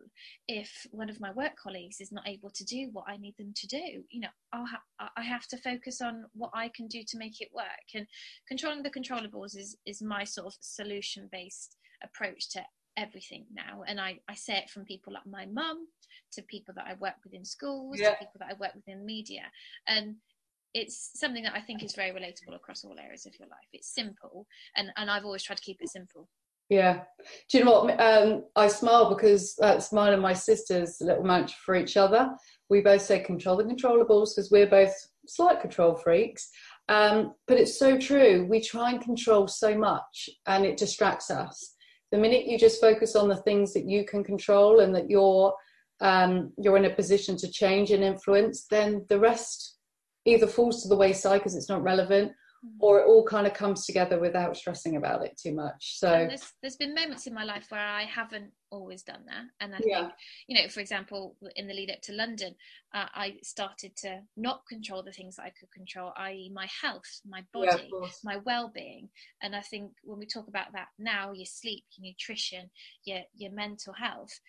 if 0.48 0.72
one 0.92 1.10
of 1.10 1.20
my 1.20 1.32
work 1.32 1.56
colleagues 1.62 2.02
is 2.02 2.12
not 2.12 2.28
able 2.28 2.50
to 2.50 2.64
do 2.66 2.90
what 2.92 3.06
I 3.08 3.18
need 3.18 3.36
them 3.38 3.54
to 3.56 3.68
do. 3.68 4.04
You 4.10 4.22
know, 4.22 4.34
I'll 4.54 4.66
ha- 4.66 5.12
I 5.16 5.22
have 5.22 5.48
to 5.48 5.58
focus 5.58 6.02
on 6.02 6.26
what 6.34 6.52
I 6.54 6.70
can 6.76 6.88
do 6.88 7.02
to 7.08 7.18
make 7.18 7.42
it 7.42 7.50
work. 7.54 7.66
And 7.94 8.08
controlling 8.48 8.84
the 8.84 8.90
controllables 8.90 9.58
is 9.58 9.78
is 9.86 10.02
my 10.02 10.24
sort 10.24 10.48
of 10.48 10.54
solution 10.62 11.30
based 11.32 11.78
approach 12.04 12.50
to 12.52 12.62
everything 12.98 13.46
now. 13.54 13.84
And 13.88 14.00
I, 14.00 14.20
I 14.30 14.36
say 14.36 14.58
it 14.58 14.70
from 14.70 14.86
people 14.86 15.14
like 15.14 15.26
my 15.26 15.46
mum 15.46 15.88
to 16.34 16.42
people 16.44 16.74
that 16.76 16.86
I 16.88 16.96
work 17.00 17.16
with 17.24 17.34
in 17.34 17.46
schools 17.46 17.98
yeah. 18.00 18.12
to 18.12 18.18
people 18.18 18.40
that 18.40 18.50
I 18.52 18.58
work 18.60 18.74
with 18.76 18.88
in 18.88 19.06
media. 19.06 19.44
And 19.88 20.16
it's 20.74 21.12
something 21.16 21.44
that 21.44 21.56
I 21.56 21.62
think 21.62 21.84
is 21.84 21.96
very 21.96 22.12
relatable 22.12 22.56
across 22.56 22.84
all 22.84 23.00
areas 23.00 23.26
of 23.26 23.34
your 23.40 23.48
life. 23.48 23.68
It's 23.72 23.94
simple, 23.94 24.46
and, 24.76 24.90
and 24.98 25.10
I've 25.10 25.24
always 25.24 25.42
tried 25.42 25.56
to 25.56 25.64
keep 25.64 25.78
it 25.80 25.90
simple. 25.90 26.28
Yeah. 26.70 27.02
Do 27.50 27.58
you 27.58 27.64
know 27.64 27.84
what? 27.84 28.00
Um, 28.02 28.44
I 28.56 28.68
smile 28.68 29.10
because 29.10 29.56
that's 29.56 29.94
mine 29.94 30.14
and 30.14 30.22
my 30.22 30.34
sister's 30.34 30.98
little 31.00 31.24
mantra 31.24 31.56
for 31.64 31.76
each 31.76 31.96
other. 31.96 32.30
We 32.70 32.82
both 32.82 33.04
say 33.04 33.20
control 33.20 33.58
the 33.58 33.64
controllables 33.64 34.36
because 34.36 34.50
we're 34.52 34.68
both 34.68 34.94
slight 35.28 35.62
control 35.62 35.96
freaks. 35.96 36.50
Um, 36.90 37.36
but 37.48 37.60
it's 37.60 37.78
so 37.78 37.98
true. 37.98 38.48
We 38.50 38.62
try 38.62 38.92
and 38.92 39.02
control 39.02 39.48
so 39.48 39.78
much 39.78 40.30
and 40.48 40.66
it 40.66 40.78
distracts 40.78 41.30
us. 41.30 41.75
The 42.16 42.22
minute 42.22 42.48
you 42.48 42.58
just 42.58 42.80
focus 42.80 43.14
on 43.14 43.28
the 43.28 43.36
things 43.36 43.74
that 43.74 43.84
you 43.84 44.06
can 44.06 44.24
control 44.24 44.80
and 44.80 44.96
that 44.96 45.10
you're 45.10 45.54
um, 46.00 46.54
you're 46.58 46.78
in 46.78 46.86
a 46.86 46.96
position 46.96 47.36
to 47.36 47.52
change 47.52 47.92
and 47.92 48.06
influence, 48.06 48.68
then 48.72 49.06
the 49.10 49.20
rest 49.20 49.76
either 50.24 50.48
falls 50.48 50.82
to 50.82 50.88
the 50.88 50.96
wayside 50.96 51.42
because 51.42 51.58
it's 51.58 51.68
not 51.68 51.84
relevant, 51.84 52.32
or 52.80 53.00
it 53.00 53.08
all 53.08 53.26
kind 53.26 53.48
of 53.48 53.54
comes 53.54 53.86
together 53.86 54.20
without 54.20 54.56
stressing 54.58 54.96
about 54.96 55.26
it 55.26 55.40
too 55.42 55.54
much. 55.54 55.98
So 56.00 56.10
there's, 56.28 56.54
there's 56.62 56.76
been 56.76 56.94
moments 56.94 57.28
in 57.28 57.34
my 57.34 57.44
life 57.44 57.68
where 57.70 57.82
I 57.82 58.04
haven't 58.04 58.52
always 58.70 59.04
done 59.04 59.24
that, 59.28 59.46
and 59.62 59.74
I 59.76 59.80
Yeah. 59.84 60.02
think 60.02 60.14
you 60.48 60.62
know, 60.62 60.68
for 60.70 60.80
example, 60.80 61.36
in 61.56 61.68
the 61.68 61.74
lead 61.74 61.92
up 61.92 62.02
to 62.04 62.14
London, 62.14 62.56
uh, 62.94 63.08
I 63.14 63.38
started 63.44 63.96
to 63.98 64.22
not 64.38 64.62
control 64.68 65.04
the 65.04 65.12
things 65.12 65.36
that 65.38 65.44
I 65.44 65.54
could 65.58 65.72
control, 65.72 66.12
i.e., 66.18 66.52
my 66.54 66.68
health, 66.82 67.22
my 67.28 67.44
body, 67.54 67.90
course. 67.92 68.20
my 68.24 68.38
well-being 68.46 69.10
and 69.42 69.56
i 69.56 69.62
think 69.62 69.92
when 70.04 70.20
we 70.20 70.26
talk 70.26 70.48
about 70.48 70.72
that 70.74 70.88
now 71.00 71.32
your 71.32 71.46
sleep 71.46 71.84
your 71.98 72.12
nutrition 72.12 72.70
your 73.06 73.20
your 73.36 73.52
mental 73.52 73.94
health 73.94 74.40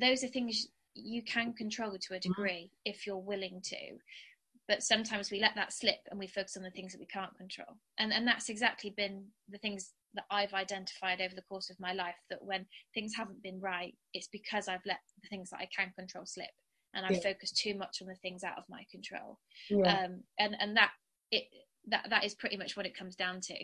those 0.00 0.24
are 0.24 0.28
things 0.28 0.68
you 0.94 1.22
can 1.22 1.52
control 1.52 1.96
to 1.98 2.14
a 2.14 2.20
degree 2.20 2.70
if 2.84 3.06
you're 3.06 3.16
willing 3.16 3.60
to 3.62 3.76
but 4.72 4.82
sometimes 4.82 5.30
we 5.30 5.38
let 5.38 5.54
that 5.54 5.70
slip 5.70 5.98
and 6.10 6.18
we 6.18 6.26
focus 6.26 6.56
on 6.56 6.62
the 6.62 6.70
things 6.70 6.92
that 6.92 6.98
we 6.98 7.04
can't 7.04 7.36
control 7.36 7.76
and 7.98 8.10
and 8.10 8.26
that's 8.26 8.48
exactly 8.48 8.88
been 8.96 9.22
the 9.50 9.58
things 9.58 9.92
that 10.14 10.24
I've 10.30 10.54
identified 10.54 11.20
over 11.20 11.34
the 11.34 11.42
course 11.42 11.68
of 11.68 11.78
my 11.78 11.92
life 11.92 12.14
that 12.30 12.42
when 12.42 12.64
things 12.94 13.12
haven't 13.14 13.42
been 13.42 13.60
right 13.60 13.94
it's 14.14 14.28
because 14.28 14.68
I've 14.68 14.86
let 14.86 15.00
the 15.22 15.28
things 15.28 15.50
that 15.50 15.60
I 15.60 15.68
can 15.76 15.92
control 15.94 16.24
slip 16.24 16.48
and 16.94 17.04
I've 17.04 17.16
Yeah. 17.16 17.32
focused 17.32 17.58
too 17.58 17.74
much 17.76 17.98
on 18.00 18.08
the 18.08 18.14
things 18.14 18.44
out 18.44 18.56
of 18.56 18.64
my 18.70 18.86
control 18.90 19.38
Yeah. 19.68 20.04
um, 20.04 20.22
and 20.38 20.56
and 20.58 20.74
that 20.78 20.92
it 21.30 21.44
that 21.88 22.06
that 22.08 22.24
is 22.24 22.34
pretty 22.34 22.56
much 22.56 22.74
what 22.74 22.86
it 22.86 22.96
comes 22.96 23.14
down 23.14 23.40
to 23.42 23.54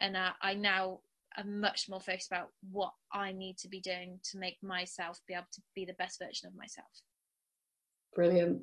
and 0.00 0.18
uh, 0.18 0.32
i 0.42 0.52
now 0.52 0.98
am 1.38 1.60
much 1.60 1.88
more 1.88 2.00
focused 2.00 2.30
about 2.30 2.48
what 2.70 2.92
i 3.12 3.32
need 3.32 3.56
to 3.56 3.68
be 3.68 3.80
doing 3.80 4.18
to 4.24 4.36
make 4.38 4.56
myself 4.62 5.18
be 5.26 5.32
able 5.32 5.46
to 5.52 5.62
be 5.74 5.86
the 5.86 5.92
best 5.94 6.18
version 6.18 6.46
of 6.46 6.54
myself 6.56 6.88
Brilliant. 8.14 8.62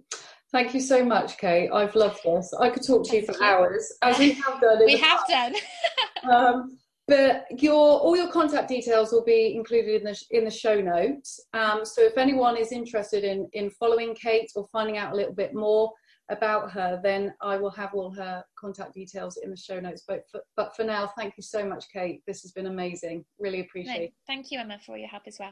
Thank 0.52 0.74
you 0.74 0.80
so 0.80 1.04
much, 1.04 1.38
Kate. 1.38 1.70
I've 1.72 1.96
loved 1.96 2.20
this. 2.24 2.54
I 2.60 2.70
could 2.70 2.86
talk 2.86 3.06
to 3.08 3.16
you 3.16 3.26
Thank 3.26 3.38
for 3.38 3.44
you. 3.44 3.50
hours, 3.50 3.92
as 4.02 4.20
we 4.20 4.32
have 4.34 4.62
done. 4.62 4.82
in 4.82 4.86
we 4.86 4.98
have 4.98 5.22
done 5.28 5.54
um, 6.32 6.78
but 7.08 7.46
your 7.62 8.00
all 8.00 8.16
your 8.16 8.32
contact 8.32 8.68
details 8.68 9.12
will 9.12 9.24
be 9.24 9.56
included 9.56 10.02
in 10.02 10.04
the 10.04 10.24
in 10.32 10.46
the 10.46 10.52
show 10.52 10.80
notes. 10.82 11.40
Um, 11.54 11.84
so 11.84 12.02
if 12.02 12.18
anyone 12.18 12.58
is 12.58 12.72
interested 12.72 13.24
in 13.24 13.48
in 13.54 13.70
following 13.72 14.16
Kate 14.16 14.50
or 14.56 14.66
finding 14.72 14.98
out 14.98 15.14
a 15.14 15.16
little 15.16 15.34
bit 15.34 15.54
more 15.54 15.92
about 16.30 16.72
her, 16.72 17.00
then 17.04 17.34
I 17.42 17.58
will 17.58 17.70
have 17.70 17.94
all 17.94 18.12
her 18.16 18.44
contact 18.58 18.96
details 18.96 19.38
in 19.44 19.52
the 19.52 19.58
show 19.58 19.80
notes. 19.80 20.04
But 20.08 20.24
for, 20.32 20.42
but 20.56 20.76
for 20.76 20.84
now, 20.84 21.12
thank 21.16 21.36
you 21.38 21.44
so 21.44 21.64
much, 21.64 21.86
Kate. 21.94 22.24
This 22.26 22.42
has 22.42 22.52
been 22.52 22.66
amazing. 22.66 23.24
Really 23.40 23.60
appreciate 23.60 24.06
it. 24.06 24.14
thank 24.26 24.52
you 24.52 24.60
emma 24.60 24.80
for 24.84 24.98
your 24.98 25.08
help 25.08 25.24
as 25.28 25.38
well 25.40 25.52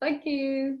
Thank 0.00 0.26
you. 0.26 0.80